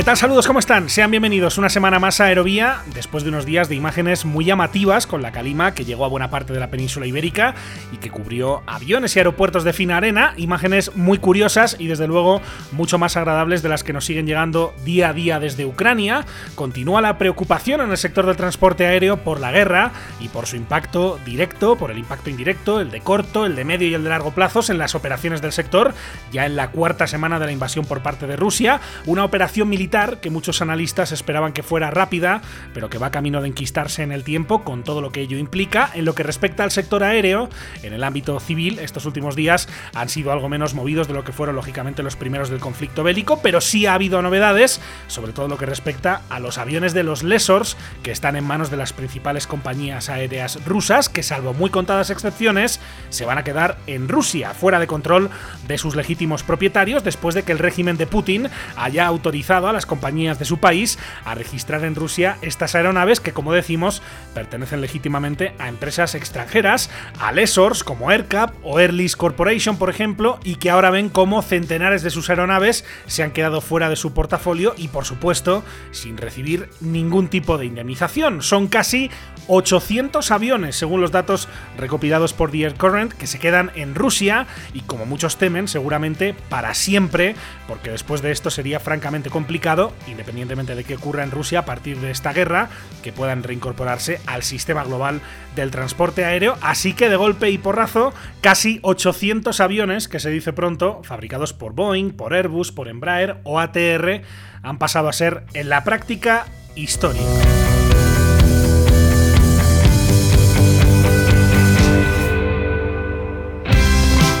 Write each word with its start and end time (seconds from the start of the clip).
¿Qué 0.00 0.04
tal? 0.04 0.16
Saludos, 0.16 0.46
¿cómo 0.46 0.60
están? 0.60 0.88
Sean 0.88 1.10
bienvenidos 1.10 1.58
una 1.58 1.68
semana 1.68 1.98
más 1.98 2.22
a 2.22 2.24
Aerovía, 2.24 2.78
después 2.94 3.22
de 3.22 3.28
unos 3.28 3.44
días 3.44 3.68
de 3.68 3.74
imágenes 3.74 4.24
muy 4.24 4.46
llamativas 4.46 5.06
con 5.06 5.20
la 5.20 5.30
calima 5.30 5.74
que 5.74 5.84
llegó 5.84 6.06
a 6.06 6.08
buena 6.08 6.30
parte 6.30 6.54
de 6.54 6.58
la 6.58 6.70
península 6.70 7.04
ibérica 7.04 7.54
y 7.92 7.98
que 7.98 8.08
cubrió 8.08 8.62
aviones 8.66 9.14
y 9.14 9.18
aeropuertos 9.18 9.62
de 9.62 9.74
fina 9.74 9.98
arena, 9.98 10.32
imágenes 10.38 10.96
muy 10.96 11.18
curiosas 11.18 11.76
y 11.78 11.86
desde 11.86 12.06
luego 12.06 12.40
mucho 12.72 12.96
más 12.96 13.18
agradables 13.18 13.60
de 13.60 13.68
las 13.68 13.84
que 13.84 13.92
nos 13.92 14.06
siguen 14.06 14.26
llegando 14.26 14.72
día 14.86 15.10
a 15.10 15.12
día 15.12 15.38
desde 15.38 15.66
Ucrania. 15.66 16.24
Continúa 16.54 17.02
la 17.02 17.18
preocupación 17.18 17.82
en 17.82 17.90
el 17.90 17.98
sector 17.98 18.24
del 18.24 18.38
transporte 18.38 18.86
aéreo 18.86 19.18
por 19.18 19.38
la 19.38 19.52
guerra 19.52 19.92
y 20.18 20.28
por 20.28 20.46
su 20.46 20.56
impacto 20.56 21.20
directo, 21.26 21.76
por 21.76 21.90
el 21.90 21.98
impacto 21.98 22.30
indirecto, 22.30 22.80
el 22.80 22.90
de 22.90 23.02
corto, 23.02 23.44
el 23.44 23.54
de 23.54 23.66
medio 23.66 23.86
y 23.86 23.92
el 23.92 24.04
de 24.04 24.08
largo 24.08 24.30
plazos 24.30 24.70
en 24.70 24.78
las 24.78 24.94
operaciones 24.94 25.42
del 25.42 25.52
sector, 25.52 25.92
ya 26.32 26.46
en 26.46 26.56
la 26.56 26.70
cuarta 26.70 27.06
semana 27.06 27.38
de 27.38 27.44
la 27.44 27.52
invasión 27.52 27.84
por 27.84 28.00
parte 28.00 28.26
de 28.26 28.36
Rusia, 28.36 28.80
una 29.04 29.26
operación 29.26 29.68
militar 29.68 29.89
que 29.90 30.30
muchos 30.30 30.62
analistas 30.62 31.10
esperaban 31.10 31.52
que 31.52 31.64
fuera 31.64 31.90
rápida, 31.90 32.42
pero 32.72 32.88
que 32.88 32.98
va 32.98 33.10
camino 33.10 33.42
de 33.42 33.48
enquistarse 33.48 34.04
en 34.04 34.12
el 34.12 34.22
tiempo 34.22 34.62
con 34.62 34.84
todo 34.84 35.00
lo 35.00 35.10
que 35.10 35.20
ello 35.20 35.36
implica. 35.36 35.90
En 35.94 36.04
lo 36.04 36.14
que 36.14 36.22
respecta 36.22 36.62
al 36.62 36.70
sector 36.70 37.02
aéreo, 37.02 37.48
en 37.82 37.92
el 37.92 38.04
ámbito 38.04 38.38
civil, 38.38 38.78
estos 38.78 39.04
últimos 39.04 39.34
días 39.34 39.68
han 39.92 40.08
sido 40.08 40.30
algo 40.30 40.48
menos 40.48 40.74
movidos 40.74 41.08
de 41.08 41.14
lo 41.14 41.24
que 41.24 41.32
fueron 41.32 41.56
lógicamente 41.56 42.04
los 42.04 42.14
primeros 42.14 42.50
del 42.50 42.60
conflicto 42.60 43.02
bélico, 43.02 43.42
pero 43.42 43.60
sí 43.60 43.86
ha 43.86 43.94
habido 43.94 44.22
novedades, 44.22 44.80
sobre 45.08 45.32
todo 45.32 45.48
lo 45.48 45.58
que 45.58 45.66
respecta 45.66 46.22
a 46.30 46.38
los 46.38 46.58
aviones 46.58 46.94
de 46.94 47.02
los 47.02 47.24
Lesors, 47.24 47.76
que 48.04 48.12
están 48.12 48.36
en 48.36 48.44
manos 48.44 48.70
de 48.70 48.76
las 48.76 48.92
principales 48.92 49.48
compañías 49.48 50.08
aéreas 50.08 50.64
rusas, 50.64 51.08
que 51.08 51.24
salvo 51.24 51.52
muy 51.52 51.70
contadas 51.70 52.10
excepciones, 52.10 52.78
se 53.08 53.24
van 53.24 53.38
a 53.38 53.44
quedar 53.44 53.78
en 53.88 54.08
Rusia, 54.08 54.54
fuera 54.54 54.78
de 54.78 54.86
control 54.86 55.30
de 55.66 55.78
sus 55.78 55.96
legítimos 55.96 56.44
propietarios, 56.44 57.02
después 57.02 57.34
de 57.34 57.42
que 57.42 57.50
el 57.50 57.58
régimen 57.58 57.96
de 57.96 58.06
Putin 58.06 58.48
haya 58.76 59.06
autorizado 59.06 59.68
a 59.70 59.72
las 59.72 59.86
compañías 59.86 60.38
de 60.38 60.44
su 60.44 60.58
país 60.58 60.98
a 61.24 61.34
registrar 61.34 61.84
en 61.84 61.94
Rusia 61.94 62.36
estas 62.42 62.74
aeronaves 62.74 63.20
que, 63.20 63.32
como 63.32 63.52
decimos, 63.52 64.02
pertenecen 64.34 64.80
legítimamente 64.80 65.54
a 65.58 65.68
empresas 65.68 66.14
extranjeras, 66.14 66.90
a 67.18 67.32
lessors 67.32 67.84
como 67.84 68.10
AirCap 68.10 68.54
o 68.62 68.78
Airlease 68.78 69.16
Corporation, 69.16 69.76
por 69.76 69.90
ejemplo, 69.90 70.38
y 70.44 70.56
que 70.56 70.70
ahora 70.70 70.90
ven 70.90 71.08
cómo 71.08 71.42
centenares 71.42 72.02
de 72.02 72.10
sus 72.10 72.30
aeronaves 72.30 72.84
se 73.06 73.22
han 73.22 73.32
quedado 73.32 73.60
fuera 73.60 73.88
de 73.88 73.96
su 73.96 74.12
portafolio 74.12 74.74
y, 74.76 74.88
por 74.88 75.04
supuesto, 75.04 75.64
sin 75.90 76.16
recibir 76.16 76.68
ningún 76.80 77.28
tipo 77.28 77.58
de 77.58 77.66
indemnización. 77.66 78.42
Son 78.42 78.68
casi 78.68 79.10
800 79.52 80.30
aviones, 80.30 80.76
según 80.76 81.00
los 81.00 81.10
datos 81.10 81.48
recopilados 81.76 82.32
por 82.32 82.52
The 82.52 82.62
Air 82.62 82.74
Current, 82.74 83.12
que 83.12 83.26
se 83.26 83.40
quedan 83.40 83.72
en 83.74 83.96
Rusia 83.96 84.46
y, 84.72 84.82
como 84.82 85.06
muchos 85.06 85.38
temen, 85.38 85.66
seguramente 85.66 86.36
para 86.48 86.72
siempre, 86.74 87.34
porque 87.66 87.90
después 87.90 88.22
de 88.22 88.30
esto 88.30 88.50
sería 88.50 88.78
francamente 88.78 89.28
complicado 89.28 89.92
independientemente 90.06 90.76
de 90.76 90.84
qué 90.84 90.94
ocurra 90.94 91.24
en 91.24 91.32
Rusia 91.32 91.60
a 91.60 91.64
partir 91.64 91.98
de 91.98 92.12
esta 92.12 92.32
guerra, 92.32 92.68
que 93.02 93.12
puedan 93.12 93.42
reincorporarse 93.42 94.20
al 94.26 94.44
sistema 94.44 94.84
global 94.84 95.20
del 95.56 95.72
transporte 95.72 96.24
aéreo. 96.24 96.56
Así 96.60 96.92
que 96.92 97.08
de 97.08 97.16
golpe 97.16 97.50
y 97.50 97.58
porrazo, 97.58 98.14
casi 98.40 98.78
800 98.82 99.58
aviones, 99.60 100.06
que 100.06 100.20
se 100.20 100.30
dice 100.30 100.52
pronto, 100.52 101.02
fabricados 101.02 101.52
por 101.52 101.72
Boeing, 101.72 102.12
por 102.12 102.34
Airbus, 102.34 102.70
por 102.70 102.86
Embraer 102.86 103.38
o 103.42 103.58
ATR, 103.58 104.22
han 104.62 104.78
pasado 104.78 105.08
a 105.08 105.12
ser 105.12 105.44
en 105.54 105.68
la 105.68 105.82
práctica 105.82 106.46
historia. 106.76 107.22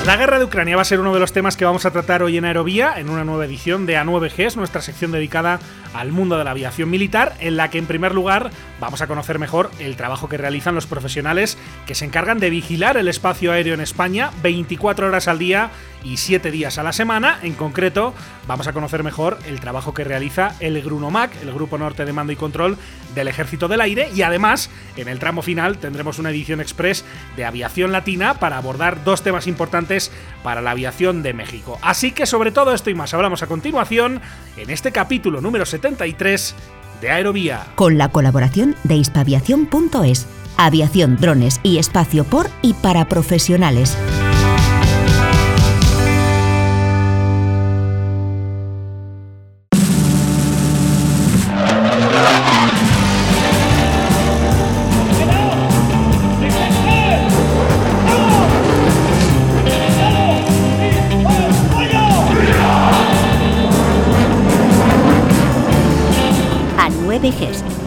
La 0.06 0.16
guerra 0.16 0.38
de 0.38 0.46
Ucrania 0.46 0.76
va 0.76 0.82
a 0.82 0.86
ser 0.86 0.98
uno 0.98 1.12
de 1.12 1.20
los 1.20 1.32
temas 1.32 1.58
que 1.58 1.66
vamos 1.66 1.84
a 1.84 1.90
tratar 1.90 2.22
hoy 2.22 2.38
en 2.38 2.46
Aerovía, 2.46 2.94
en 2.96 3.10
una 3.10 3.22
nueva 3.22 3.44
edición 3.44 3.84
de 3.84 3.98
A9Gs, 3.98 4.56
nuestra 4.56 4.80
sección 4.80 5.12
dedicada 5.12 5.60
al 5.92 6.10
mundo 6.10 6.38
de 6.38 6.44
la 6.44 6.52
aviación 6.52 6.88
militar, 6.88 7.36
en 7.38 7.56
la 7.56 7.68
que 7.70 7.78
en 7.78 7.86
primer 7.86 8.14
lugar 8.14 8.50
vamos 8.80 9.02
a 9.02 9.06
conocer 9.06 9.38
mejor 9.38 9.70
el 9.78 9.96
trabajo 9.96 10.28
que 10.28 10.38
realizan 10.38 10.74
los 10.74 10.86
profesionales 10.86 11.58
que 11.86 11.94
se 11.94 12.04
encargan 12.04 12.38
de 12.38 12.50
vigilar 12.50 12.96
el 12.96 13.08
espacio 13.08 13.52
aéreo 13.52 13.74
en 13.74 13.80
España 13.80 14.30
24 14.42 15.06
horas 15.06 15.28
al 15.28 15.38
día 15.38 15.70
y 16.02 16.16
7 16.16 16.50
días 16.50 16.78
a 16.78 16.82
la 16.82 16.92
semana. 16.92 17.38
En 17.42 17.54
concreto, 17.54 18.14
vamos 18.46 18.66
a 18.66 18.72
conocer 18.72 19.04
mejor 19.04 19.38
el 19.46 19.60
trabajo 19.60 19.92
que 19.92 20.04
realiza 20.04 20.54
el 20.60 20.80
GRUNOMAC, 20.80 21.42
el 21.42 21.52
Grupo 21.52 21.78
Norte 21.78 22.04
de 22.04 22.12
Mando 22.12 22.32
y 22.32 22.36
Control 22.36 22.78
del 23.14 23.28
Ejército 23.28 23.68
del 23.68 23.80
Aire, 23.80 24.08
y 24.14 24.22
además, 24.22 24.70
en 24.96 25.08
el 25.08 25.18
tramo 25.18 25.42
final 25.42 25.78
tendremos 25.78 26.18
una 26.18 26.30
edición 26.30 26.60
express 26.60 27.04
de 27.36 27.44
aviación 27.44 27.92
latina 27.92 28.34
para 28.34 28.56
abordar 28.56 29.04
dos 29.04 29.22
temas 29.22 29.46
importantes 29.46 30.10
para 30.42 30.62
la 30.62 30.70
aviación 30.70 31.22
de 31.22 31.34
México. 31.34 31.78
Así 31.82 32.12
que 32.12 32.26
sobre 32.26 32.52
todo 32.52 32.72
esto 32.72 32.90
y 32.90 32.94
más 32.94 33.12
hablamos 33.14 33.42
a 33.42 33.46
continuación 33.46 34.20
en 34.56 34.70
este 34.70 34.92
capítulo 34.92 35.40
número 35.40 35.66
73 35.66 36.54
de 37.00 37.10
Aerovía. 37.10 37.66
Con 37.74 37.98
la 37.98 38.08
colaboración 38.08 38.76
de 38.84 38.96
hispaviación.es, 38.96 40.26
aviación, 40.56 41.16
drones 41.16 41.60
y 41.62 41.78
espacio 41.78 42.24
por 42.24 42.48
y 42.62 42.74
para 42.74 43.06
profesionales. 43.06 43.96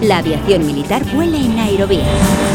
La 0.04 0.18
aviación 0.18 0.66
militar 0.66 1.02
vuela 1.14 1.38
en 1.38 1.58
Aerovía. 1.58 2.53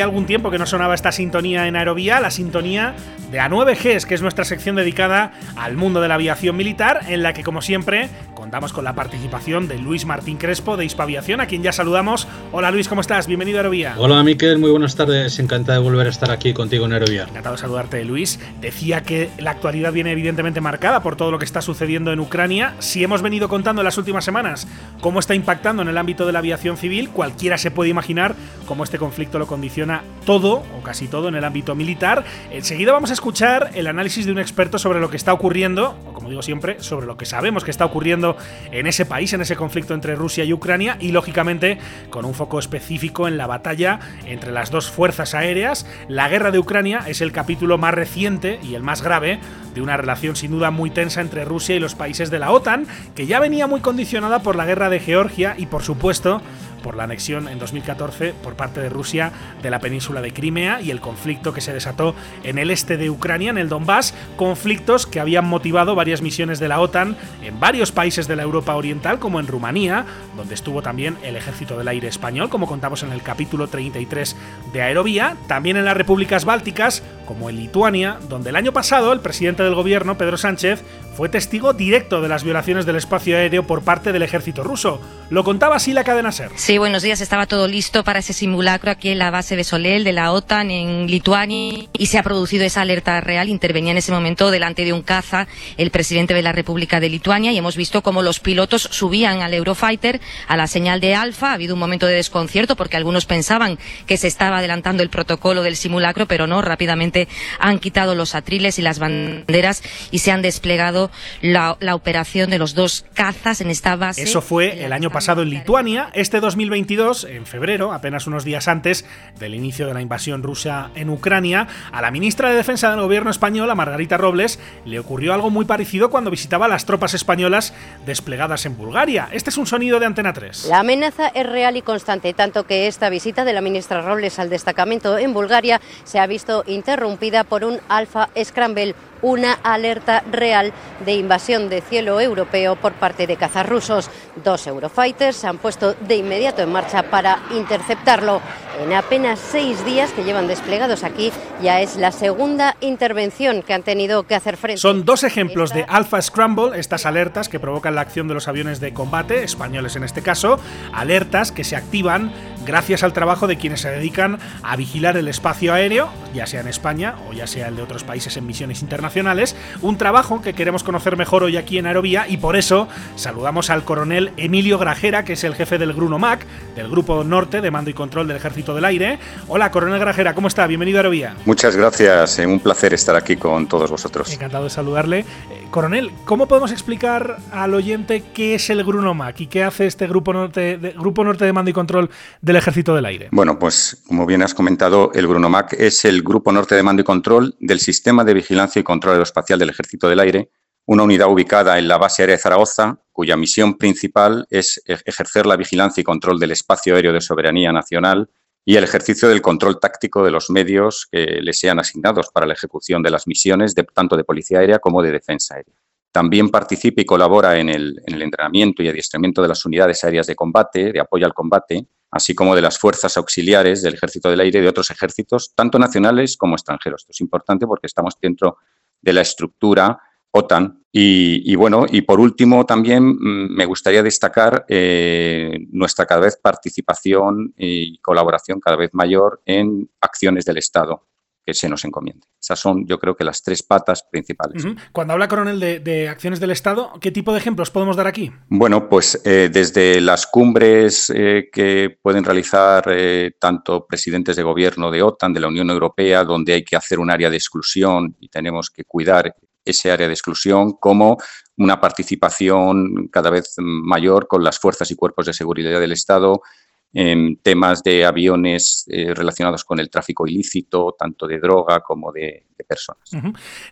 Ya 0.00 0.04
algún 0.04 0.24
tiempo 0.24 0.50
que 0.50 0.56
no 0.56 0.64
sonaba 0.64 0.94
esta 0.94 1.12
sintonía 1.12 1.66
en 1.68 1.76
Aerovía, 1.76 2.20
la 2.20 2.30
sintonía 2.30 2.94
de 3.30 3.38
A9Gs, 3.38 4.06
que 4.06 4.14
es 4.14 4.22
nuestra 4.22 4.46
sección 4.46 4.76
dedicada 4.76 5.32
al 5.56 5.76
mundo 5.76 6.00
de 6.00 6.08
la 6.08 6.14
aviación 6.14 6.56
militar, 6.56 7.00
en 7.08 7.22
la 7.22 7.34
que, 7.34 7.42
como 7.44 7.60
siempre, 7.60 8.08
contamos 8.34 8.72
con 8.72 8.82
la 8.82 8.94
participación 8.94 9.68
de 9.68 9.76
Luis 9.76 10.06
Martín 10.06 10.38
Crespo 10.38 10.78
de 10.78 10.86
Hispaviación, 10.86 11.42
a 11.42 11.46
quien 11.46 11.62
ya 11.62 11.72
saludamos. 11.72 12.26
Hola 12.50 12.70
Luis, 12.70 12.88
¿cómo 12.88 13.02
estás? 13.02 13.26
Bienvenido 13.26 13.58
a 13.58 13.60
Aerovía. 13.60 13.94
Hola 13.98 14.22
Miquel, 14.22 14.58
muy 14.58 14.70
buenas 14.70 14.96
tardes. 14.96 15.38
Encantado 15.38 15.82
de 15.82 15.88
volver 15.88 16.06
a 16.06 16.10
estar 16.10 16.30
aquí 16.30 16.54
contigo 16.54 16.86
en 16.86 16.94
Aerovía. 16.94 17.24
Encantado 17.24 17.56
de 17.56 17.60
saludarte, 17.60 18.02
Luis. 18.06 18.40
Decía 18.62 19.02
que 19.02 19.28
la 19.36 19.50
actualidad 19.50 19.92
viene 19.92 20.12
evidentemente 20.12 20.62
marcada 20.62 21.02
por 21.02 21.16
todo 21.16 21.30
lo 21.30 21.38
que 21.38 21.44
está 21.44 21.60
sucediendo 21.60 22.10
en 22.10 22.20
Ucrania. 22.20 22.74
Si 22.78 23.04
hemos 23.04 23.20
venido 23.20 23.50
contando 23.50 23.82
en 23.82 23.84
las 23.84 23.98
últimas 23.98 24.24
semanas 24.24 24.66
cómo 25.02 25.20
está 25.20 25.34
impactando 25.34 25.82
en 25.82 25.88
el 25.88 25.98
ámbito 25.98 26.24
de 26.24 26.32
la 26.32 26.38
aviación 26.38 26.78
civil, 26.78 27.10
cualquiera 27.10 27.58
se 27.58 27.70
puede 27.70 27.90
imaginar 27.90 28.34
cómo 28.64 28.84
este 28.84 28.98
conflicto 28.98 29.38
lo 29.38 29.46
condiciona 29.46 29.89
todo, 30.24 30.62
o 30.78 30.82
casi 30.82 31.08
todo, 31.08 31.28
en 31.28 31.34
el 31.34 31.44
ámbito 31.44 31.74
militar. 31.74 32.24
Enseguida 32.50 32.92
vamos 32.92 33.10
a 33.10 33.14
escuchar 33.14 33.70
el 33.74 33.86
análisis 33.86 34.26
de 34.26 34.32
un 34.32 34.38
experto 34.38 34.78
sobre 34.78 35.00
lo 35.00 35.10
que 35.10 35.16
está 35.16 35.32
ocurriendo, 35.32 35.96
o 36.06 36.12
como 36.12 36.28
digo 36.28 36.42
siempre, 36.42 36.82
sobre 36.82 37.06
lo 37.06 37.16
que 37.16 37.24
sabemos 37.24 37.64
que 37.64 37.70
está 37.70 37.84
ocurriendo 37.84 38.36
en 38.70 38.86
ese 38.86 39.06
país, 39.06 39.32
en 39.32 39.40
ese 39.40 39.56
conflicto 39.56 39.94
entre 39.94 40.14
Rusia 40.14 40.44
y 40.44 40.52
Ucrania, 40.52 40.96
y 41.00 41.12
lógicamente 41.12 41.78
con 42.10 42.24
un 42.24 42.34
foco 42.34 42.58
específico 42.58 43.28
en 43.28 43.38
la 43.38 43.46
batalla 43.46 44.00
entre 44.26 44.52
las 44.52 44.70
dos 44.70 44.90
fuerzas 44.90 45.34
aéreas. 45.34 45.86
La 46.08 46.28
guerra 46.28 46.50
de 46.50 46.58
Ucrania 46.58 47.00
es 47.06 47.20
el 47.20 47.32
capítulo 47.32 47.78
más 47.78 47.94
reciente 47.94 48.60
y 48.62 48.74
el 48.74 48.82
más 48.82 49.02
grave 49.02 49.40
de 49.74 49.80
una 49.80 49.96
relación 49.96 50.36
sin 50.36 50.50
duda 50.50 50.70
muy 50.70 50.90
tensa 50.90 51.20
entre 51.20 51.44
Rusia 51.44 51.76
y 51.76 51.80
los 51.80 51.94
países 51.94 52.30
de 52.30 52.38
la 52.38 52.50
OTAN, 52.52 52.86
que 53.14 53.26
ya 53.26 53.40
venía 53.40 53.66
muy 53.66 53.80
condicionada 53.80 54.40
por 54.40 54.56
la 54.56 54.66
guerra 54.66 54.90
de 54.90 55.00
Georgia 55.00 55.54
y 55.56 55.66
por 55.66 55.82
supuesto 55.82 56.42
por 56.80 56.96
la 56.96 57.04
anexión 57.04 57.48
en 57.48 57.58
2014 57.58 58.34
por 58.42 58.54
parte 58.54 58.80
de 58.80 58.88
Rusia 58.88 59.32
de 59.62 59.70
la 59.70 59.78
península 59.78 60.20
de 60.20 60.32
Crimea 60.32 60.80
y 60.80 60.90
el 60.90 61.00
conflicto 61.00 61.52
que 61.52 61.60
se 61.60 61.72
desató 61.72 62.14
en 62.44 62.58
el 62.58 62.70
este 62.70 62.96
de 62.96 63.10
Ucrania, 63.10 63.50
en 63.50 63.58
el 63.58 63.68
Donbass, 63.68 64.14
conflictos 64.36 65.06
que 65.06 65.20
habían 65.20 65.46
motivado 65.46 65.94
varias 65.94 66.22
misiones 66.22 66.58
de 66.58 66.68
la 66.68 66.80
OTAN 66.80 67.16
en 67.42 67.60
varios 67.60 67.92
países 67.92 68.26
de 68.26 68.36
la 68.36 68.42
Europa 68.42 68.74
Oriental, 68.74 69.18
como 69.18 69.40
en 69.40 69.46
Rumanía, 69.46 70.04
donde 70.36 70.54
estuvo 70.54 70.82
también 70.82 71.16
el 71.22 71.36
Ejército 71.36 71.76
del 71.76 71.88
Aire 71.88 72.08
Español, 72.08 72.48
como 72.48 72.66
contamos 72.66 73.02
en 73.02 73.12
el 73.12 73.22
capítulo 73.22 73.68
33 73.68 74.36
de 74.72 74.82
Aerovía, 74.82 75.36
también 75.46 75.76
en 75.76 75.84
las 75.84 75.96
repúblicas 75.96 76.44
bálticas, 76.44 77.02
como 77.26 77.48
en 77.48 77.56
Lituania, 77.56 78.18
donde 78.28 78.50
el 78.50 78.56
año 78.56 78.72
pasado 78.72 79.12
el 79.12 79.20
presidente 79.20 79.62
del 79.62 79.74
gobierno, 79.74 80.18
Pedro 80.18 80.36
Sánchez, 80.36 80.82
fue 81.16 81.28
testigo 81.28 81.72
directo 81.72 82.20
de 82.22 82.28
las 82.28 82.44
violaciones 82.44 82.86
del 82.86 82.96
espacio 82.96 83.36
aéreo 83.36 83.66
por 83.66 83.82
parte 83.82 84.12
del 84.12 84.22
ejército 84.22 84.64
ruso. 84.64 85.00
Lo 85.28 85.44
contaba 85.44 85.76
así 85.76 85.92
la 85.92 86.04
cadena 86.04 86.32
SER. 86.32 86.50
Buenos 86.78 87.02
días. 87.02 87.20
Estaba 87.20 87.46
todo 87.46 87.66
listo 87.66 88.04
para 88.04 88.20
ese 88.20 88.32
simulacro 88.32 88.90
aquí 88.90 89.08
en 89.08 89.18
la 89.18 89.30
base 89.30 89.56
de 89.56 89.64
Solel 89.64 90.04
de 90.04 90.12
la 90.12 90.30
OTAN 90.30 90.70
en 90.70 91.06
Lituania 91.06 91.86
y 91.96 92.06
se 92.06 92.18
ha 92.18 92.22
producido 92.22 92.64
esa 92.64 92.82
alerta 92.82 93.20
real. 93.20 93.48
Intervenía 93.48 93.92
en 93.92 93.98
ese 93.98 94.12
momento 94.12 94.50
delante 94.50 94.84
de 94.84 94.92
un 94.92 95.02
caza 95.02 95.48
el 95.78 95.90
presidente 95.90 96.34
de 96.34 96.42
la 96.42 96.52
República 96.52 97.00
de 97.00 97.08
Lituania 97.08 97.50
y 97.52 97.58
hemos 97.58 97.76
visto 97.76 98.02
cómo 98.02 98.22
los 98.22 98.40
pilotos 98.40 98.82
subían 98.82 99.42
al 99.42 99.54
Eurofighter 99.54 100.20
a 100.48 100.56
la 100.56 100.66
señal 100.66 101.00
de 101.00 101.14
alfa. 101.14 101.50
Ha 101.50 101.54
habido 101.54 101.74
un 101.74 101.80
momento 101.80 102.06
de 102.06 102.14
desconcierto 102.14 102.76
porque 102.76 102.96
algunos 102.96 103.26
pensaban 103.26 103.78
que 104.06 104.16
se 104.16 104.28
estaba 104.28 104.58
adelantando 104.58 105.02
el 105.02 105.10
protocolo 105.10 105.62
del 105.62 105.76
simulacro, 105.76 106.26
pero 106.26 106.46
no. 106.46 106.62
Rápidamente 106.62 107.26
han 107.58 107.78
quitado 107.78 108.14
los 108.14 108.34
atriles 108.34 108.78
y 108.78 108.82
las 108.82 108.98
banderas 108.98 109.82
y 110.10 110.18
se 110.18 110.30
han 110.30 110.42
desplegado 110.42 111.10
la, 111.40 111.76
operación 111.92 112.50
de 112.50 112.58
los 112.58 112.74
dos 112.74 113.04
cazas 113.14 113.60
en 113.60 113.70
esta 113.70 113.96
base. 113.96 114.22
Eso 114.22 114.40
fue 114.40 114.84
el 114.84 114.92
año 114.92 115.10
pasado 115.10 115.42
en 115.42 115.50
Lituania. 115.50 116.10
Este 116.14 116.40
2022, 116.60 117.24
en 117.24 117.46
febrero, 117.46 117.92
apenas 117.92 118.26
unos 118.26 118.44
días 118.44 118.68
antes 118.68 119.06
del 119.38 119.54
inicio 119.54 119.86
de 119.86 119.94
la 119.94 120.02
invasión 120.02 120.42
rusa 120.42 120.90
en 120.94 121.08
Ucrania, 121.08 121.66
a 121.90 122.02
la 122.02 122.10
ministra 122.10 122.50
de 122.50 122.56
Defensa 122.56 122.90
del 122.90 123.00
gobierno 123.00 123.30
español, 123.30 123.70
a 123.70 123.74
Margarita 123.74 124.18
Robles, 124.18 124.58
le 124.84 124.98
ocurrió 124.98 125.32
algo 125.32 125.48
muy 125.48 125.64
parecido 125.64 126.10
cuando 126.10 126.30
visitaba 126.30 126.68
las 126.68 126.84
tropas 126.84 127.14
españolas 127.14 127.72
desplegadas 128.04 128.66
en 128.66 128.76
Bulgaria. 128.76 129.30
Este 129.32 129.48
es 129.48 129.56
un 129.56 129.66
sonido 129.66 130.00
de 130.00 130.06
Antena 130.06 130.34
3. 130.34 130.66
La 130.66 130.80
amenaza 130.80 131.28
es 131.28 131.46
real 131.46 131.78
y 131.78 131.82
constante, 131.82 132.34
tanto 132.34 132.66
que 132.66 132.86
esta 132.86 133.08
visita 133.08 133.46
de 133.46 133.54
la 133.54 133.62
ministra 133.62 134.02
Robles 134.02 134.38
al 134.38 134.50
destacamento 134.50 135.16
en 135.16 135.32
Bulgaria 135.32 135.80
se 136.04 136.18
ha 136.18 136.26
visto 136.26 136.64
interrumpida 136.66 137.44
por 137.44 137.64
un 137.64 137.80
Alfa 137.88 138.28
Scramble 138.42 138.94
una 139.22 139.52
alerta 139.52 140.22
real 140.30 140.72
de 141.04 141.14
invasión 141.14 141.68
de 141.68 141.80
cielo 141.80 142.20
europeo 142.20 142.76
por 142.76 142.92
parte 142.94 143.26
de 143.26 143.36
cazas 143.36 143.68
rusos. 143.68 144.10
Dos 144.42 144.66
Eurofighters 144.66 145.36
se 145.36 145.46
han 145.46 145.58
puesto 145.58 145.94
de 145.94 146.16
inmediato 146.16 146.49
en 146.58 146.72
marcha 146.72 147.04
para 147.04 147.38
interceptarlo. 147.50 148.40
En 148.82 148.92
apenas 148.94 149.38
seis 149.38 149.84
días 149.84 150.10
que 150.12 150.24
llevan 150.24 150.46
desplegados 150.46 151.04
aquí, 151.04 151.32
ya 151.62 151.80
es 151.80 151.96
la 151.96 152.12
segunda 152.12 152.76
intervención 152.80 153.62
que 153.62 153.74
han 153.74 153.82
tenido 153.82 154.22
que 154.22 154.34
hacer 154.34 154.56
frente. 154.56 154.80
Son 154.80 155.04
dos 155.04 155.22
ejemplos 155.22 155.74
de 155.74 155.84
Alpha 155.86 156.20
Scramble, 156.22 156.78
estas 156.78 157.04
alertas 157.04 157.48
que 157.48 157.60
provocan 157.60 157.94
la 157.94 158.00
acción 158.00 158.26
de 158.26 158.34
los 158.34 158.48
aviones 158.48 158.80
de 158.80 158.94
combate, 158.94 159.44
españoles 159.44 159.96
en 159.96 160.04
este 160.04 160.22
caso, 160.22 160.58
alertas 160.94 161.52
que 161.52 161.64
se 161.64 161.76
activan 161.76 162.32
gracias 162.64 163.02
al 163.02 163.12
trabajo 163.12 163.46
de 163.46 163.56
quienes 163.56 163.80
se 163.80 163.90
dedican 163.90 164.38
a 164.62 164.76
vigilar 164.76 165.16
el 165.16 165.28
espacio 165.28 165.72
aéreo, 165.72 166.08
ya 166.34 166.46
sea 166.46 166.60
en 166.60 166.68
España 166.68 167.14
o 167.28 167.32
ya 167.32 167.46
sea 167.46 167.68
el 167.68 167.76
de 167.76 167.82
otros 167.82 168.04
países 168.04 168.36
en 168.36 168.46
misiones 168.46 168.82
internacionales, 168.82 169.56
un 169.82 169.96
trabajo 169.96 170.42
que 170.42 170.52
queremos 170.52 170.84
conocer 170.84 171.16
mejor 171.16 171.42
hoy 171.42 171.56
aquí 171.56 171.78
en 171.78 171.86
Aerovía 171.86 172.26
y 172.28 172.36
por 172.36 172.56
eso 172.56 172.88
saludamos 173.16 173.70
al 173.70 173.84
coronel 173.84 174.32
Emilio 174.36 174.78
Grajera, 174.78 175.24
que 175.24 175.34
es 175.34 175.44
el 175.44 175.54
jefe 175.54 175.78
del 175.78 175.92
Gruno 175.92 176.18
MAC, 176.18 176.46
del 176.74 176.88
Grupo 176.88 177.24
Norte 177.24 177.60
de 177.60 177.70
Mando 177.70 177.90
y 177.90 177.94
Control 177.94 178.26
del 178.26 178.36
Ejército 178.36 178.74
del 178.74 178.84
Aire. 178.84 179.18
Hola, 179.48 179.70
coronel 179.70 180.00
Grajera, 180.00 180.34
¿cómo 180.34 180.48
está? 180.48 180.66
Bienvenido 180.66 180.98
a 180.98 181.00
Aerovía. 181.00 181.34
Muchas 181.46 181.76
gracias, 181.76 182.38
eh, 182.38 182.46
un 182.46 182.60
placer 182.60 182.94
estar 182.94 183.16
aquí 183.16 183.36
con 183.36 183.66
todos 183.66 183.90
vosotros. 183.90 184.32
Encantado 184.32 184.64
de 184.64 184.70
saludarle. 184.70 185.20
Eh, 185.20 185.66
coronel, 185.70 186.10
¿cómo 186.24 186.46
podemos 186.46 186.72
explicar 186.72 187.38
al 187.52 187.74
oyente 187.74 188.22
qué 188.34 188.54
es 188.54 188.70
el 188.70 188.84
Gruno 188.84 189.14
MAC 189.14 189.40
y 189.40 189.46
qué 189.46 189.64
hace 189.64 189.86
este 189.86 190.06
Grupo 190.06 190.32
Norte 190.32 190.78
de, 190.78 190.90
Grupo 190.92 191.24
Norte 191.24 191.44
de 191.44 191.52
Mando 191.52 191.70
y 191.70 191.74
Control 191.74 192.10
del 192.50 192.56
Ejército 192.56 192.96
del 192.96 193.06
Aire? 193.06 193.28
Bueno, 193.30 193.60
pues 193.60 194.02
como 194.08 194.26
bien 194.26 194.42
has 194.42 194.54
comentado, 194.54 195.12
el 195.14 195.28
GrunoMac 195.28 195.74
es 195.74 196.04
el 196.04 196.22
Grupo 196.22 196.50
Norte 196.50 196.74
de 196.74 196.82
Mando 196.82 197.02
y 197.02 197.04
Control 197.04 197.54
del 197.60 197.78
Sistema 197.78 198.24
de 198.24 198.34
Vigilancia 198.34 198.80
y 198.80 198.82
Control 198.82 199.12
Aeroespacial 199.12 199.60
del 199.60 199.70
Ejército 199.70 200.08
del 200.08 200.18
Aire, 200.18 200.50
una 200.86 201.04
unidad 201.04 201.30
ubicada 201.30 201.78
en 201.78 201.86
la 201.86 201.96
base 201.96 202.22
aérea 202.22 202.34
de 202.34 202.42
Zaragoza, 202.42 202.98
cuya 203.12 203.36
misión 203.36 203.78
principal 203.78 204.48
es 204.50 204.82
ejercer 204.84 205.46
la 205.46 205.56
vigilancia 205.56 206.00
y 206.00 206.04
control 206.04 206.40
del 206.40 206.50
espacio 206.50 206.96
aéreo 206.96 207.12
de 207.12 207.20
soberanía 207.20 207.70
nacional 207.70 208.28
y 208.64 208.74
el 208.74 208.82
ejercicio 208.82 209.28
del 209.28 209.42
control 209.42 209.78
táctico 209.78 210.24
de 210.24 210.32
los 210.32 210.50
medios 210.50 211.06
que 211.08 211.38
le 211.40 211.52
sean 211.52 211.78
asignados 211.78 212.30
para 212.32 212.46
la 212.46 212.54
ejecución 212.54 213.00
de 213.00 213.10
las 213.10 213.28
misiones 213.28 213.76
tanto 213.94 214.16
de 214.16 214.24
policía 214.24 214.58
aérea 214.58 214.80
como 214.80 215.02
de 215.02 215.12
defensa 215.12 215.54
aérea. 215.54 215.76
También 216.10 216.48
participa 216.48 217.00
y 217.00 217.04
colabora 217.04 217.56
en 217.60 217.68
el 217.68 218.02
entrenamiento 218.06 218.82
y 218.82 218.88
adiestramiento 218.88 219.40
de 219.40 219.48
las 219.48 219.64
unidades 219.64 220.02
aéreas 220.02 220.26
de 220.26 220.34
combate, 220.34 220.90
de 220.90 220.98
apoyo 220.98 221.24
al 221.24 221.34
combate, 221.34 221.86
así 222.10 222.34
como 222.34 222.54
de 222.54 222.62
las 222.62 222.78
fuerzas 222.78 223.16
auxiliares 223.16 223.82
del 223.82 223.94
Ejército 223.94 224.30
del 224.30 224.40
Aire 224.40 224.58
y 224.58 224.62
de 224.62 224.68
otros 224.68 224.90
ejércitos, 224.90 225.54
tanto 225.54 225.78
nacionales 225.78 226.36
como 226.36 226.54
extranjeros. 226.54 227.02
Esto 227.02 227.12
es 227.12 227.20
importante 227.20 227.66
porque 227.66 227.86
estamos 227.86 228.14
dentro 228.20 228.58
de 229.00 229.12
la 229.12 229.20
estructura 229.20 230.00
OTAN. 230.32 230.84
Y, 230.92 231.54
bueno, 231.54 231.86
y 231.88 232.02
por 232.02 232.18
último 232.18 232.66
también 232.66 233.04
mm, 233.04 233.54
me 233.54 233.64
gustaría 233.64 234.02
destacar 234.02 234.64
eh, 234.68 235.66
nuestra 235.70 236.04
cada 236.04 236.22
vez 236.22 236.36
participación 236.36 237.54
y 237.56 237.98
colaboración 237.98 238.58
cada 238.58 238.76
vez 238.76 238.90
mayor 238.92 239.40
en 239.46 239.88
acciones 240.00 240.44
del 240.44 240.58
Estado 240.58 241.09
que 241.50 241.54
se 241.54 241.68
nos 241.68 241.84
encomiende. 241.84 242.28
Esas 242.40 242.60
son, 242.60 242.86
yo 242.86 242.96
creo 243.00 243.16
que, 243.16 243.24
las 243.24 243.42
tres 243.42 243.64
patas 243.64 244.04
principales. 244.08 244.64
Cuando 244.92 245.14
habla, 245.14 245.26
coronel, 245.26 245.58
de, 245.58 246.08
acciones 246.08 246.38
del 246.38 246.52
Estado, 246.52 246.92
¿qué 247.00 247.10
tipo 247.10 247.32
de 247.32 247.38
ejemplos 247.38 247.72
podemos 247.72 247.96
dar 247.96 248.06
aquí? 248.06 248.30
Bueno, 248.48 248.88
pues 248.88 249.20
eh, 249.24 249.50
desde 249.52 250.00
las 250.00 250.28
cumbres 250.28 251.12
eh, 251.12 251.48
que 251.52 251.98
pueden 252.00 252.22
realizar 252.22 252.84
eh, 252.88 253.32
tanto 253.40 253.84
presidentes 253.84 254.36
de 254.36 254.44
gobierno 254.44 254.92
de 254.92 255.02
OTAN, 255.02 255.32
de 255.32 255.40
la 255.40 255.48
Unión 255.48 255.70
Europea, 255.70 256.22
donde 256.22 256.52
hay 256.52 256.62
que 256.62 256.76
hacer 256.76 257.00
un 257.00 257.10
área 257.10 257.30
de 257.30 257.36
exclusión 257.36 258.16
y 258.20 258.28
tenemos 258.28 258.70
que 258.70 258.84
cuidar 258.84 259.34
ese 259.64 259.90
área 259.90 260.06
de 260.06 260.14
exclusión, 260.14 260.74
como 260.78 261.18
una 261.56 261.80
participación 261.80 263.08
cada 263.08 263.30
vez 263.30 263.54
mayor 263.58 264.28
con 264.28 264.44
las 264.44 264.60
fuerzas 264.60 264.88
y 264.92 264.94
cuerpos 264.94 265.26
de 265.26 265.32
seguridad 265.32 265.80
del 265.80 265.92
Estado 265.92 266.42
en 266.92 267.36
temas 267.36 267.82
de 267.82 268.04
aviones 268.04 268.84
eh, 268.88 269.14
relacionados 269.14 269.64
con 269.64 269.78
el 269.78 269.88
tráfico 269.90 270.26
ilícito, 270.26 270.96
tanto 270.98 271.26
de 271.26 271.38
droga 271.38 271.80
como 271.80 272.12
de, 272.12 272.44
personas. 272.64 273.10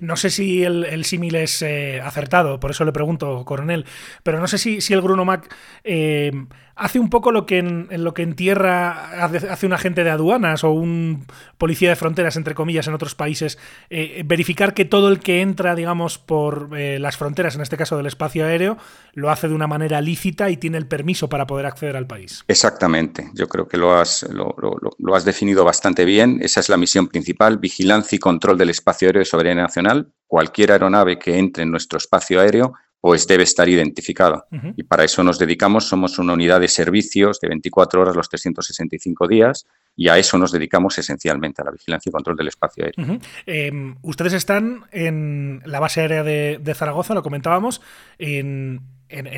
No 0.01 0.17
sé 0.17 0.31
si 0.31 0.65
el, 0.65 1.05
símil 1.05 1.35
es 1.37 1.63
eh, 1.63 2.01
acertado, 2.01 2.61
por 2.61 2.71
eso 2.71 2.85
le 2.85 2.93
pregunto, 2.93 3.45
coronel, 3.45 3.85
pero 4.23 4.41
no 4.41 4.49
sé 4.49 4.59
si, 4.59 4.81
si 4.81 4.95
el 4.95 5.03
Grunomac 5.03 5.55
eh, 5.85 6.33
hace 6.75 6.99
un 6.99 7.11
poco 7.11 7.33
lo 7.33 7.47
que 7.47 7.59
en, 7.59 7.89
lo 7.91 8.15
que 8.15 8.23
en 8.23 8.35
tierra 8.35 9.25
hace, 9.25 9.67
un 9.67 9.73
agente 9.73 10.05
de 10.05 10.11
aduanas 10.11 10.65
o 10.65 10.71
un 10.71 11.27
policía 11.59 11.91
de 11.91 11.97
fronteras, 11.97 12.37
entre 12.37 12.55
comillas, 12.55 12.87
en 12.87 12.95
otros 12.95 13.15
países, 13.15 13.59
eh, 13.91 14.23
verificar 14.25 14.75
que 14.75 14.85
todo 14.85 15.09
el 15.09 15.19
que 15.21 15.41
entra, 15.41 15.75
digamos, 15.75 16.19
por 16.19 16.71
las 16.73 17.17
fronteras, 17.17 17.57
en 17.57 17.63
este 17.63 17.77
caso 17.77 17.97
del 17.97 18.07
espacio 18.07 18.47
aéreo, 18.47 18.79
lo 19.13 19.31
hace 19.31 19.49
de 19.49 19.55
una 19.55 19.67
manera 19.67 20.01
lícita 20.01 20.51
y 20.51 20.57
tiene 20.57 20.79
el 20.79 20.87
permiso 20.87 21.29
para 21.29 21.47
poder 21.47 21.67
acceder 21.67 21.97
al 21.97 22.07
país. 22.07 22.45
Exactamente, 22.47 23.08
yo 23.35 23.49
creo 23.49 23.69
que 23.69 23.77
lo 23.77 23.95
has, 23.95 24.27
lo, 24.31 24.55
lo 24.99 25.15
has 25.15 25.25
definido 25.25 25.65
bastante 25.65 26.05
bien. 26.05 26.39
Esa 26.43 26.61
es 26.61 26.69
la 26.69 26.77
misión 26.77 27.09
principal, 27.09 27.59
vigilancia 27.59 28.17
y 28.17 28.19
control 28.19 28.59
del 28.59 28.71
espacio 28.71 29.09
aéreo 29.09 29.21
de 29.21 29.27
soberanía 29.27 29.63
nacional. 29.63 30.13
Cualquier 30.27 30.73
aeronave 30.73 31.19
que 31.19 31.39
entre 31.39 31.63
en 31.65 31.71
nuestro 31.71 31.99
espacio 31.99 32.41
aéreo 32.41 32.75
pues 33.01 33.27
debe 33.27 33.45
estar 33.45 33.69
identificado. 33.69 34.47
Y 34.77 34.83
para 34.83 35.05
eso 35.05 35.23
nos 35.23 35.39
dedicamos, 35.39 35.85
somos 35.85 36.19
una 36.19 36.33
unidad 36.33 36.61
de 36.61 36.69
servicios 36.69 37.39
de 37.41 37.49
24 37.49 38.03
horas 38.03 38.17
los 38.17 38.29
365 38.29 39.29
días 39.29 39.67
y 39.99 40.09
a 40.09 40.17
eso 40.17 40.39
nos 40.39 40.53
dedicamos 40.53 40.97
esencialmente, 40.97 41.61
a 41.61 41.65
la 41.65 41.73
vigilancia 41.73 42.09
y 42.09 42.13
control 42.13 42.37
del 42.37 42.47
espacio 42.47 42.85
aéreo. 42.85 43.19
Em, 43.47 43.97
ustedes 44.03 44.33
están 44.33 44.85
en 44.93 45.61
la 45.67 45.81
base 45.81 46.01
aérea 46.01 46.23
de, 46.23 46.75
Zaragoza, 46.77 47.15
lo 47.15 47.25
comentábamos, 47.25 47.83
en, 48.17 48.81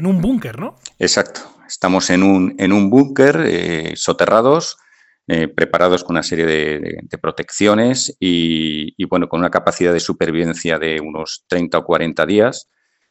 un 0.04 0.20
búnker, 0.20 0.60
¿no? 0.60 0.76
Exacto, 0.98 1.40
estamos 1.66 2.10
en 2.10 2.22
un, 2.22 2.56
en 2.58 2.74
un 2.74 2.90
búnker, 2.90 3.40
eh, 3.46 3.92
soterrados, 3.96 4.76
eh, 5.28 5.48
preparados 5.48 6.04
con 6.04 6.16
una 6.16 6.22
serie 6.22 6.44
de, 6.44 7.18
protecciones 7.22 8.14
y, 8.20 8.92
y, 9.02 9.04
bueno, 9.06 9.30
con 9.30 9.40
una 9.40 9.50
capacidad 9.50 9.94
de 9.94 10.00
supervivencia 10.00 10.78
de 10.78 11.00
unos 11.00 11.46
30 11.48 11.78
o 11.78 11.84
40 11.86 12.26
días 12.26 12.68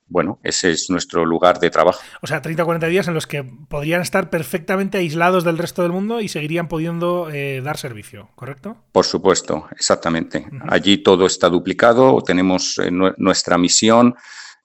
bueno, 0.10 0.40
ese 0.44 0.72
es 0.72 0.90
nuestro 0.90 1.26
lugar 1.26 1.60
de 1.60 1.70
trabajo. 1.70 2.00
O 2.22 2.28
sea, 2.28 2.42
30 2.42 2.64
o 2.64 2.66
40 2.66 2.88
días 2.88 3.08
en 3.08 3.14
los 3.14 3.28
que 3.28 3.44
podrían 3.44 4.02
estar 4.02 4.30
perfectamente 4.30 4.98
aislados 4.98 5.44
del 5.44 5.58
resto 5.58 5.84
del 5.84 5.92
mundo 5.92 6.20
y 6.20 6.28
seguirían 6.28 6.68
pudiendo 6.68 7.30
eh, 7.32 7.62
dar 7.62 7.78
servicio, 7.78 8.30
¿correcto? 8.36 8.78
Por 8.92 9.06
supuesto, 9.06 9.68
exactamente. 9.72 10.46
Allí 10.68 10.98
todo 10.98 11.26
está 11.26 11.50
duplicado, 11.50 12.22
tenemos 12.24 12.80
eh, 12.80 12.90
nuestra 12.92 13.58
misión 13.58 14.16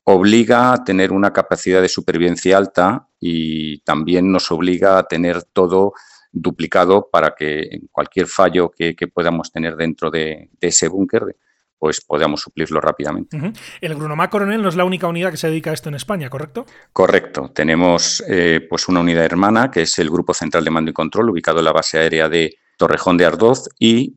obliga 0.04 0.72
a 0.72 0.84
tener 0.84 1.12
una 1.12 1.32
capacidad 1.32 1.80
de 1.80 1.88
supervivencia 1.88 2.58
alta 2.58 3.08
y 3.20 3.78
también 3.80 4.30
nos 4.30 4.50
obliga 4.50 4.98
a 4.98 5.04
tener 5.04 5.42
todo 5.44 5.94
duplicado 6.30 7.08
para 7.10 7.34
que 7.34 7.68
en 7.70 7.88
cualquier 7.90 8.26
fallo 8.26 8.70
que, 8.70 8.94
podamos 9.12 9.52
tener 9.52 9.76
dentro 9.76 10.10
de, 10.10 10.50
de 10.60 10.68
ese 10.68 10.88
búnker 10.88 11.36
pues 11.78 12.00
podamos 12.00 12.40
suplirlo 12.40 12.80
rápidamente. 12.80 13.38
El 13.80 13.94
Grunomá 13.94 14.30
Coronel 14.30 14.62
no 14.62 14.68
es 14.68 14.76
la 14.76 14.84
única 14.84 15.06
unidad 15.06 15.30
que 15.30 15.36
se 15.36 15.48
dedica 15.48 15.70
a 15.70 15.74
esto 15.74 15.88
en 15.88 15.96
España, 15.96 16.30
¿correcto? 16.30 16.66
Correcto. 16.92 17.50
Tenemos 17.54 18.22
eh, 18.28 18.66
pues 18.68 18.88
una 18.88 19.00
unidad 19.00 19.24
hermana 19.24 19.70
que 19.70 19.82
es 19.82 19.98
el 19.98 20.10
Grupo 20.10 20.34
Central 20.34 20.64
de 20.64 20.70
Mando 20.70 20.90
y 20.90 20.94
Control, 20.94 21.30
ubicado 21.30 21.58
en 21.58 21.64
la 21.64 21.72
base 21.72 21.98
aérea 21.98 22.28
de 22.28 22.56
Torrejón 22.76 23.16
de 23.16 23.26
Ardoz 23.26 23.68
y 23.78 24.16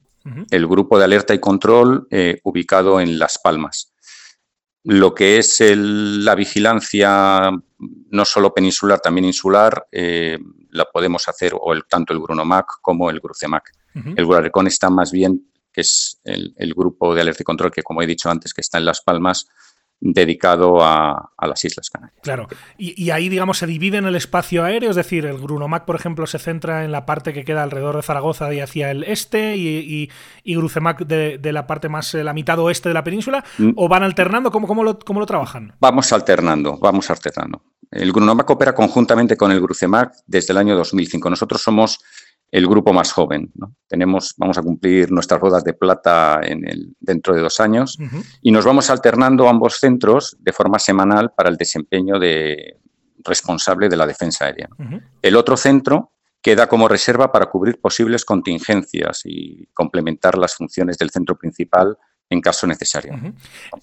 el 0.52 0.68
grupo 0.68 0.98
de 0.98 1.06
alerta 1.06 1.34
y 1.34 1.40
control 1.40 2.08
eh, 2.12 2.40
ubicado 2.44 3.00
en 3.00 3.18
Las 3.18 3.40
Palmas. 3.40 3.94
Lo 4.84 5.14
que 5.14 5.38
es 5.38 5.62
la 5.62 6.36
vigilancia 6.36 7.52
no 7.80 8.26
solo 8.26 8.54
peninsular, 8.54 9.00
también 9.00 9.26
insular, 9.26 9.88
eh, 9.92 10.38
la 10.70 10.86
podemos 10.86 11.28
hacer 11.28 11.54
o 11.60 11.74
el, 11.74 11.86
tanto 11.86 12.14
el 12.14 12.20
Grunomac 12.20 12.80
como 12.82 13.10
el 13.10 13.20
Grucemac. 13.20 13.72
El 14.16 14.28
Gruarecon 14.28 14.68
está 14.68 14.92
más 14.92 15.12
bien, 15.12 15.47
que 15.78 15.82
es 15.82 16.20
el, 16.24 16.56
el, 16.58 16.74
grupo 16.74 17.14
de 17.14 17.22
alerta 17.22 17.44
y 17.44 17.46
control 17.46 17.70
que, 17.70 17.84
como 17.84 18.02
he 18.02 18.08
dicho 18.08 18.32
antes, 18.32 18.52
que 18.52 18.62
está 18.62 18.80
en 18.80 18.86
Las 18.86 19.02
Palmas, 19.02 19.46
dedicado 20.00 20.84
a, 20.84 21.34
las 21.40 21.64
Islas 21.64 21.92
Canarias. 21.92 22.20
Claro, 22.24 22.48
y, 22.80 23.12
ahí, 23.12 23.30
digamos, 23.30 23.60
se 23.60 23.68
divide 23.68 23.98
en 23.98 24.06
el 24.06 24.16
espacio 24.16 24.64
aéreo, 24.64 24.90
es 24.90 24.96
decir, 24.96 25.28
el 25.28 25.38
Grunomac, 25.38 25.86
por 25.86 25.96
ejemplo, 25.96 26.26
se 26.26 26.40
centra 26.40 26.84
en 26.84 26.92
la 26.92 27.06
parte 27.06 27.32
que 27.32 27.46
queda 27.46 27.62
alrededor 27.62 27.96
de 27.96 28.02
Zaragoza 28.02 28.52
y 28.56 28.60
hacia 28.60 28.90
el 28.90 29.04
este, 29.04 29.56
y, 29.56 30.10
y, 30.44 30.56
Grucemac 30.56 31.06
de, 31.06 31.52
la 31.52 31.68
parte 31.68 31.90
más, 31.90 32.16
eh, 32.16 32.24
la 32.24 32.34
mitad 32.34 32.58
oeste 32.58 32.90
de 32.90 32.94
la 32.96 33.04
península, 33.04 33.46
mm. 33.60 33.74
o 33.76 33.88
van 33.88 34.02
alternando, 34.02 34.52
¿cómo, 34.52 34.66
cómo, 34.66 34.84
lo, 34.84 34.98
cómo 34.98 35.20
lo 35.20 35.28
trabajan? 35.28 35.76
Vamos 35.80 36.12
alternando, 36.12 36.80
vamos 36.80 37.08
alternando. 37.12 37.62
El 37.92 38.12
Grunomac 38.12 38.50
opera 38.50 38.74
conjuntamente 38.74 39.38
con 39.38 39.52
el 39.52 39.62
Grucemac 39.62 40.12
desde 40.26 40.54
el 40.54 40.58
año 40.58 40.76
2005. 40.76 41.30
Nosotros 41.30 41.62
somos 41.62 42.00
el 42.52 42.68
grupo 42.68 42.94
más 42.94 43.12
joven. 43.12 43.52
Tenemos, 43.88 44.34
vamos 44.38 44.58
a 44.58 44.62
cumplir 44.62 45.12
nuestras 45.12 45.40
bodas 45.40 45.64
de 45.64 45.74
plata 45.74 46.40
en 46.44 46.68
el, 46.68 46.96
dentro 47.00 47.36
de 47.36 47.42
dos 47.42 47.60
años 47.60 47.98
y 48.42 48.52
nos 48.52 48.66
vamos 48.66 48.90
alternando 48.90 49.50
ambos 49.50 49.80
centros 49.80 50.38
de 50.40 50.54
forma 50.54 50.80
semanal 50.80 51.32
para 51.36 51.50
el 51.50 51.58
desempeño 51.58 52.20
de 52.20 52.80
responsable 53.24 53.90
de 53.90 53.98
la 53.98 54.08
defensa 54.08 54.46
aérea. 54.46 54.70
El 55.22 55.36
otro 55.36 55.58
centro 55.58 56.14
queda 56.42 56.68
como 56.68 56.88
reserva 56.88 57.32
para 57.32 57.48
cubrir 57.48 57.82
posibles 57.82 58.24
contingencias 58.24 59.22
y 59.26 59.68
complementar 59.74 60.38
las 60.38 60.56
funciones 60.56 60.98
del 60.98 61.10
centro 61.10 61.38
principal 61.38 61.98
en 62.30 62.42
caso 62.42 62.68
necesario. 62.68 63.14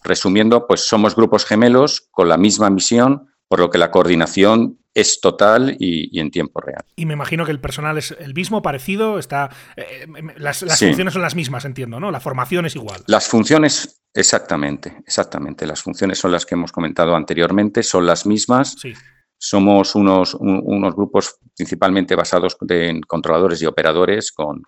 Resumiendo, 0.02 0.66
pues 0.66 0.86
somos 0.86 1.14
grupos 1.14 1.44
gemelos 1.44 2.08
con 2.10 2.28
la 2.28 2.36
misma 2.36 2.70
misión, 2.70 3.28
por 3.48 3.60
lo 3.60 3.70
que 3.70 3.78
la 3.78 3.90
coordinación 3.90 4.78
es 4.94 5.20
total 5.20 5.76
y, 5.78 6.18
en 6.18 6.30
tiempo 6.30 6.60
real. 6.60 6.84
Y 6.96 7.04
me 7.04 7.14
imagino 7.14 7.44
que 7.44 7.50
el 7.50 7.60
personal 7.60 7.98
es 7.98 8.14
el 8.18 8.32
mismo, 8.32 8.62
parecido, 8.62 9.18
está 9.18 9.50
eh, 9.76 10.06
las, 10.36 10.60
funciones 10.60 11.12
son 11.12 11.22
las 11.22 11.34
mismas, 11.34 11.64
entiendo, 11.64 11.98
¿no? 11.98 12.10
La 12.10 12.20
formación 12.20 12.66
es 12.66 12.76
igual. 12.76 13.02
Las 13.08 13.26
funciones, 13.26 14.02
exactamente, 14.14 15.02
exactamente. 15.06 15.66
Las 15.66 15.82
funciones 15.82 16.18
son 16.18 16.30
las 16.30 16.46
que 16.46 16.54
hemos 16.54 16.70
comentado 16.70 17.16
anteriormente, 17.16 17.82
son 17.82 18.06
las 18.06 18.24
mismas. 18.24 18.76
Sí. 18.80 18.94
Somos 19.36 19.94
unos, 19.94 20.34
unos 20.34 20.94
grupos 20.94 21.36
principalmente 21.54 22.14
basados 22.14 22.56
en 22.68 23.00
controladores 23.02 23.60
y 23.60 23.66
operadores, 23.66 24.32
con 24.32 24.62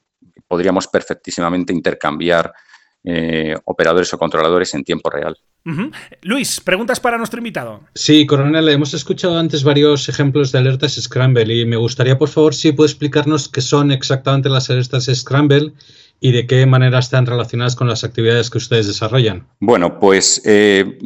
podríamos 0.48 0.88
perfectísimamente 0.88 1.72
intercambiar 1.72 2.52
eh, 3.04 3.56
operadores 3.64 4.12
o 4.12 4.18
controladores 4.18 4.74
en 4.74 4.84
tiempo 4.84 5.08
real. 5.08 5.38
Luis, 6.22 6.60
preguntas 6.60 7.00
para 7.00 7.18
nuestro 7.18 7.38
invitado. 7.38 7.80
Sí, 7.94 8.26
coronel, 8.26 8.68
hemos 8.68 8.94
escuchado 8.94 9.38
antes 9.38 9.64
varios 9.64 10.08
ejemplos 10.08 10.52
de 10.52 10.58
alertas 10.58 10.94
Scramble 10.94 11.54
y 11.54 11.66
me 11.66 11.76
gustaría, 11.76 12.18
por 12.18 12.28
favor, 12.28 12.54
si 12.54 12.72
puede 12.72 12.88
explicarnos 12.88 13.48
qué 13.48 13.60
son 13.60 13.90
exactamente 13.90 14.48
las 14.48 14.70
alertas 14.70 15.10
Scramble 15.12 15.72
y 16.20 16.32
de 16.32 16.46
qué 16.46 16.64
manera 16.66 16.98
están 16.98 17.26
relacionadas 17.26 17.76
con 17.76 17.88
las 17.88 18.04
actividades 18.04 18.48
que 18.48 18.58
ustedes 18.58 18.86
desarrollan. 18.86 19.46
Bueno, 19.60 19.98
pues 19.98 20.40
eh, 20.44 20.98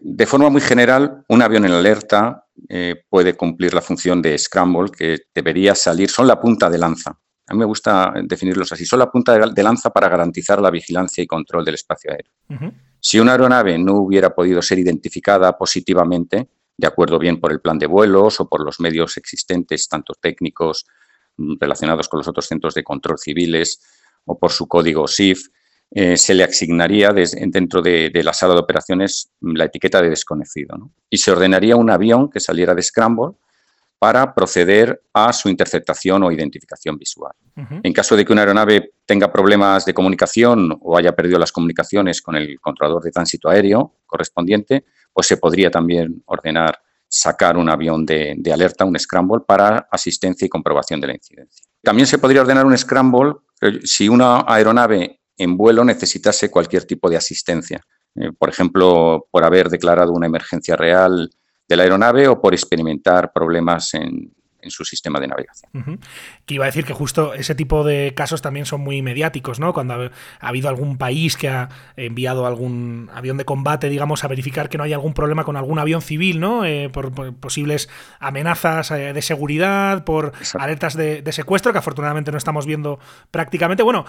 de 0.00 0.26
forma 0.26 0.50
muy 0.50 0.60
general, 0.60 1.24
un 1.28 1.42
avión 1.42 1.64
en 1.64 1.72
alerta 1.72 2.46
eh, 2.68 2.94
puede 3.08 3.34
cumplir 3.34 3.74
la 3.74 3.82
función 3.82 4.22
de 4.22 4.38
Scramble 4.38 4.90
que 4.96 5.18
debería 5.34 5.74
salir, 5.74 6.10
son 6.10 6.26
la 6.26 6.40
punta 6.40 6.70
de 6.70 6.78
lanza 6.78 7.18
a 7.50 7.52
mí 7.52 7.58
me 7.58 7.64
gusta 7.64 8.14
definirlos 8.22 8.70
así. 8.70 8.86
Son 8.86 9.00
la 9.00 9.10
punta 9.10 9.36
de 9.36 9.62
lanza 9.62 9.90
para 9.90 10.08
garantizar 10.08 10.62
la 10.62 10.70
vigilancia 10.70 11.24
y 11.24 11.26
control 11.26 11.64
del 11.64 11.74
espacio 11.74 12.12
aéreo. 12.12 12.32
Si 13.00 13.18
una 13.18 13.32
aeronave 13.32 13.78
no 13.78 13.94
hubiera 13.94 14.34
podido 14.34 14.60
ser 14.62 14.78
identificada 14.78 15.56
positivamente, 15.56 16.48
de 16.76 16.86
acuerdo 16.86 17.18
bien 17.18 17.40
por 17.40 17.52
el 17.52 17.60
plan 17.60 17.78
de 17.78 17.86
vuelos 17.86 18.40
o 18.40 18.48
por 18.48 18.64
los 18.64 18.80
medios 18.80 19.16
existentes, 19.16 19.88
tanto 19.88 20.14
técnicos 20.20 20.86
mm, 21.36 21.54
relacionados 21.60 22.08
con 22.08 22.18
los 22.18 22.28
otros 22.28 22.46
centros 22.46 22.74
de 22.74 22.84
control 22.84 23.18
civiles 23.18 23.80
o 24.24 24.38
por 24.38 24.52
su 24.52 24.66
código 24.66 25.06
SIF, 25.06 25.48
eh, 25.92 26.16
se 26.16 26.34
le 26.34 26.44
asignaría 26.44 27.12
dentro 27.12 27.82
de, 27.82 28.12
la 28.22 28.32
sala 28.32 28.54
de 28.54 28.60
operaciones 28.60 29.32
la 29.40 29.64
etiqueta 29.64 30.00
de 30.00 30.10
desconocido 30.10 30.92
y 31.10 31.18
se 31.18 31.32
ordenaría 31.32 31.74
un 31.74 31.90
avión 31.90 32.30
que 32.30 32.38
saliera 32.38 32.76
de 32.76 32.82
Scramble 32.82 33.32
para 34.00 34.34
proceder 34.34 35.02
a 35.12 35.30
su 35.30 35.50
interceptación 35.50 36.22
o 36.22 36.32
identificación 36.32 36.96
visual. 36.96 37.34
En 37.82 37.92
caso 37.92 38.16
de 38.16 38.24
que 38.24 38.32
una 38.32 38.40
aeronave 38.40 38.94
tenga 39.04 39.30
problemas 39.30 39.84
de 39.84 39.92
comunicación 39.92 40.74
o 40.80 40.96
haya 40.96 41.12
perdido 41.14 41.38
las 41.38 41.52
comunicaciones 41.52 42.22
con 42.22 42.34
el 42.34 42.58
controlador 42.58 43.02
de 43.02 43.10
tránsito 43.10 43.50
aéreo 43.50 43.98
correspondiente, 44.06 44.86
pues 45.12 45.26
se 45.26 45.36
podría 45.36 45.70
también 45.70 46.22
ordenar 46.24 46.78
sacar 47.06 47.58
un 47.58 47.68
avión 47.68 48.06
de, 48.06 48.40
alerta, 48.50 48.86
un 48.86 48.98
scramble, 48.98 49.42
para 49.46 49.86
asistencia 49.90 50.46
y 50.46 50.48
comprobación 50.48 50.98
de 51.02 51.08
la 51.08 51.14
incidencia. 51.14 51.66
También 51.82 52.06
se 52.06 52.16
podría 52.16 52.40
ordenar 52.40 52.64
un 52.64 52.78
scramble 52.78 53.34
eh, 53.60 53.80
si 53.84 54.08
una 54.08 54.46
aeronave 54.48 55.20
en 55.36 55.58
vuelo 55.58 55.84
necesitase 55.84 56.50
cualquier 56.50 56.84
tipo 56.84 57.10
de 57.10 57.18
asistencia. 57.18 57.82
Eh, 58.14 58.32
por 58.32 58.48
ejemplo, 58.48 59.26
por 59.30 59.44
haber 59.44 59.68
declarado 59.68 60.12
una 60.12 60.26
emergencia 60.26 60.74
real 60.74 61.30
de 61.70 61.76
la 61.76 61.84
aeronave 61.84 62.26
o 62.26 62.40
por 62.40 62.52
experimentar 62.52 63.32
problemas 63.32 63.94
en, 63.94 64.32
su 64.68 64.84
sistema 64.84 65.18
de 65.18 65.26
navegación. 65.26 65.98
Que 66.44 66.54
iba 66.54 66.66
a 66.66 66.68
decir 66.68 66.84
que 66.84 66.92
justo 66.92 67.32
ese 67.32 67.54
tipo 67.54 67.82
de 67.82 68.12
casos 68.14 68.42
también 68.42 68.66
son 68.66 68.82
muy 68.82 69.00
mediáticos, 69.00 69.58
¿no? 69.58 69.72
Cuando 69.72 69.94
ha, 69.94 70.10
habido 70.38 70.68
algún 70.68 70.98
país 70.98 71.38
que 71.38 71.48
ha 71.48 71.70
enviado 71.96 72.44
algún 72.44 73.08
avión 73.14 73.38
de 73.38 73.46
combate, 73.46 73.88
digamos, 73.88 74.22
a 74.22 74.28
verificar 74.28 74.68
que 74.68 74.76
no 74.76 74.84
hay 74.84 74.92
algún 74.92 75.14
problema 75.14 75.44
con 75.44 75.56
algún 75.56 75.78
avión 75.78 76.02
civil, 76.02 76.40
¿no? 76.40 76.66
Eh, 76.66 76.90
por, 76.92 77.10
posibles 77.36 77.88
amenazas 78.18 78.90
eh, 78.90 79.14
de 79.14 79.22
seguridad, 79.22 80.04
por 80.04 80.32
alertas 80.58 80.94
de, 80.94 81.22
de, 81.22 81.32
secuestro, 81.32 81.72
que 81.72 81.78
afortunadamente 81.78 82.30
no 82.30 82.36
estamos 82.36 82.66
viendo 82.66 82.98
prácticamente. 83.30 83.82
Bueno, 83.82 84.04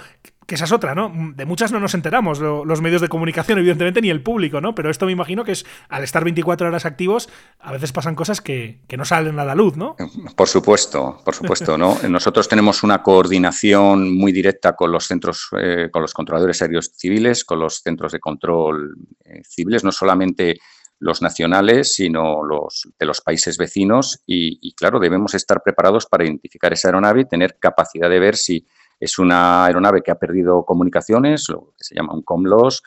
que 0.47 0.55
esa 0.55 0.65
es 0.65 0.71
otra, 0.71 0.95
¿no? 0.95 1.11
De 1.35 1.45
muchas 1.45 1.71
no 1.71 1.79
nos 1.79 1.93
enteramos, 1.93 2.39
los 2.39 2.81
medios 2.81 3.01
de 3.01 3.07
comunicación, 3.07 3.59
evidentemente, 3.59 4.01
ni 4.01 4.09
el 4.09 4.21
público, 4.21 4.59
¿no? 4.59 4.73
Pero 4.73 4.89
esto 4.89 5.05
me 5.05 5.11
imagino 5.11 5.43
que 5.43 5.51
es, 5.51 5.65
al 5.87 6.03
estar 6.03 6.23
24 6.23 6.67
horas 6.67 6.85
activos, 6.85 7.29
a 7.59 7.71
veces 7.71 7.91
pasan 7.91 8.15
cosas 8.15 8.41
que, 8.41 8.79
no 8.97 9.05
salen 9.05 9.39
a 9.39 9.45
la 9.45 9.55
luz, 9.55 9.77
¿no? 9.77 9.95
Por 10.35 10.47
supuesto, 10.47 11.21
por 11.23 11.35
supuesto, 11.35 11.77
¿no? 11.77 11.97
Nosotros 12.09 12.47
tenemos 12.49 12.83
una 12.83 13.01
coordinación 13.01 14.15
muy 14.17 14.31
directa 14.31 14.75
con 14.75 14.91
los 14.91 15.07
centros, 15.07 15.47
eh, 15.59 15.89
con 15.91 16.01
los 16.01 16.13
controladores 16.13 16.61
aéreos 16.61 16.91
civiles, 16.95 17.45
con 17.45 17.59
los 17.59 17.81
centros 17.81 18.11
de 18.11 18.19
control 18.19 18.95
eh, 19.23 19.41
civiles, 19.43 19.83
no 19.83 19.91
solamente 19.91 20.59
los 20.99 21.21
nacionales, 21.21 21.95
sino 21.95 22.43
los 22.43 22.87
de 22.99 23.05
los 23.05 23.21
países 23.21 23.57
vecinos 23.57 24.21
y, 24.25 24.59
y, 24.61 24.73
claro, 24.73 24.99
debemos 24.99 25.33
estar 25.33 25.63
preparados 25.63 26.05
para 26.05 26.25
identificar 26.25 26.73
esa 26.73 26.89
aeronave 26.89 27.21
y 27.21 27.25
tener 27.25 27.57
capacidad 27.59 28.07
de 28.09 28.19
ver 28.19 28.35
si 28.35 28.67
es 29.01 29.17
una 29.17 29.65
aeronave 29.65 30.03
que 30.03 30.11
ha 30.11 30.15
perdido 30.15 30.63
comunicaciones, 30.63 31.49
lo 31.49 31.73
que 31.75 31.83
se 31.83 31.95
llama 31.95 32.13
un 32.13 32.21
comlos, 32.21 32.83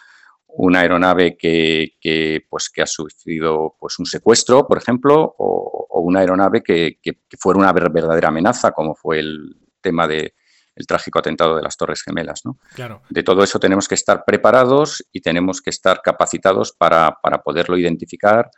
una 0.47 0.79
aeronave 0.81 1.37
que, 1.37 2.47
pues, 2.49 2.71
que 2.71 2.83
ha 2.83 2.87
sufrido 2.87 3.75
pues, 3.81 3.99
un 3.99 4.07
secuestro, 4.07 4.65
por 4.69 4.79
ejemplo, 4.79 5.35
o, 5.37 6.01
una 6.01 6.21
aeronave 6.21 6.63
que, 6.63 6.99
fuera 7.37 7.59
una 7.59 7.73
verdadera 7.73 8.29
amenaza, 8.29 8.71
como 8.71 8.95
fue 8.95 9.19
el 9.19 9.57
tema 9.81 10.07
del 10.07 10.33
trágico 10.87 11.19
atentado 11.19 11.57
de 11.57 11.63
las 11.63 11.77
Torres 11.77 12.03
Gemelas. 12.03 12.43
¿no? 12.45 12.59
Claro. 12.75 13.03
De 13.11 13.25
todo 13.25 13.43
eso 13.43 13.59
tenemos 13.59 13.89
que 13.89 13.97
estar 13.97 14.25
preparados 14.25 15.05
y 15.11 15.21
tenemos 15.21 15.61
que 15.61 15.71
estar 15.71 16.01
capacitados 16.01 16.73
para, 16.73 17.19
para 17.21 17.43
poderlo 17.43 17.77
identificar 17.77 18.51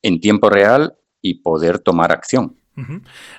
en 0.00 0.18
tiempo 0.18 0.48
real 0.48 0.96
y 1.20 1.42
poder 1.42 1.78
tomar 1.78 2.10
acción. 2.10 2.61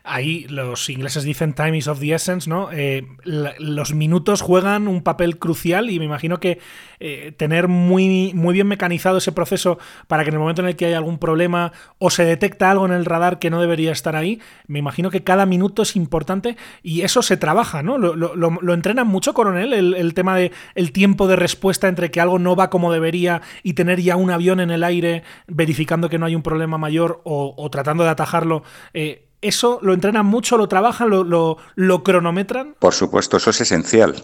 Ahí 0.04 0.46
los 0.48 0.90
ingleses 0.90 1.24
dicen 1.24 1.54
time 1.54 1.76
is 1.76 1.88
of 1.88 2.00
the 2.00 2.14
essence, 2.14 2.48
¿no? 2.48 2.70
Eh, 2.72 3.08
los 3.24 3.94
minutos 3.96 4.42
juegan 4.42 4.88
un 4.88 5.02
papel 5.02 5.40
crucial 5.40 5.90
y 5.90 5.98
me 5.98 6.06
imagino 6.06 6.40
que 6.40 6.60
eh, 7.00 7.34
tener 7.36 7.68
muy, 7.68 8.32
muy 8.36 8.54
bien 8.54 8.68
mecanizado 8.68 9.18
ese 9.18 9.32
proceso 9.32 9.80
para 10.08 10.24
que 10.24 10.30
en 10.30 10.36
el 10.36 10.40
momento 10.40 10.62
en 10.62 10.68
el 10.68 10.76
que 10.76 10.86
hay 10.86 10.94
algún 10.94 11.18
problema 11.18 11.74
o 11.98 12.12
se 12.12 12.26
detecta 12.26 12.70
algo 12.70 12.86
en 12.86 12.92
el 12.92 13.06
radar 13.06 13.40
que 13.40 13.50
no 13.50 13.60
debería 13.60 13.92
estar 13.92 14.16
ahí, 14.16 14.40
me 14.68 14.80
imagino 14.80 15.10
que 15.10 15.24
cada 15.24 15.48
minuto 15.48 15.82
es 15.82 15.96
importante 15.96 16.56
y 16.84 17.02
eso 17.02 17.24
se 17.24 17.36
trabaja, 17.36 17.82
¿no? 17.82 17.98
Lo, 17.98 18.74
entrenan 18.74 19.08
mucho, 19.08 19.34
coronel, 19.34 19.74
el, 19.74 20.14
tema 20.14 20.36
de 20.36 20.52
el 20.76 20.92
tiempo 20.92 21.28
de 21.28 21.36
respuesta 21.36 21.88
entre 21.88 22.12
que 22.12 22.22
algo 22.22 22.38
no 22.38 22.56
va 22.56 22.70
como 22.70 22.94
debería 22.94 23.42
y 23.64 23.74
tener 23.74 24.00
ya 24.00 24.16
un 24.16 24.30
avión 24.30 24.60
en 24.60 24.70
el 24.70 24.84
aire 24.84 25.24
verificando 25.48 26.08
que 26.08 26.20
no 26.20 26.26
hay 26.28 26.36
un 26.36 26.44
problema 26.44 26.78
mayor 26.78 27.22
o, 27.24 27.70
tratando 27.72 28.04
de 28.04 28.12
atajarlo. 28.12 28.64
Eh, 28.94 29.28
¿Eso 29.44 29.80
lo 29.82 29.94
entrenan 29.94 30.26
mucho, 30.26 30.58
lo 30.58 30.68
trabajan, 30.68 31.10
lo, 31.10 32.04
cronometran? 32.04 32.76
Por 32.80 32.94
supuesto, 32.94 33.38
eso 33.38 33.50
es 33.50 33.60
esencial. 33.62 34.16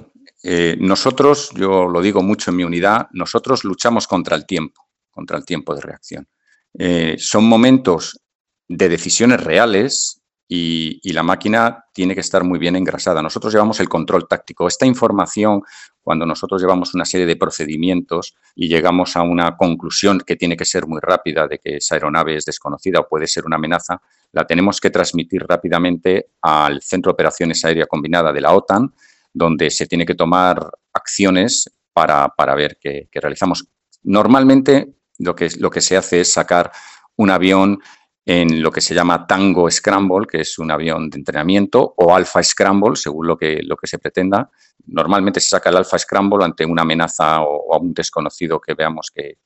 Eh, 0.43 0.77
nosotros, 0.79 1.51
yo 1.53 1.89
lo 1.89 2.01
digo 2.01 2.23
mucho 2.23 2.51
en 2.51 2.57
mi 2.57 2.63
unidad, 2.63 3.07
nosotros 3.11 3.65
luchamos 3.65 4.07
contra 4.07 4.37
el 4.37 4.45
tiempo, 4.45 4.87
contra 5.11 5.37
el 5.37 5.43
tiempo 5.43 5.75
de 5.75 5.81
reacción. 5.81 6.27
Eh, 6.73 7.17
son 7.19 7.43
momentos 7.43 8.21
de 8.69 8.87
decisiones 8.87 9.43
reales 9.43 10.21
y, 10.47 11.11
la 11.11 11.21
máquina 11.21 11.85
tiene 11.93 12.15
que 12.15 12.21
estar 12.21 12.43
muy 12.43 12.57
bien 12.57 12.75
engrasada. 12.75 13.21
Nosotros 13.21 13.53
llevamos 13.53 13.79
el 13.79 13.89
control 13.89 14.27
táctico. 14.27 14.67
Esta 14.67 14.85
información 14.85 15.61
cuando 16.01 16.25
nosotros 16.25 16.61
llevamos 16.61 16.95
una 16.95 17.05
serie 17.05 17.27
de 17.27 17.35
procedimientos 17.35 18.35
y 18.55 18.67
llegamos 18.67 19.15
a 19.15 19.21
una 19.21 19.55
conclusión 19.57 20.21
que 20.21 20.35
tiene 20.37 20.57
que 20.57 20.65
ser 20.65 20.87
muy 20.87 20.99
rápida 21.01 21.47
de 21.47 21.59
que 21.59 21.77
esa 21.77 21.95
aeronave 21.95 22.35
es 22.35 22.45
desconocida 22.45 23.01
o 23.01 23.07
puede 23.07 23.27
ser 23.27 23.45
una 23.45 23.57
amenaza, 23.57 24.01
la 24.31 24.45
tenemos 24.45 24.79
que 24.79 24.89
transmitir 24.89 25.43
rápidamente 25.47 26.31
al 26.41 26.81
Centro 26.81 27.11
de 27.11 27.13
Operaciones 27.13 27.63
Aérea 27.65 27.87
Combinada 27.87 28.31
de 28.31 28.41
la 28.41 28.53
OTAN, 28.53 28.93
donde 29.33 29.69
se 29.69 29.87
tiene 29.87 30.05
que 30.05 30.15
tomar 30.15 30.71
acciones 30.93 31.69
para, 31.93 32.55
ver 32.55 32.77
qué, 32.79 33.07
realizamos. 33.13 33.67
Normalmente 34.03 34.95
lo 35.17 35.35
que, 35.35 35.49
lo 35.59 35.69
que 35.69 35.81
se 35.81 35.97
hace 35.97 36.21
es 36.21 36.31
sacar 36.31 36.71
un 37.17 37.29
avión 37.29 37.79
en 38.25 38.61
lo 38.61 38.71
que 38.71 38.79
se 38.79 38.93
llama 38.93 39.25
Tango 39.25 39.69
Scramble, 39.71 40.27
que 40.27 40.41
es 40.41 40.59
un 40.59 40.69
avión 40.69 41.09
de 41.09 41.17
entrenamiento, 41.17 41.95
o 41.97 42.15
Alpha 42.15 42.43
Scramble, 42.43 42.95
según 42.95 43.25
lo 43.25 43.35
que, 43.35 43.61
lo 43.63 43.75
que 43.75 43.87
se 43.87 43.97
pretenda. 43.97 44.51
Normalmente 44.85 45.39
se 45.39 45.49
saca 45.49 45.71
el 45.71 45.77
Alpha 45.77 45.97
Scramble 45.97 46.45
ante 46.45 46.63
una 46.63 46.83
amenaza 46.83 47.41
o, 47.41 47.73
a 47.73 47.79
un 47.79 47.91
desconocido 47.91 48.61
que 48.61 48.75
veamos 48.75 49.11
que, 49.13 49.39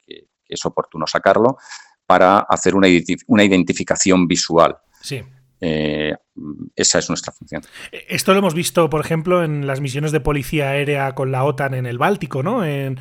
es 0.45 0.65
oportuno 0.65 1.07
sacarlo, 1.07 1.57
para 2.05 2.39
hacer 2.39 2.75
una, 2.75 2.88
una 3.27 3.43
identificación 3.43 4.27
visual. 4.27 4.77
Sí. 5.01 5.24
Eh, 5.65 6.13
esa 6.75 7.00
es 7.00 7.07
nuestra 7.07 7.31
función. 7.31 7.62
Esto 8.10 8.33
lo 8.33 8.39
hemos 8.39 8.53
visto, 8.53 8.89
por 8.89 9.00
ejemplo, 9.00 9.45
en 9.45 9.65
las 9.65 9.79
misiones 9.79 10.12
de 10.12 10.19
policía 10.19 10.72
aérea 10.72 11.15
con 11.15 11.31
la 11.31 11.45
OTAN 11.45 11.74
en 11.74 11.86
el 11.86 11.98
Báltico, 11.98 12.43
¿no? 12.43 12.65
En, 12.65 13.00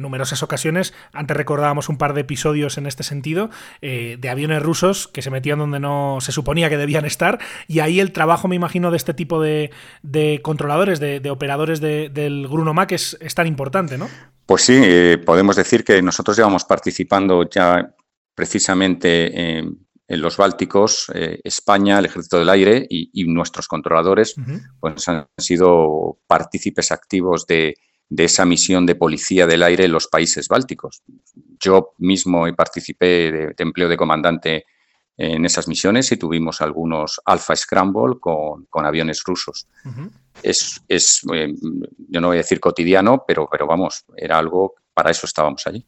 numerosas 0.00 0.44
ocasiones. 0.44 0.94
Antes 1.12 1.36
recordábamos 1.36 1.88
un 1.88 1.98
par 1.98 2.14
de 2.14 2.20
episodios 2.20 2.78
en 2.78 2.86
este 2.86 3.02
sentido 3.02 3.50
eh, 3.82 4.18
de 4.20 4.28
aviones 4.28 4.62
rusos 4.62 5.08
que 5.08 5.20
se 5.20 5.30
metían 5.30 5.58
donde 5.58 5.80
no 5.80 6.18
se 6.20 6.30
suponía 6.30 6.68
que 6.68 6.76
debían 6.76 7.06
estar. 7.06 7.40
Y 7.66 7.80
ahí 7.80 7.98
el 7.98 8.12
trabajo, 8.12 8.46
me 8.46 8.54
imagino, 8.54 8.92
de 8.92 8.96
este 8.96 9.12
tipo 9.12 9.42
de, 9.42 9.72
controladores, 10.42 11.00
de, 11.00 11.28
operadores 11.28 11.80
del 11.80 12.46
Grunomac 12.48 12.92
es, 12.92 13.16
es, 13.20 13.34
tan 13.34 13.48
importante, 13.48 13.98
¿no? 13.98 14.08
Pues 14.46 14.62
sí, 14.62 14.80
eh, 14.80 15.18
podemos 15.26 15.56
decir 15.56 15.82
que 15.82 16.00
nosotros 16.02 16.36
llevamos 16.36 16.64
participando 16.64 17.48
ya 17.50 17.94
precisamente 18.40 19.58
en 19.58 19.90
en 20.10 20.20
los 20.20 20.36
Bálticos, 20.36 21.08
eh, 21.14 21.40
España, 21.44 22.00
el 22.00 22.06
Ejército 22.06 22.40
del 22.40 22.48
Aire 22.48 22.84
y, 22.90 23.24
nuestros 23.32 23.68
controladores 23.68 24.34
pues 24.80 25.08
han 25.08 25.28
sido 25.38 26.18
partícipes 26.26 26.90
activos 26.90 27.46
de, 27.46 27.76
esa 28.16 28.44
misión 28.44 28.86
de 28.86 28.96
policía 28.96 29.46
del 29.46 29.62
aire 29.62 29.84
en 29.84 29.92
los 29.92 30.08
países 30.08 30.48
bálticos. 30.48 31.02
Yo 31.60 31.92
mismo 31.98 32.44
participé 32.56 33.06
de, 33.30 33.54
empleo 33.58 33.88
de 33.88 33.96
comandante 33.96 34.64
en 35.16 35.44
esas 35.44 35.68
misiones 35.68 36.10
y 36.10 36.16
tuvimos 36.16 36.60
algunos 36.60 37.20
Alpha 37.24 37.54
Scramble 37.54 38.18
con, 38.18 38.66
aviones 38.84 39.22
rusos. 39.24 39.68
Es, 40.42 40.80
eh, 40.88 41.54
yo 42.08 42.20
no 42.20 42.26
voy 42.26 42.38
a 42.38 42.44
decir 42.44 42.58
cotidiano, 42.58 43.22
pero, 43.28 43.48
pero 43.48 43.68
vamos, 43.68 44.04
era 44.16 44.38
algo 44.38 44.74
para 45.00 45.12
eso 45.12 45.24
estábamos 45.24 45.66
allí. 45.66 45.82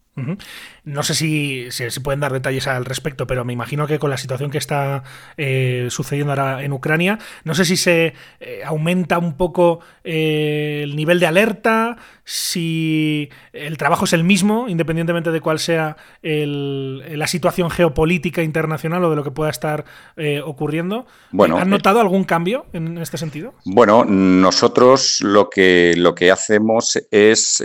No 0.85 1.03
sé 1.03 1.15
si, 1.15 1.71
se 1.71 2.01
pueden 2.01 2.21
dar 2.21 2.33
detalles 2.33 2.67
al 2.67 2.87
respecto, 2.87 3.27
pero 3.27 3.45
me 3.45 3.53
imagino 3.53 3.87
que 3.87 3.99
con 3.99 4.09
la 4.09 4.17
situación 4.17 4.51
que 4.51 4.57
está 4.57 5.03
eh, 5.37 5.89
sucediendo 5.91 6.33
ahora 6.33 6.65
en 6.65 6.73
Ucrania, 6.73 7.19
no 7.45 7.55
sé 7.55 7.67
si 7.67 7.77
se 7.77 8.15
eh, 8.41 8.63
aumenta 8.65 9.19
un 9.19 9.37
poco 9.37 9.81
eh, 10.03 10.81
el 10.85 10.97
nivel 10.97 11.21
de 11.21 11.27
alerta, 11.27 11.99
si 12.25 13.29
el 13.53 13.77
trabajo 13.77 14.07
es 14.07 14.15
el 14.15 14.25
mismo, 14.25 14.67
independientemente 14.67 15.31
de 15.31 15.43
cuál 15.43 15.59
sea 15.59 15.99
la 16.23 17.27
situación 17.27 17.69
geopolítica 17.69 18.43
internacional 18.43 19.05
o 19.05 19.11
de 19.11 19.17
lo 19.17 19.25
que 19.25 19.31
pueda 19.31 19.51
estar 19.51 19.85
ocurriendo. 20.45 21.05
Bueno, 21.33 21.59
¿Han 21.59 21.69
notado 21.69 22.01
algún 22.01 22.25
cambio 22.25 22.65
en 22.73 22.97
este 22.97 23.19
sentido? 23.19 23.53
Bueno, 23.67 24.07
nosotros 24.07 25.21
lo 25.21 25.51
que, 25.51 25.93
lo 25.99 26.15
que 26.15 26.31
hacemos 26.31 26.99
es 27.11 27.63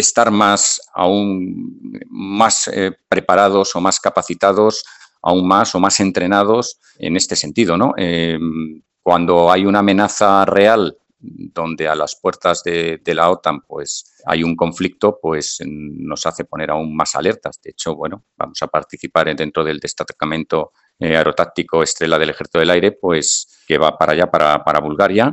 estar 0.00 0.30
más, 0.30 0.80
aún 0.94 2.00
más 2.08 2.68
eh, 2.68 2.92
preparados 3.08 3.74
o 3.76 3.80
más 3.80 4.00
capacitados, 4.00 4.84
aún 5.22 5.46
más 5.46 5.74
o 5.74 5.80
más 5.80 6.00
entrenados 6.00 6.78
en 6.98 7.16
este 7.16 7.36
sentido. 7.36 7.76
¿no? 7.76 7.94
Em, 7.96 8.82
cuando 9.02 9.50
hay 9.50 9.66
una 9.66 9.80
amenaza 9.80 10.44
real 10.44 10.96
donde 11.20 11.86
a 11.86 11.94
las 11.94 12.16
puertas 12.16 12.62
de, 12.64 13.00
la 13.04 13.30
OTAN 13.30 13.60
pues 13.60 14.16
hay 14.24 14.42
un 14.42 14.56
conflicto, 14.56 15.18
pues 15.20 15.58
nos 15.66 16.24
hace 16.24 16.44
poner 16.44 16.70
aún 16.70 16.96
más 16.96 17.14
alertas. 17.14 17.60
De 17.62 17.70
hecho, 17.70 17.94
bueno, 17.94 18.24
vamos 18.36 18.62
a 18.62 18.68
participar 18.68 19.34
dentro 19.36 19.62
del 19.62 19.78
destacamento 19.78 20.72
eh, 20.98 21.16
aerotáctico 21.16 21.82
Estrella 21.82 22.18
del 22.18 22.30
Ejército 22.30 22.58
del 22.58 22.70
Aire, 22.70 22.92
pues 22.92 23.59
que 23.70 23.78
va 23.78 23.96
para 23.96 24.14
allá, 24.14 24.28
para, 24.28 24.80
Bulgaria, 24.80 25.32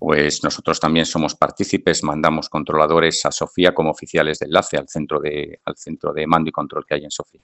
pues 0.00 0.42
nosotros 0.42 0.80
también 0.80 1.06
somos 1.06 1.36
partícipes, 1.36 2.02
mandamos 2.02 2.48
controladores 2.48 3.24
a 3.24 3.30
Sofía 3.30 3.72
como 3.72 3.92
oficiales 3.92 4.40
de 4.40 4.46
enlace 4.46 4.76
al 4.76 4.88
centro 4.88 5.20
de, 5.20 5.60
al 5.64 5.76
centro 5.76 6.12
de 6.12 6.26
mando 6.26 6.48
y 6.48 6.52
control 6.52 6.84
que 6.84 6.96
hay 6.96 7.04
en 7.04 7.12
Sofía. 7.12 7.40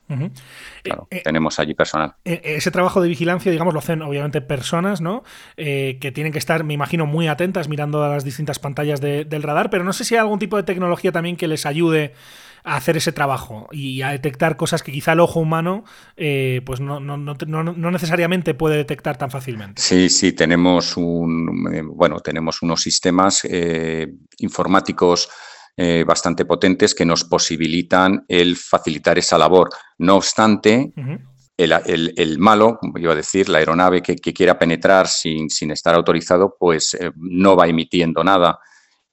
Claro, 0.82 1.06
eh, 1.08 1.18
eh, 1.18 1.22
tenemos 1.22 1.60
allí 1.60 1.74
personal. 1.74 2.16
ese 2.24 2.72
trabajo 2.72 3.00
de 3.00 3.08
vigilancia, 3.08 3.52
digamos, 3.52 3.74
lo 3.74 3.78
hacen 3.78 4.02
obviamente 4.02 4.40
personas, 4.40 5.00
¿no? 5.00 5.22
que 5.54 6.12
tienen 6.12 6.32
que 6.32 6.40
estar, 6.40 6.64
me 6.64 6.74
imagino, 6.74 7.06
muy 7.06 7.28
atentas 7.28 7.68
mirando 7.68 8.02
a 8.02 8.08
las 8.08 8.24
distintas 8.24 8.58
pantallas 8.58 9.00
del 9.00 9.42
radar, 9.44 9.70
pero 9.70 9.84
no 9.84 9.92
sé 9.92 10.02
si 10.02 10.16
hay 10.16 10.18
algún 10.18 10.40
tipo 10.40 10.56
de 10.56 10.64
tecnología 10.64 11.12
también 11.12 11.36
que 11.36 11.46
les 11.46 11.64
ayude 11.64 12.12
a 12.64 12.77
hacer 12.77 12.96
ese 12.96 13.12
trabajo 13.12 13.68
y 13.70 14.00
a 14.00 14.11
detectar 14.11 14.57
cosas 14.57 14.83
que 14.83 14.90
quizá 14.90 15.12
el 15.12 15.20
ojo 15.20 15.38
humano 15.38 15.85
eh, 16.16 16.62
pues 16.64 16.81
no, 16.81 16.98
no, 16.98 17.18
no, 17.18 17.35
no, 17.37 17.90
necesariamente 17.90 18.55
puede 18.55 18.79
detectar 18.79 19.18
tan 19.18 19.31
fácilmente. 19.31 19.83
Sí, 19.83 20.09
sí, 20.09 20.33
tenemos 20.33 20.96
un 20.96 21.70
eh, 21.72 21.83
bueno, 21.85 22.20
tenemos 22.20 22.62
unos 22.62 22.81
sistemas 22.81 23.44
eh, 23.44 24.09
informáticos 24.38 25.29
bastante 26.07 26.44
potentes 26.44 26.94
que 26.94 27.05
nos 27.05 27.24
posibilitan 27.24 28.24
el 28.29 28.55
facilitar 28.55 29.18
esa 29.18 29.37
labor. 29.37 29.70
No 29.98 30.14
obstante, 30.14 30.92
el, 31.57 32.38
malo, 32.38 32.79
como 32.81 32.96
iba 32.96 33.12
a 33.12 33.16
decir, 33.16 33.48
la 33.48 33.59
aeronave 33.59 34.00
que, 34.00 34.14
quiera 34.14 34.57
penetrar 34.57 35.09
sin, 35.09 35.50
sin, 35.50 35.72
estar 35.72 35.96
autorizado, 35.96 36.55
pues 36.61 36.96
no 37.16 37.57
va 37.57 37.66
emitiendo 37.66 38.22
nada 38.22 38.61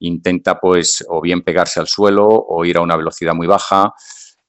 intenta 0.02 0.60
pues 0.60 1.04
o 1.08 1.20
bien 1.20 1.42
pegarse 1.42 1.80
al 1.80 1.86
suelo 1.86 2.26
o 2.28 2.64
ir 2.64 2.76
a 2.76 2.80
una 2.80 2.96
velocidad 2.96 3.34
muy 3.34 3.46
baja. 3.46 3.94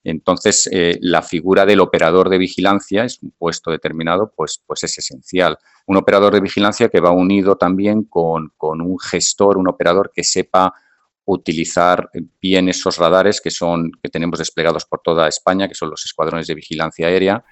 Entonces, 0.03 0.67
eh, 0.71 0.97
la 1.01 1.21
figura 1.21 1.65
del 1.65 1.79
operador 1.79 2.29
de 2.29 2.37
vigilancia, 2.37 3.05
es 3.05 3.21
un 3.21 3.31
puesto 3.31 3.71
determinado, 3.71 4.33
pues, 4.35 4.61
pues 4.65 4.83
es 4.83 4.97
esencial. 4.97 5.57
Un 5.87 5.97
operador 5.97 6.33
de 6.33 6.41
vigilancia 6.41 6.89
que 6.89 6.99
va 6.99 7.11
unido 7.11 7.55
también 7.55 8.03
con, 8.03 8.51
con 8.57 8.81
un 8.81 8.99
gestor, 8.99 9.57
un 9.57 9.69
operador 9.69 10.11
que 10.13 10.23
sepa 10.23 10.73
utilizar 11.25 12.09
bien 12.41 12.67
esos 12.67 12.97
radares 12.97 13.39
que 13.39 13.49
son 13.49 13.91
que 14.01 14.09
tenemos 14.09 14.39
desplegados 14.39 14.85
por 14.85 14.99
toda 14.99 15.27
España, 15.27 15.69
que 15.69 15.75
son 15.75 15.89
los 15.89 16.03
escuadrones 16.03 16.47
de 16.47 16.55
vigilancia 16.55 17.07
aérea, 17.07 17.45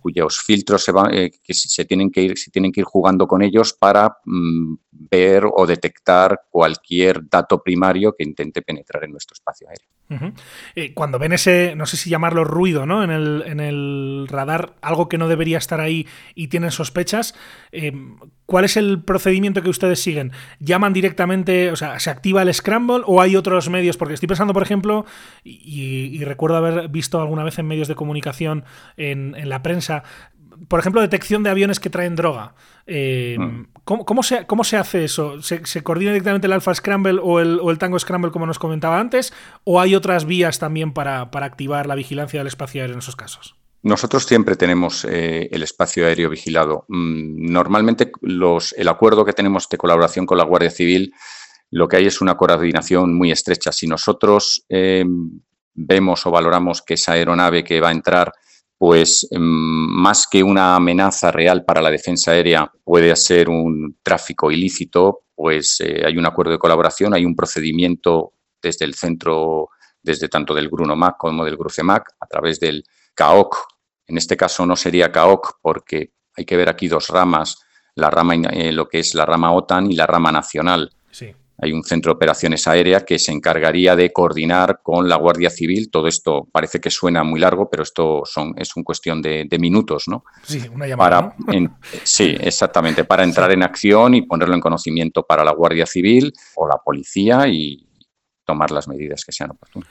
cuyos 0.00 0.40
filtros 0.40 0.82
se, 0.82 0.92
van, 0.92 1.14
eh, 1.14 1.30
que 1.42 1.54
se 1.54 1.84
tienen 1.84 2.10
que 2.10 2.22
ir 2.22 2.38
se 2.38 2.50
tienen 2.50 2.72
que 2.72 2.80
ir 2.80 2.86
jugando 2.86 3.26
con 3.26 3.42
ellos 3.42 3.72
para 3.72 4.18
mm, 4.24 4.74
ver 4.90 5.44
o 5.52 5.66
detectar 5.66 6.42
cualquier 6.50 7.28
dato 7.28 7.62
primario 7.62 8.14
que 8.16 8.24
intente 8.24 8.62
penetrar 8.62 9.04
en 9.04 9.12
nuestro 9.12 9.34
espacio 9.34 9.68
aéreo. 9.68 9.88
Eh, 10.74 10.92
cuando 10.92 11.20
ven 11.20 11.32
ese, 11.32 11.74
no 11.76 11.86
sé 11.86 11.96
si 11.96 12.10
llamarlo 12.10 12.42
ruido, 12.42 12.84
¿no? 12.84 13.04
En 13.04 13.10
el, 13.10 13.44
en 13.46 13.60
el 13.60 14.26
radar, 14.28 14.74
algo 14.82 15.08
que 15.08 15.18
no 15.18 15.28
debería 15.28 15.58
estar 15.58 15.80
ahí 15.80 16.06
y 16.34 16.48
tienen 16.48 16.72
sospechas, 16.72 17.34
eh, 17.70 17.92
¿cuál 18.44 18.64
es 18.64 18.76
el 18.76 19.02
procedimiento 19.04 19.62
que 19.62 19.70
ustedes 19.70 20.02
siguen? 20.02 20.32
¿Llaman 20.58 20.92
directamente, 20.92 21.70
o 21.70 21.76
sea, 21.76 22.00
se 22.00 22.10
activa 22.10 22.42
el 22.42 22.52
scramble 22.52 23.02
o 23.06 23.20
hay 23.20 23.36
otros 23.36 23.68
medios? 23.68 23.96
Porque 23.96 24.14
estoy 24.14 24.26
pensando, 24.26 24.52
por 24.52 24.64
ejemplo, 24.64 25.06
y, 25.44 26.24
recuerdo 26.24 26.56
haber 26.56 26.88
visto 26.88 27.20
alguna 27.20 27.44
vez 27.44 27.58
en 27.58 27.66
medios 27.66 27.86
de 27.86 27.94
comunicación, 27.94 28.64
en, 28.96 29.34
en 29.36 29.48
la 29.48 29.62
prensa, 29.62 29.89
por 30.68 30.80
ejemplo, 30.80 31.00
detección 31.00 31.42
de 31.42 31.50
aviones 31.50 31.80
que 31.80 31.90
traen 31.90 32.16
droga. 32.16 32.54
Eh, 32.86 33.36
mm. 33.38 33.66
¿cómo, 33.84 34.22
se, 34.22 34.46
¿cómo, 34.46 34.64
se, 34.64 34.76
hace 34.76 35.04
eso? 35.04 35.42
¿Se, 35.42 35.82
coordina 35.82 36.12
directamente 36.12 36.46
el 36.46 36.52
Alpha 36.52 36.74
Scramble 36.74 37.20
o 37.22 37.40
el, 37.40 37.78
Tango 37.78 37.98
Scramble, 37.98 38.30
como 38.30 38.46
nos 38.46 38.58
comentaba 38.58 38.98
antes? 38.98 39.32
¿O 39.64 39.80
hay 39.80 39.94
otras 39.94 40.26
vías 40.26 40.58
también 40.58 40.92
para, 40.92 41.22
activar 41.22 41.86
la 41.86 41.94
vigilancia 41.94 42.40
del 42.40 42.46
espacio 42.46 42.82
aéreo 42.82 42.94
en 42.94 43.00
esos 43.00 43.16
casos? 43.16 43.56
Nosotros 43.82 44.24
siempre 44.24 44.56
tenemos 44.56 45.06
eh, 45.06 45.48
el 45.50 45.62
espacio 45.62 46.06
aéreo 46.06 46.28
vigilado. 46.28 46.84
Mm, 46.88 47.50
normalmente 47.50 48.12
los, 48.20 48.74
el 48.74 48.88
acuerdo 48.88 49.24
que 49.24 49.32
tenemos 49.32 49.68
de 49.68 49.78
colaboración 49.78 50.26
con 50.26 50.36
la 50.36 50.44
Guardia 50.44 50.70
Civil, 50.70 51.14
lo 51.70 51.88
que 51.88 51.96
hay 51.96 52.06
es 52.06 52.20
una 52.20 52.36
coordinación 52.36 53.16
muy 53.16 53.30
estrecha. 53.30 53.72
Si 53.72 53.86
nosotros 53.86 54.64
eh, 54.68 55.04
vemos 55.74 56.26
o 56.26 56.30
valoramos 56.30 56.82
que 56.82 56.94
esa 56.94 57.12
aeronave 57.12 57.64
que 57.64 57.80
va 57.80 57.88
a 57.88 57.92
entrar 57.92 58.32
pues 58.80 59.28
em, 59.30 59.42
más 59.42 60.26
que 60.26 60.42
una 60.42 60.74
amenaza 60.74 61.30
real 61.30 61.66
para 61.66 61.82
la 61.82 61.90
defensa 61.90 62.30
aérea 62.30 62.72
puede 62.82 63.14
ser 63.14 63.50
un 63.50 63.98
tráfico 64.02 64.50
ilícito, 64.50 65.24
pues 65.34 65.76
eh, 65.80 66.02
hay 66.02 66.16
un 66.16 66.24
acuerdo 66.24 66.52
de 66.52 66.58
colaboración, 66.58 67.12
hay 67.12 67.26
un 67.26 67.36
procedimiento 67.36 68.32
desde 68.62 68.86
el 68.86 68.94
centro, 68.94 69.68
desde 70.02 70.30
tanto 70.30 70.54
del 70.54 70.70
GrunoMac 70.70 71.18
como 71.18 71.44
del 71.44 71.58
GruceMac, 71.58 72.08
a 72.20 72.26
través 72.26 72.58
del 72.58 72.82
CAOC. 73.14 73.54
En 74.06 74.16
este 74.16 74.34
caso 74.34 74.64
no 74.64 74.76
sería 74.76 75.12
CAOC 75.12 75.58
porque 75.60 76.14
hay 76.34 76.46
que 76.46 76.56
ver 76.56 76.70
aquí 76.70 76.88
dos 76.88 77.08
ramas, 77.08 77.58
la 77.96 78.08
rama, 78.08 78.34
eh, 78.34 78.72
lo 78.72 78.88
que 78.88 79.00
es 79.00 79.14
la 79.14 79.26
rama 79.26 79.52
OTAN 79.52 79.92
y 79.92 79.94
la 79.94 80.06
rama 80.06 80.32
nacional. 80.32 80.90
Hay 81.62 81.72
un 81.72 81.82
centro 81.82 82.10
de 82.12 82.16
operaciones 82.16 82.66
aéreas 82.66 83.04
que 83.04 83.18
se 83.18 83.32
encargaría 83.32 83.94
de 83.96 84.12
coordinar 84.12 84.80
con 84.82 85.08
la 85.08 85.16
Guardia 85.16 85.50
Civil. 85.50 85.90
Todo 85.90 86.08
esto 86.08 86.48
parece 86.50 86.80
que 86.80 86.90
suena 86.90 87.22
muy 87.22 87.40
largo, 87.40 87.68
pero 87.68 87.82
esto 87.82 88.22
son, 88.24 88.54
es 88.56 88.74
una 88.76 88.84
cuestión 88.84 89.20
de, 89.20 89.46
minutos, 89.58 90.04
¿no? 90.08 90.24
Sí, 90.42 90.62
una 90.72 90.86
llamada. 90.86 91.34
sí, 92.02 92.36
exactamente, 92.40 93.04
para 93.04 93.24
entrar 93.24 93.52
en 93.52 93.62
acción 93.62 94.14
y 94.14 94.22
ponerlo 94.22 94.54
en 94.54 94.60
conocimiento 94.60 95.22
para 95.22 95.44
la 95.44 95.52
Guardia 95.52 95.86
Civil 95.86 96.32
o 96.56 96.66
la 96.66 96.78
policía 96.78 97.46
y, 97.46 97.86
tomar 98.50 98.72
las 98.72 98.88
medidas 98.88 99.24
que 99.24 99.30
sean 99.30 99.52
oportunas. 99.52 99.88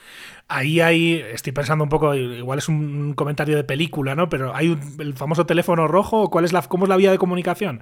Ahí 0.52 0.80
hay, 0.80 1.24
estoy 1.32 1.52
pensando 1.52 1.84
un 1.84 1.88
poco, 1.88 2.12
igual 2.12 2.58
es 2.58 2.68
un 2.68 3.14
comentario 3.14 3.56
de 3.56 3.62
película, 3.62 4.16
¿no? 4.16 4.28
Pero 4.28 4.52
hay 4.52 4.76
el 4.98 5.14
famoso 5.14 5.46
teléfono 5.46 5.86
rojo, 5.86 6.28
¿cuál 6.28 6.44
es 6.44 6.52
la, 6.52 6.60
¿cómo 6.62 6.86
es 6.86 6.88
la 6.88 6.96
vía 6.96 7.12
de 7.12 7.18
comunicación? 7.18 7.80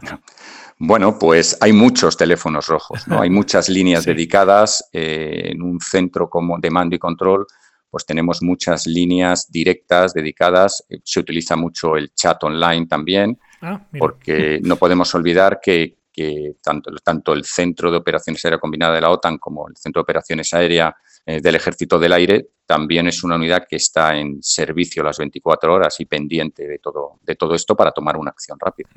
Bueno, 0.76 1.18
pues 1.18 1.56
hay 1.62 1.72
muchos 1.72 2.18
teléfonos 2.18 2.66
rojos, 2.66 3.08
¿no? 3.08 3.22
Hay 3.22 3.30
muchas 3.30 3.68
líneas 3.70 4.04
dedicadas 4.04 4.86
eh, 4.92 5.44
en 5.46 5.62
un 5.62 5.80
centro 5.80 6.28
como 6.28 6.58
de 6.58 6.70
mando 6.70 6.94
y 6.94 6.98
control, 6.98 7.46
pues 7.90 8.04
tenemos 8.04 8.42
muchas 8.42 8.86
líneas 8.86 9.50
directas 9.50 10.12
dedicadas. 10.12 10.84
Se 11.02 11.20
utiliza 11.20 11.56
mucho 11.56 11.96
el 11.96 12.12
chat 12.14 12.44
online 12.44 12.86
también, 12.86 13.38
ah, 13.62 13.80
porque 13.98 14.60
no 14.62 14.76
podemos 14.76 15.14
olvidar 15.14 15.58
que, 15.62 16.00
que 16.12 16.56
tanto, 16.62 16.90
tanto 17.02 17.32
el 17.32 17.44
Centro 17.44 17.90
de 17.90 17.96
Operaciones 17.96 18.44
Aérea 18.44 18.58
Combinada 18.58 18.94
de 18.94 19.00
la 19.00 19.10
OTAN 19.10 19.38
como 19.38 19.68
el 19.68 19.76
Centro 19.76 20.00
de 20.00 20.04
Operaciones 20.04 20.52
Aérea 20.52 20.94
eh, 21.28 21.42
del 21.42 21.56
Ejército 21.56 21.98
del 21.98 22.14
Aire 22.14 22.46
también 22.64 23.06
es 23.06 23.22
una 23.22 23.36
unidad 23.36 23.66
que 23.68 23.76
está 23.76 24.16
en 24.16 24.42
servicio 24.42 25.02
las 25.02 25.18
24 25.18 25.74
horas 25.74 26.00
y 26.00 26.06
pendiente 26.06 26.66
de 26.66 26.78
todo, 26.78 27.18
de 27.22 27.36
todo 27.36 27.54
esto 27.54 27.76
para 27.76 27.92
tomar 27.92 28.16
una 28.16 28.30
acción 28.30 28.56
rápida. 28.58 28.88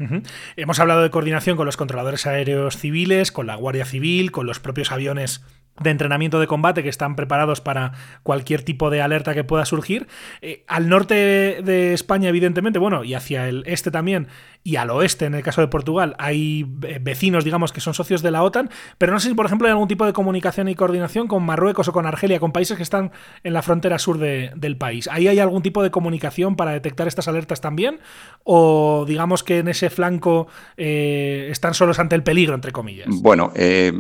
Hemos 0.55 0.79
hablado 0.79 1.01
de 1.01 1.09
coordinación 1.09 1.57
con 1.57 1.65
los 1.65 1.75
controladores 1.75 2.25
aéreos 2.27 2.77
civiles, 2.77 3.33
con 3.33 3.47
la 3.47 3.55
Guardia 3.55 3.83
Civil, 3.83 4.31
con 4.31 4.45
los 4.45 4.61
propios 4.61 4.93
aviones 4.93 5.43
de 5.81 5.89
entrenamiento 5.89 6.39
de 6.39 6.47
combate 6.47 6.83
que 6.83 6.89
están 6.89 7.15
preparados 7.15 7.61
para 7.61 7.93
cualquier 8.23 8.63
tipo 8.63 8.89
de 8.89 9.01
alerta 9.01 9.33
que 9.33 9.43
pueda 9.43 9.65
surgir. 9.65 10.07
Eh, 10.41 10.63
al 10.67 10.89
norte 10.89 11.15
de 11.63 11.93
España, 11.93 12.29
evidentemente, 12.29 12.79
bueno, 12.79 13.03
y 13.03 13.13
hacia 13.13 13.47
el 13.47 13.63
este 13.65 13.91
también, 13.91 14.27
y 14.63 14.75
al 14.75 14.89
oeste, 14.89 15.25
en 15.25 15.33
el 15.33 15.43
caso 15.43 15.61
de 15.61 15.67
Portugal, 15.67 16.15
hay 16.19 16.65
vecinos, 16.67 17.43
digamos, 17.43 17.71
que 17.71 17.81
son 17.81 17.93
socios 17.93 18.21
de 18.21 18.31
la 18.31 18.43
OTAN, 18.43 18.69
pero 18.97 19.11
no 19.11 19.19
sé 19.19 19.29
si, 19.29 19.33
por 19.33 19.45
ejemplo, 19.45 19.67
hay 19.67 19.71
algún 19.71 19.87
tipo 19.87 20.05
de 20.05 20.13
comunicación 20.13 20.67
y 20.67 20.75
coordinación 20.75 21.27
con 21.27 21.43
Marruecos 21.43 21.87
o 21.87 21.93
con 21.93 22.05
Argelia, 22.05 22.39
con 22.39 22.51
países 22.51 22.77
que 22.77 22.83
están 22.83 23.11
en 23.43 23.53
la 23.53 23.61
frontera 23.61 23.97
sur 23.99 24.17
del 24.19 24.77
país. 24.77 25.07
¿Ahí 25.07 25.27
hay 25.27 25.39
algún 25.39 25.61
tipo 25.61 25.83
de 25.83 25.91
comunicación 25.91 26.55
para 26.55 26.71
detectar 26.71 27.07
estas 27.07 27.27
alertas 27.27 27.61
también? 27.61 27.99
¿O 28.43 29.05
digamos 29.07 29.43
que 29.43 29.59
en 29.59 29.67
ese 29.67 29.89
flanco 29.89 30.47
eh, 30.77 31.47
están 31.49 31.73
solos 31.73 31.99
ante 31.99 32.15
el 32.15 32.23
peligro, 32.23 32.55
entre 32.55 32.71
comillas? 32.71 33.07
Bueno, 33.09 33.51
eh 33.55 33.93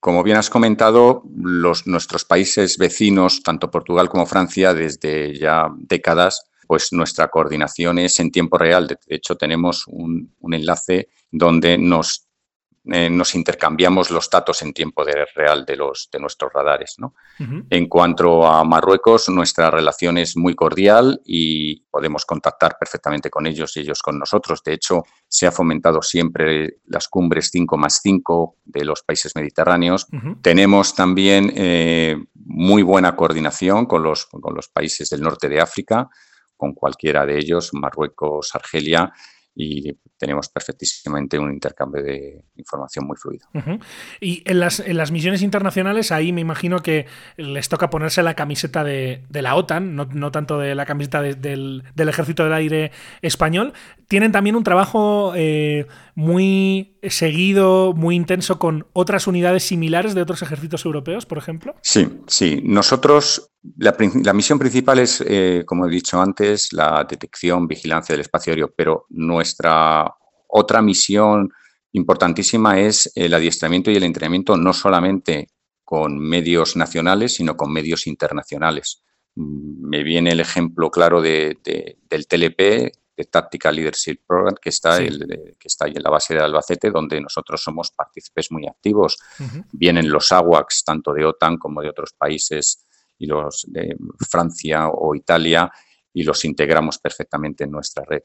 como 0.00 0.22
bien 0.22 0.36
has 0.36 0.50
comentado, 0.50 1.22
los, 1.34 1.86
nuestros 1.86 2.24
países 2.24 2.78
vecinos, 2.78 3.42
tanto 3.42 3.70
Portugal 3.70 4.08
como 4.08 4.26
Francia, 4.26 4.74
desde 4.74 5.36
ya 5.36 5.68
décadas, 5.76 6.44
pues 6.66 6.92
nuestra 6.92 7.28
coordinación 7.28 7.98
es 7.98 8.20
en 8.20 8.30
tiempo 8.30 8.58
real. 8.58 8.86
De 8.86 8.98
hecho, 9.08 9.36
tenemos 9.36 9.86
un, 9.88 10.34
un 10.40 10.54
enlace 10.54 11.08
donde 11.30 11.78
nos 11.78 12.27
eh, 12.90 13.10
nos 13.10 13.34
intercambiamos 13.34 14.10
los 14.10 14.30
datos 14.30 14.62
en 14.62 14.72
tiempo 14.72 15.04
real 15.34 15.64
de, 15.66 15.76
los, 15.76 16.08
de 16.10 16.18
nuestros 16.18 16.52
radares. 16.52 16.96
En 17.70 17.86
cuanto 17.86 18.46
a 18.46 18.64
Marruecos, 18.64 19.28
nuestra 19.28 19.70
relación 19.70 20.16
es 20.16 20.36
muy 20.36 20.54
cordial 20.54 21.20
y 21.24 21.80
podemos 21.90 22.24
contactar 22.24 22.76
perfectamente 22.78 23.28
con 23.30 23.46
ellos 23.46 23.76
y 23.76 23.80
ellos 23.80 24.00
con 24.00 24.18
nosotros. 24.18 24.62
De 24.64 24.72
hecho, 24.72 25.02
se 25.26 25.46
ha 25.46 25.52
fomentado 25.52 26.00
siempre 26.00 26.78
las 26.86 27.08
cumbres 27.08 27.50
5 27.52 27.76
más 27.76 28.00
5 28.02 28.56
de 28.64 28.84
los 28.84 29.02
países 29.02 29.36
mediterráneos. 29.36 30.06
Tenemos 30.40 30.94
también 30.94 31.52
eh, 31.56 32.16
muy 32.34 32.82
buena 32.82 33.14
coordinación 33.16 33.86
con 33.86 34.02
los, 34.02 34.26
con 34.26 34.54
los 34.54 34.68
países 34.68 35.10
del 35.10 35.20
norte 35.20 35.48
de 35.48 35.60
África, 35.60 36.08
con 36.56 36.72
cualquiera 36.72 37.26
de 37.26 37.38
ellos, 37.38 37.70
Marruecos, 37.74 38.54
Argelia 38.54 39.12
y 39.60 39.92
tenemos 40.16 40.48
perfectísimamente 40.48 41.36
un 41.36 41.52
intercambio 41.52 42.00
de 42.00 42.44
información 42.54 43.04
muy 43.04 43.16
fluido. 43.16 43.48
Y 44.20 44.48
en 44.48 44.60
las, 44.60 44.78
en 44.78 44.96
las, 44.96 45.10
misiones 45.10 45.42
internacionales, 45.42 46.12
ahí 46.12 46.32
me 46.32 46.40
imagino 46.40 46.78
que 46.78 47.06
les 47.36 47.68
toca 47.68 47.90
ponerse 47.90 48.22
la 48.22 48.34
camiseta 48.34 48.84
de, 48.84 49.24
la 49.32 49.56
OTAN, 49.56 49.96
no, 49.96 50.30
tanto 50.30 50.58
de 50.58 50.76
la 50.76 50.86
camiseta 50.86 51.22
del, 51.22 51.82
Ejército 51.96 52.44
del 52.44 52.52
Aire 52.52 52.92
español. 53.20 53.72
Tienen 54.06 54.30
también 54.30 54.54
un 54.54 54.62
trabajo 54.62 55.32
eh, 55.34 55.86
muy 56.18 56.98
seguido, 57.04 57.92
muy 57.94 58.16
intenso 58.16 58.58
con 58.58 58.88
otras 58.92 59.28
unidades 59.28 59.62
similares 59.62 60.16
de 60.16 60.22
otros 60.22 60.42
ejércitos 60.42 60.84
europeos, 60.84 61.26
por 61.26 61.38
ejemplo. 61.38 61.76
Sí, 61.80 62.08
sí. 62.26 62.60
Nosotros 62.64 63.52
la, 63.76 64.32
misión 64.32 64.58
principal 64.58 64.98
es, 64.98 65.22
eh, 65.24 65.62
como 65.64 65.86
he 65.86 65.90
dicho 65.90 66.20
antes, 66.20 66.72
la 66.72 67.06
detección, 67.08 67.68
vigilancia 67.68 68.14
del 68.14 68.22
espacio 68.22 68.50
aéreo, 68.50 68.74
pero 68.76 69.06
nuestra 69.10 70.12
otra 70.48 70.82
misión 70.82 71.52
importantísima 71.92 72.80
es 72.80 73.12
el 73.14 73.32
adiestramiento 73.32 73.92
y 73.92 73.94
el 73.94 74.02
entrenamiento 74.02 74.56
no 74.56 74.72
solamente 74.72 75.46
con 75.84 76.18
medios 76.18 76.74
nacionales, 76.74 77.36
sino 77.36 77.56
con 77.56 77.72
medios 77.72 78.08
internacionales. 78.08 79.04
Mm, 79.36 79.88
me 79.88 80.02
viene 80.02 80.32
el 80.32 80.40
ejemplo 80.40 80.90
claro 80.90 81.22
de, 81.22 81.56
del 82.10 82.26
TLP, 82.26 82.90
de 83.18 83.24
Tactical 83.24 83.74
Leadership 83.74 84.20
Program, 84.24 84.54
que 84.62 84.68
está, 84.68 84.98
el, 84.98 85.56
que 85.58 85.66
está 85.66 85.86
ahí 85.86 85.94
en 85.96 86.04
la 86.04 86.10
base 86.10 86.34
de 86.34 86.40
Albacete, 86.40 86.92
donde 86.92 87.20
nosotros 87.20 87.60
somos 87.60 87.90
partícipes 87.90 88.52
muy 88.52 88.64
activos. 88.68 89.18
Vienen 89.72 90.08
los 90.08 90.30
AWACS, 90.30 90.84
tanto 90.84 91.12
de 91.12 91.24
OTAN 91.24 91.56
como 91.56 91.82
de 91.82 91.90
otros 91.90 92.12
países 92.12 92.86
y 93.18 93.26
los 93.26 93.64
de 93.66 93.96
Francia 94.30 94.88
o 94.88 95.16
Italia 95.16 95.68
y 96.14 96.22
los 96.22 96.44
integramos 96.44 96.98
perfectamente 96.98 97.64
en 97.64 97.72
nuestra 97.72 98.04
red. 98.04 98.22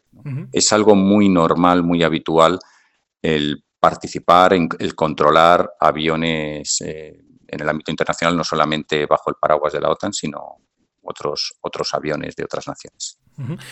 Es 0.52 0.72
algo 0.72 0.94
muy 0.94 1.28
normal, 1.28 1.82
muy 1.82 2.04
habitual 2.04 2.60
el 3.20 3.64
participar, 3.80 4.54
en, 4.54 4.70
el 4.78 4.94
controlar 4.94 5.74
aviones 5.80 6.82
eh, 6.82 7.20
en 7.48 7.62
el 7.62 7.68
ámbito 7.68 7.90
internacional, 7.90 8.38
no 8.38 8.44
solamente 8.44 9.08
bajo 9.08 9.32
el 9.32 9.38
paraguas 9.42 9.74
de 9.74 9.82
la 9.82 9.90
OTAN, 9.90 10.14
sino 10.14 10.58
otros, 11.02 11.56
otros 11.62 11.94
aviones 11.96 12.36
de 12.36 12.44
otras 12.44 12.68
naciones. 12.68 13.18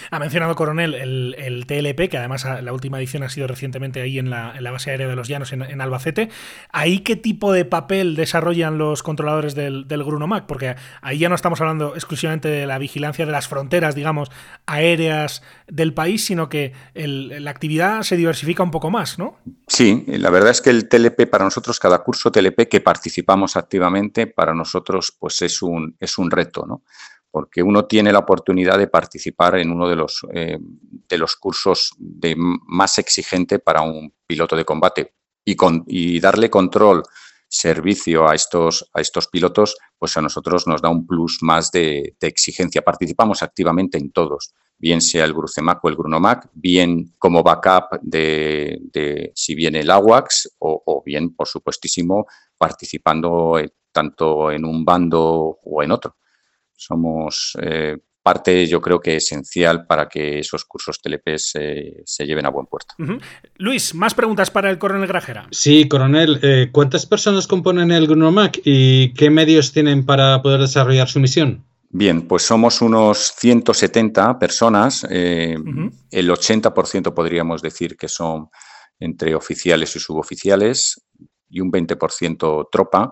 Ha 0.09 0.19
mencionado 0.19 0.55
Coronel 0.55 0.93
el, 0.95 1.65
TLP, 1.67 2.09
que 2.09 2.17
además 2.17 2.45
la 2.61 2.73
última 2.73 2.99
edición 2.99 3.23
ha 3.23 3.29
sido 3.29 3.47
recientemente 3.47 4.01
ahí 4.01 4.17
en 4.19 4.29
la, 4.29 4.53
base 4.71 4.91
aérea 4.91 5.07
de 5.07 5.15
los 5.15 5.27
Llanos, 5.27 5.53
en, 5.53 5.81
Albacete. 5.81 6.29
¿Ahí 6.71 6.99
qué 6.99 7.15
tipo 7.15 7.51
de 7.53 7.65
papel 7.65 8.15
desarrollan 8.15 8.77
los 8.77 9.03
controladores 9.03 9.55
del, 9.55 9.87
del 9.87 10.03
Grunomac? 10.03 10.45
Porque 10.45 10.75
ahí 11.01 11.19
ya 11.19 11.29
no 11.29 11.35
estamos 11.35 11.61
hablando 11.61 11.95
exclusivamente 11.95 12.47
de 12.47 12.65
la 12.65 12.77
vigilancia 12.77 13.25
de 13.25 13.31
las 13.31 13.47
fronteras, 13.47 13.95
digamos, 13.95 14.31
aéreas 14.65 15.43
del 15.67 15.93
país, 15.93 16.25
sino 16.25 16.49
que 16.49 16.73
la 16.93 17.51
actividad 17.51 18.01
se 18.03 18.17
diversifica 18.17 18.63
un 18.63 18.71
poco 18.71 18.89
más, 18.89 19.19
¿no? 19.19 19.37
Sí, 19.67 20.03
la 20.07 20.29
verdad 20.29 20.51
es 20.51 20.61
que 20.61 20.69
el 20.69 20.87
TLP 20.87 21.29
para 21.29 21.45
nosotros, 21.45 21.79
cada 21.79 21.99
curso 21.99 22.31
TLP 22.31 22.67
que 22.69 22.81
participamos 22.81 23.55
activamente, 23.55 24.27
para 24.27 24.53
nosotros 24.53 25.15
pues 25.17 25.41
es 25.41 25.61
un, 25.61 25.95
es 25.99 26.17
un 26.17 26.31
reto, 26.31 26.65
¿no? 26.65 26.83
Porque 27.31 27.63
uno 27.63 27.85
tiene 27.85 28.11
la 28.11 28.19
oportunidad 28.19 28.77
de 28.77 28.87
participar 28.87 29.57
en 29.57 29.71
uno 29.71 29.87
de 29.87 29.95
los, 29.95 30.25
eh, 30.33 30.59
de 30.59 31.17
los 31.17 31.37
cursos 31.37 31.91
de 31.97 32.35
más 32.37 32.99
exigente 32.99 33.59
para 33.59 33.81
un 33.81 34.13
piloto 34.27 34.55
de 34.55 34.65
combate 34.65 35.13
y, 35.45 35.55
con, 35.55 35.83
y 35.87 36.19
darle 36.19 36.49
control, 36.49 37.03
servicio 37.47 38.29
a 38.29 38.35
estos, 38.35 38.89
a 38.93 39.01
estos 39.01 39.27
pilotos, 39.27 39.77
pues 39.97 40.15
a 40.17 40.21
nosotros 40.21 40.67
nos 40.67 40.81
da 40.81 40.89
un 40.89 41.07
plus 41.07 41.39
más 41.41 41.71
de, 41.71 42.15
exigencia. 42.21 42.81
Participamos 42.81 43.43
activamente 43.43 43.97
en 43.97 44.11
todos, 44.11 44.53
bien 44.77 45.01
sea 45.01 45.25
el 45.25 45.33
Grucemac 45.33 45.83
o 45.83 45.89
el 45.89 45.95
Grunomac, 45.95 46.49
bien 46.53 47.13
como 47.17 47.43
backup 47.43 47.99
de, 48.01 49.31
si 49.35 49.55
viene 49.55 49.79
el 49.79 49.89
AWACS 49.89 50.55
o, 50.59 51.01
bien, 51.05 51.33
por 51.33 51.47
supuestísimo, 51.47 52.25
participando 52.57 53.57
eh, 53.57 53.73
tanto 53.91 54.51
en 54.51 54.65
un 54.65 54.85
bando 54.85 55.59
o 55.63 55.83
en 55.83 55.91
otro 55.91 56.15
somos 56.81 57.55
eh, 57.61 57.97
parte, 58.23 58.65
yo 58.67 58.81
creo 58.81 58.99
que 58.99 59.15
esencial 59.15 59.85
para 59.85 60.07
que 60.07 60.39
esos 60.39 60.65
cursos 60.65 60.99
TLP 60.99 61.37
se, 61.37 62.03
lleven 62.25 62.45
a 62.45 62.49
buen 62.49 62.65
puerto. 62.65 62.95
Luis, 63.57 63.93
más 63.93 64.13
preguntas 64.13 64.49
para 64.49 64.69
el 64.69 64.77
coronel 64.77 65.07
Grajera. 65.07 65.47
Sí, 65.51 65.87
coronel, 65.87 66.39
eh, 66.41 66.69
¿cuántas 66.71 67.05
personas 67.05 67.47
componen 67.47 67.91
el 67.91 68.07
Grunomac 68.07 68.61
y 68.63 69.13
qué 69.13 69.29
medios 69.29 69.71
tienen 69.71 70.05
para 70.05 70.41
poder 70.41 70.61
desarrollar 70.61 71.07
su 71.07 71.19
misión? 71.19 71.63
Bien, 71.89 72.27
pues 72.27 72.43
somos 72.43 72.81
unos 72.81 73.33
170 73.37 74.39
personas, 74.39 75.05
eh, 75.09 75.57
el 76.09 76.29
80% 76.29 77.13
podríamos 77.13 77.61
decir 77.61 77.97
que 77.97 78.07
son 78.07 78.49
entre 78.99 79.35
oficiales 79.35 79.95
y 79.95 79.99
suboficiales 79.99 81.01
y 81.49 81.59
un 81.59 81.71
20% 81.71 82.69
tropa. 82.71 83.11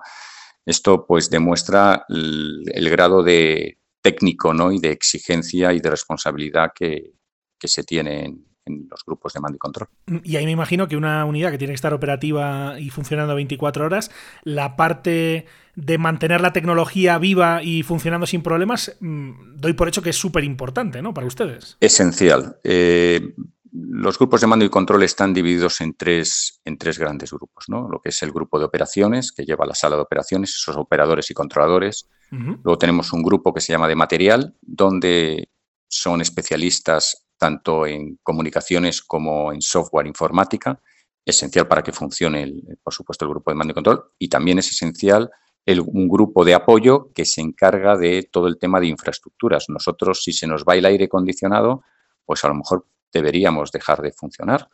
Esto 0.69 1.08
pues 1.08 1.32
demuestra 1.32 2.05
el, 2.10 2.89
grado 2.91 3.23
de 3.23 3.79
técnico 4.03 4.53
¿no? 4.53 4.71
y 4.71 4.79
de 4.79 4.91
exigencia 4.91 5.73
y 5.73 5.79
de 5.79 5.89
responsabilidad 5.89 6.73
que, 6.75 7.13
se 7.62 7.84
tiene 7.84 8.25
en, 8.25 8.45
en 8.65 8.88
los 8.88 9.03
grupos 9.03 9.34
de 9.34 9.39
mando 9.39 9.55
y 9.55 9.58
control. 9.58 9.89
Y 10.23 10.36
ahí 10.36 10.45
me 10.45 10.51
imagino 10.51 10.88
que 10.88 10.95
una 10.95 11.25
unidad 11.25 11.49
que 11.49 11.58
tiene 11.58 11.71
que 11.71 11.75
estar 11.75 11.93
operativa 11.93 12.79
y 12.79 12.91
funcionando 12.91 13.34
24 13.34 13.84
horas, 13.84 14.12
la 14.43 14.75
parte 14.75 15.47
de 15.75 15.97
mantener 15.97 16.39
la 16.39 16.53
tecnología 16.53 17.17
viva 17.17 17.63
y 17.63 17.82
funcionando 17.82 18.27
sin 18.27 18.43
problemas, 18.43 18.95
mm, 18.99 19.55
doy 19.55 19.73
por 19.73 19.88
hecho 19.88 20.03
que 20.03 20.12
es 20.12 20.17
súper 20.17 20.43
importante, 20.43 21.01
¿no? 21.01 21.15
Para 21.15 21.25
ustedes. 21.25 21.77
Esencial. 21.79 22.60
Eh, 22.63 23.34
los 23.71 24.17
grupos 24.17 24.41
de 24.41 24.47
mando 24.47 24.65
y 24.65 24.69
control 24.69 25.03
están 25.03 25.34
divididos 25.34 25.82
en 25.82 25.93
tres, 25.93 26.62
en 26.65 26.77
tres 26.77 26.97
grandes 26.97 27.32
grupos, 27.32 27.65
¿no? 27.67 27.88
Lo 27.89 27.99
que 27.99 28.10
es 28.10 28.23
el 28.23 28.32
grupo 28.32 28.60
de 28.60 28.65
operaciones, 28.65 29.32
que 29.32 29.45
lleva 29.45 29.65
la 29.65 29.75
sala 29.75 29.95
de 29.95 30.01
operaciones, 30.01 30.55
esos 30.55 30.75
operadores 30.77 31.29
y 31.29 31.34
controladores. 31.34 32.10
Luego 32.32 32.77
tenemos 32.77 33.12
un 33.12 33.23
grupo 33.23 33.53
que 33.53 33.62
se 33.62 33.73
llama 33.73 33.88
de 33.88 33.95
material, 33.95 34.55
donde 34.62 35.49
son 35.88 36.21
especialistas 36.21 37.25
tanto 37.38 37.88
en 37.88 38.19
comunicaciones 38.21 39.01
como 39.01 39.51
en 39.51 39.62
software 39.62 40.08
informática, 40.08 40.79
esencial 41.25 41.67
para 41.67 41.82
que 41.82 41.91
funcione, 41.91 42.53
por 42.84 42.93
supuesto, 42.93 43.25
el 43.25 43.32
grupo 43.32 43.51
de 43.51 43.55
mando 43.55 43.71
y 43.71 43.75
control. 43.75 44.03
Y 44.19 44.29
también 44.29 44.60
es 44.60 44.69
esencial 44.69 45.29
un 45.77 46.08
grupo 46.08 46.43
de 46.43 46.55
apoyo 46.55 47.12
que 47.13 47.25
se 47.25 47.41
encarga 47.41 47.95
de 47.95 48.27
todo 48.32 48.47
el 48.47 48.58
tema 48.58 48.79
de 48.79 48.88
infraestructuras. 48.88 49.65
Nosotros, 49.69 50.23
si 50.23 50.34
se 50.34 50.47
nos 50.47 50.63
va 50.63 50.75
el 50.75 50.86
aire 50.86 51.05
acondicionado, 51.05 51.84
pues 52.25 52.43
a 52.43 52.47
lo 52.47 52.55
mejor 52.55 52.88
deberíamos 53.12 53.72
dejar 53.72 54.02
de 54.02 54.12
funcionar, 54.12 54.69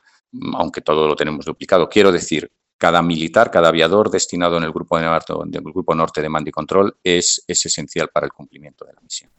aunque 0.54 0.82
todo 0.82 1.08
lo 1.08 1.16
tenemos 1.16 1.46
duplicado. 1.46 1.90
Quiero 1.90 2.12
decir, 2.12 2.52
cada 2.78 3.02
militar, 3.02 3.52
cada 3.52 3.70
aviador 3.70 4.10
destinado 4.10 4.58
en 4.58 4.64
el 4.64 4.72
grupo, 4.72 4.98
de 4.98 5.06
norte, 5.06 5.34
del 5.46 5.64
grupo 5.64 5.96
norte 5.96 6.22
de 6.22 6.30
mando 6.30 6.50
y 6.50 6.52
control 6.52 6.98
es 7.04 7.44
esencial 7.48 8.10
para 8.10 8.26
el 8.26 8.34
cumplimiento 8.34 8.86
de 8.86 8.94
la 8.94 9.02
misión. 9.02 9.32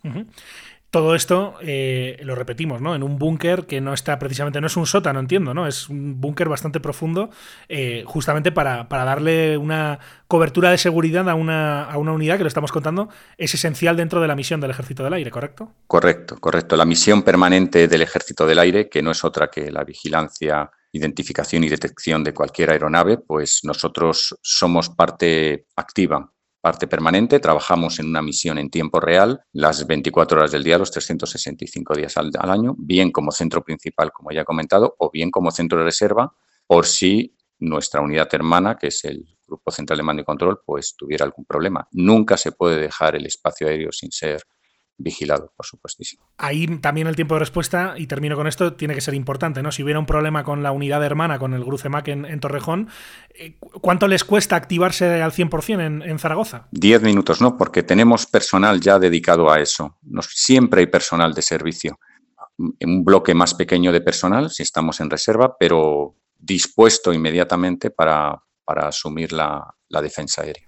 Todo 0.90 1.14
esto, 1.14 1.54
eh, 1.60 2.18
lo 2.22 2.34
repetimos, 2.34 2.80
¿no? 2.80 2.94
En 2.94 3.02
un 3.02 3.18
búnker 3.18 3.66
que 3.66 3.80
no 3.80 3.92
está 3.92 4.18
precisamente, 4.18 4.60
no 4.60 4.68
es 4.68 4.76
un 4.76 4.86
sótano, 4.86 5.20
entiendo, 5.20 5.52
¿no? 5.52 5.66
Es 5.66 5.88
un 5.88 6.20
búnker 6.20 6.48
bastante 6.48 6.80
profundo, 6.80 7.30
eh, 7.68 8.04
justamente 8.06 8.52
para, 8.52 8.86
darle 8.88 9.58
una 9.58 9.98
cobertura 10.28 10.70
de 10.70 10.78
seguridad 10.78 11.28
a 11.28 11.34
una, 11.34 11.84
a 11.84 11.98
una 11.98 12.12
unidad 12.12 12.36
que 12.36 12.44
lo 12.44 12.48
estamos 12.48 12.72
contando, 12.72 13.08
es 13.36 13.52
esencial 13.54 13.96
dentro 13.96 14.20
de 14.20 14.28
la 14.28 14.34
misión 14.34 14.60
del 14.60 14.70
Ejército 14.70 15.04
del 15.04 15.12
Aire, 15.14 15.30
¿correcto? 15.30 15.72
Correcto, 15.86 16.38
correcto. 16.40 16.76
La 16.76 16.84
misión 16.84 17.22
permanente 17.22 17.88
del 17.88 18.02
Ejército 18.02 18.46
del 18.46 18.58
Aire, 18.58 18.88
que 18.88 19.02
no 19.02 19.10
es 19.10 19.24
otra 19.24 19.48
que 19.48 19.70
la 19.70 19.84
vigilancia 19.84 20.70
identificación 20.92 21.64
y 21.64 21.68
detección 21.68 22.24
de 22.24 22.32
cualquier 22.32 22.70
aeronave, 22.70 23.18
pues 23.18 23.60
nosotros 23.64 24.34
somos 24.40 24.88
parte 24.88 25.66
activa 25.76 26.32
parte 26.66 26.88
permanente, 26.88 27.38
trabajamos 27.38 28.00
en 28.00 28.08
una 28.08 28.20
misión 28.22 28.58
en 28.58 28.70
tiempo 28.70 28.98
real, 28.98 29.40
las 29.52 29.86
24 29.86 30.36
horas 30.36 30.50
del 30.50 30.64
día, 30.64 30.76
los 30.76 30.90
365 30.90 31.94
días 31.94 32.16
al, 32.16 32.32
año, 32.50 32.74
bien 32.76 33.12
como 33.12 33.30
centro 33.30 33.62
principal, 33.62 34.10
como 34.10 34.32
ya 34.32 34.40
he 34.40 34.44
comentado, 34.44 34.96
o 34.98 35.08
bien 35.12 35.30
como 35.30 35.52
centro 35.52 35.78
de 35.78 35.84
reserva, 35.84 36.32
por 36.66 36.84
si 36.84 37.36
nuestra 37.60 38.00
unidad 38.00 38.26
hermana, 38.32 38.76
que 38.76 38.88
es 38.88 39.04
el 39.04 39.38
Grupo 39.46 39.70
Central 39.70 39.98
de 39.98 40.02
Mando 40.02 40.22
y 40.22 40.24
Control, 40.24 40.58
pues 40.66 40.96
tuviera 40.96 41.24
algún 41.24 41.44
problema. 41.44 41.86
Nunca 41.92 42.36
se 42.36 42.50
puede 42.50 42.80
dejar 42.80 43.14
el 43.14 43.26
espacio 43.26 43.68
aéreo 43.68 43.92
sin 43.92 44.10
ser 44.10 44.42
vigilado, 44.98 45.52
por 45.56 45.66
supuestísimo. 45.66 46.24
Ahí 46.38 46.66
también 46.78 47.06
el 47.06 47.16
tiempo 47.16 47.34
de 47.34 47.40
respuesta, 47.40 47.94
y 47.96 48.06
termino 48.06 48.36
con 48.36 48.46
esto, 48.46 48.74
tiene 48.74 48.94
que 48.94 49.00
ser 49.00 49.14
importante, 49.14 49.62
¿no? 49.62 49.72
Si 49.72 49.82
hubiera 49.82 49.98
un 49.98 50.06
problema 50.06 50.44
con 50.44 50.62
la 50.62 50.72
unidad 50.72 51.04
hermana, 51.04 51.38
con 51.38 51.54
el 51.54 51.64
Grucemac 51.64 52.08
en, 52.08 52.24
en 52.24 52.40
Torrejón, 52.40 52.88
eh, 53.34 53.56
¿cuánto 53.80 54.08
les 54.08 54.24
cuesta 54.24 54.56
activarse 54.56 55.22
al 55.22 55.32
100% 55.32 55.80
en, 55.80 56.02
en 56.02 56.18
Zaragoza? 56.18 56.68
Diez 56.70 57.02
minutos, 57.02 57.40
¿no? 57.40 57.56
Porque 57.56 57.82
tenemos 57.82 58.26
personal 58.26 58.80
ya 58.80 58.98
dedicado 58.98 59.50
a 59.50 59.60
eso. 59.60 59.98
siempre 60.20 60.80
hay 60.80 60.86
personal 60.86 61.34
de 61.34 61.42
servicio. 61.42 61.98
Un 62.58 63.04
bloque 63.04 63.34
más 63.34 63.54
pequeño 63.54 63.92
de 63.92 64.00
personal, 64.00 64.50
si 64.50 64.62
estamos 64.62 65.00
en 65.00 65.10
reserva, 65.10 65.56
pero 65.58 66.16
dispuesto 66.38 67.12
inmediatamente 67.12 67.90
para, 67.90 68.42
para 68.64 68.88
asumir 68.88 69.32
la, 69.32 69.76
la 69.88 70.02
defensa 70.02 70.42
aérea. 70.42 70.64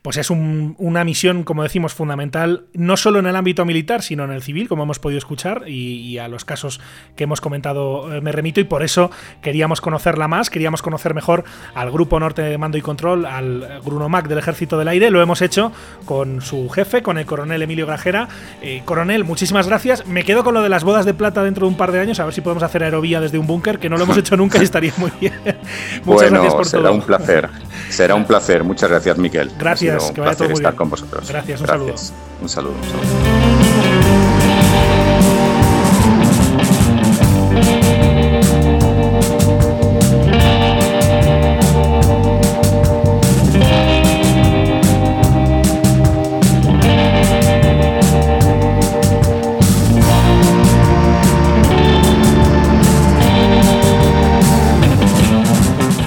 Pues 0.00 0.16
es 0.16 0.30
una 0.30 1.04
misión, 1.04 1.44
como 1.44 1.62
decimos, 1.62 1.92
fundamental, 1.92 2.66
no 2.72 2.96
solo 2.96 3.18
en 3.18 3.26
el 3.26 3.36
ámbito 3.36 3.64
militar, 3.66 4.02
sino 4.02 4.24
en 4.24 4.30
el 4.30 4.42
civil, 4.42 4.66
como 4.66 4.82
hemos 4.82 4.98
podido 4.98 5.18
escuchar, 5.18 5.68
y, 5.68 6.16
a 6.16 6.28
los 6.28 6.46
casos 6.46 6.80
que 7.14 7.24
hemos 7.24 7.42
comentado 7.42 8.14
eh, 8.14 8.22
me 8.22 8.32
remito, 8.32 8.58
y 8.58 8.64
por 8.64 8.82
eso 8.82 9.10
queríamos 9.42 9.82
conocerla 9.82 10.28
más, 10.28 10.48
queríamos 10.48 10.80
conocer 10.80 11.12
mejor 11.12 11.44
al 11.74 11.90
Grupo 11.90 12.18
Norte 12.18 12.40
de 12.40 12.56
Mando 12.56 12.78
y 12.78 12.80
Control, 12.80 13.26
al 13.26 13.80
Grunomac 13.84 14.28
del 14.28 14.38
Ejército 14.38 14.78
del 14.78 14.88
Aire, 14.88 15.10
lo 15.10 15.20
hemos 15.20 15.42
hecho 15.42 15.72
con 16.06 16.40
su 16.40 16.70
jefe, 16.70 17.02
con 17.02 17.18
el 17.18 17.26
coronel 17.26 17.60
Emilio 17.60 17.86
Grajera. 17.86 18.28
Eh, 18.62 18.80
coronel, 18.86 19.24
muchísimas 19.24 19.66
gracias. 19.66 20.06
Me 20.06 20.24
quedo 20.24 20.42
con 20.44 20.54
lo 20.54 20.62
de 20.62 20.70
las 20.70 20.84
bodas 20.84 21.04
de 21.04 21.12
plata 21.12 21.44
dentro 21.44 21.66
de 21.66 21.72
un 21.72 21.76
par 21.76 21.92
de 21.92 22.00
años, 22.00 22.18
a 22.20 22.24
ver 22.24 22.32
si 22.32 22.40
podemos 22.40 22.62
hacer 22.62 22.82
aerovía 22.82 23.20
desde 23.20 23.38
un 23.38 23.46
búnker, 23.46 23.78
que 23.78 23.90
no 23.90 23.98
lo 23.98 24.04
hemos 24.04 24.16
hecho 24.16 24.36
nunca 24.38 24.58
y 24.58 24.64
estaría 24.64 24.94
muy 24.96 25.12
bien. 25.20 25.34
Muchas 26.04 26.30
gracias 26.30 26.54
por 26.54 26.66
será 26.66 26.90
un 26.90 27.02
placer. 27.02 27.50
Será 27.90 28.14
un 28.14 28.24
placer 28.24 28.45
Muchas 28.64 28.90
gracias, 28.90 29.18
Miquel. 29.18 29.50
Gracias, 29.58 30.12
que 30.12 30.20
vaya 30.20 30.36
todo 30.36 30.48
muy 30.48 30.54
estar 30.54 30.74
con 30.74 30.90
vosotros. 30.90 31.28
Gracias, 31.28 31.60
un 31.60 31.66
saludo. 31.66 31.94
Un 32.42 32.48
saludo. 32.48 32.74
Un 32.74 32.84
saludo. 32.84 33.55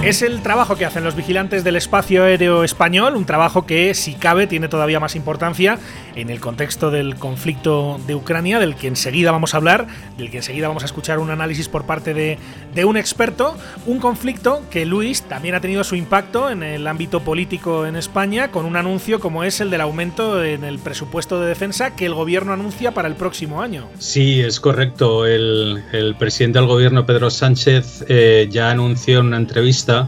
Es 0.10 0.24
el 0.24 0.41
trabajo 0.41 0.76
que 0.76 0.86
hacen 0.86 1.04
los 1.04 1.15
vigilantes 1.15 1.63
del 1.63 1.76
espacio 1.76 2.24
aéreo 2.24 2.63
español, 2.63 3.15
un 3.15 3.28
trabajo 3.28 3.67
que, 3.67 3.93
si 3.93 4.15
cabe, 4.15 4.48
tiene 4.48 4.67
todavía 4.67 5.00
más 5.00 5.15
importancia 5.15 5.78
en 6.15 6.32
el 6.32 6.39
contexto 6.39 6.89
del 6.89 7.13
conflicto 7.13 8.02
de 8.08 8.15
Ucrania, 8.15 8.58
del 8.58 8.76
que 8.76 8.88
enseguida 8.88 9.32
vamos 9.32 9.54
a 9.54 9.58
hablar, 9.58 9.86
del 10.17 10.32
que 10.32 10.38
enseguida 10.38 10.67
vamos 10.67 10.82
a 10.82 10.88
escuchar 10.88 11.19
un 11.19 11.30
análisis 11.30 11.69
por 11.69 11.86
parte 11.86 12.15
de, 12.15 12.39
un 12.86 12.98
experto. 12.98 13.56
Un 13.86 14.00
conflicto 14.00 14.63
que, 14.72 14.88
Luis, 14.88 15.22
también 15.22 15.54
ha 15.54 15.62
tenido 15.62 15.84
su 15.84 15.95
impacto 15.95 16.50
en 16.50 16.63
el 16.63 16.88
ámbito 16.88 17.19
político 17.19 17.86
en 17.86 17.95
España, 17.95 18.50
con 18.50 18.65
un 18.65 18.78
anuncio 18.78 19.19
como 19.19 19.43
es 19.43 19.62
el 19.62 19.69
del 19.69 19.82
aumento 19.82 20.43
en 20.43 20.63
el 20.63 20.80
presupuesto 20.80 21.39
de 21.39 21.48
defensa 21.48 21.95
que 21.95 22.08
el 22.08 22.15
gobierno 22.15 22.52
anuncia 22.52 22.95
para 22.95 23.08
el 23.08 23.13
próximo 23.13 23.62
año. 23.62 23.88
Sí, 24.00 24.41
es 24.41 24.60
correcto. 24.60 25.28
El, 25.28 25.84
presidente 26.17 26.58
del 26.58 26.67
gobierno, 26.67 27.06
Pedro 27.06 27.30
Sánchez, 27.30 28.06
eh, 28.08 28.48
ya 28.50 28.72
anunció 28.72 29.19
en 29.19 29.28
una 29.28 29.38
entrevista 29.38 29.99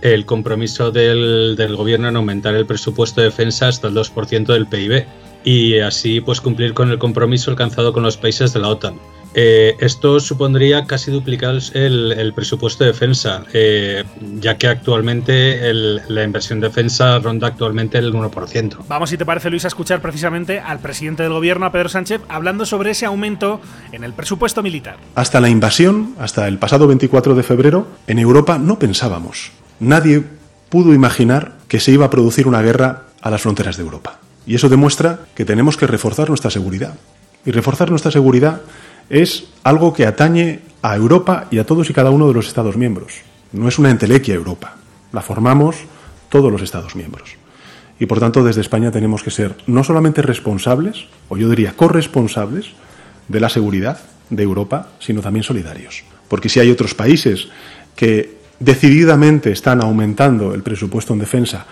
el 0.00 0.24
compromiso 0.24 0.90
del, 0.90 1.56
gobierno 1.76 2.08
en 2.08 2.16
aumentar 2.16 2.54
el 2.54 2.66
presupuesto 2.66 3.20
de 3.20 3.28
defensa 3.28 3.68
hasta 3.68 3.88
el 3.88 3.94
2% 3.94 4.46
del 4.46 4.66
PIB 4.66 5.06
y 5.44 5.78
así 5.78 6.20
pues 6.20 6.40
cumplir 6.40 6.74
con 6.74 6.90
el 6.90 6.98
compromiso 6.98 7.50
alcanzado 7.50 7.92
con 7.92 8.02
los 8.02 8.16
países 8.16 8.52
de 8.52 8.60
la 8.60 8.68
OTAN. 8.68 8.94
Eh, 9.34 9.76
esto 9.80 10.20
supondría 10.20 10.84
casi 10.86 11.10
duplicar 11.10 11.58
el, 11.74 12.32
presupuesto 12.34 12.84
de 12.84 12.92
defensa, 12.92 13.44
eh, 13.52 14.04
ya 14.40 14.56
que 14.56 14.68
actualmente 14.68 15.72
la 15.72 16.24
inversión 16.24 16.60
de 16.60 16.68
defensa 16.68 17.18
ronda 17.18 17.48
actualmente 17.48 17.98
el 17.98 18.12
1%. 18.12 18.78
Vamos, 18.88 19.10
si 19.10 19.16
te 19.16 19.26
parece, 19.26 19.50
Luis, 19.50 19.64
a 19.64 19.68
escuchar 19.68 20.00
precisamente 20.00 20.60
al 20.60 20.78
presidente 20.80 21.22
del 21.22 21.32
gobierno, 21.32 21.66
a 21.66 21.72
Pedro 21.72 21.88
Sánchez, 21.88 22.20
hablando 22.28 22.66
sobre 22.66 22.90
ese 22.90 23.06
aumento 23.06 23.60
en 23.92 24.04
el 24.04 24.12
presupuesto 24.12 24.62
militar. 24.62 24.96
Hasta 25.14 25.40
la 25.40 25.48
invasión, 25.48 26.14
hasta 26.18 26.48
el 26.48 26.58
pasado 26.58 26.86
24 26.86 27.34
de 27.34 27.42
febrero, 27.42 27.86
en 28.06 28.18
Europa 28.18 28.58
no 28.58 28.78
pensábamos. 28.78 29.52
Nadie 29.80 30.22
pudo 30.68 30.94
imaginar 30.94 31.52
que 31.68 31.80
se 31.80 31.92
iba 31.92 32.06
a 32.06 32.10
producir 32.10 32.46
una 32.48 32.62
guerra 32.62 33.04
a 33.20 33.30
las 33.30 33.42
fronteras 33.42 33.76
de 33.76 33.82
Europa. 33.82 34.18
Y 34.46 34.54
eso 34.54 34.68
demuestra 34.68 35.20
que 35.34 35.44
tenemos 35.44 35.76
que 35.76 35.86
reforzar 35.86 36.28
nuestra 36.28 36.50
seguridad. 36.50 36.94
Y 37.44 37.50
reforzar 37.50 37.90
nuestra 37.90 38.10
seguridad 38.10 38.62
es 39.10 39.48
algo 39.64 39.92
que 39.92 40.06
atañe 40.06 40.60
a 40.82 40.96
Europa 40.96 41.46
y 41.50 41.58
a 41.58 41.66
todos 41.66 41.90
y 41.90 41.92
cada 41.92 42.10
uno 42.10 42.28
de 42.28 42.34
los 42.34 42.46
Estados 42.46 42.76
miembros. 42.76 43.22
No 43.52 43.68
es 43.68 43.78
una 43.78 43.90
entelequia 43.90 44.34
Europa, 44.34 44.76
la 45.12 45.22
formamos 45.22 45.76
todos 46.28 46.52
los 46.52 46.62
Estados 46.62 46.94
miembros. 46.94 47.36
Y 48.00 48.06
por 48.06 48.20
tanto, 48.20 48.44
desde 48.44 48.60
España 48.60 48.90
tenemos 48.90 49.22
que 49.22 49.30
ser 49.30 49.56
no 49.66 49.82
solamente 49.82 50.22
responsables, 50.22 51.06
o 51.28 51.36
yo 51.36 51.48
diría 51.48 51.76
corresponsables, 51.76 52.66
de 53.26 53.40
la 53.40 53.48
seguridad 53.48 53.98
de 54.30 54.42
Europa, 54.42 54.88
sino 55.00 55.20
también 55.20 55.42
solidarios. 55.42 56.04
Porque 56.28 56.48
si 56.48 56.60
hay 56.60 56.70
otros 56.70 56.94
países 56.94 57.48
que 57.96 58.38
decididamente 58.60 59.50
están 59.50 59.80
aumentando 59.82 60.54
el 60.54 60.62
presupuesto 60.62 61.12
en 61.12 61.20
defensa 61.20 61.66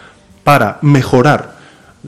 para 0.44 0.79
mejorar 0.83 1.57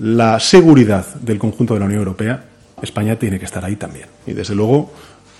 la 0.00 0.38
seguridad 0.40 1.06
del 1.16 1.38
conjunto 1.38 1.74
de 1.74 1.80
la 1.80 1.86
Unión 1.86 2.00
Europea, 2.00 2.44
España 2.82 3.16
tiene 3.16 3.38
que 3.38 3.44
estar 3.44 3.64
ahí 3.64 3.76
también. 3.76 4.06
Y 4.26 4.32
desde 4.32 4.54
luego, 4.54 4.92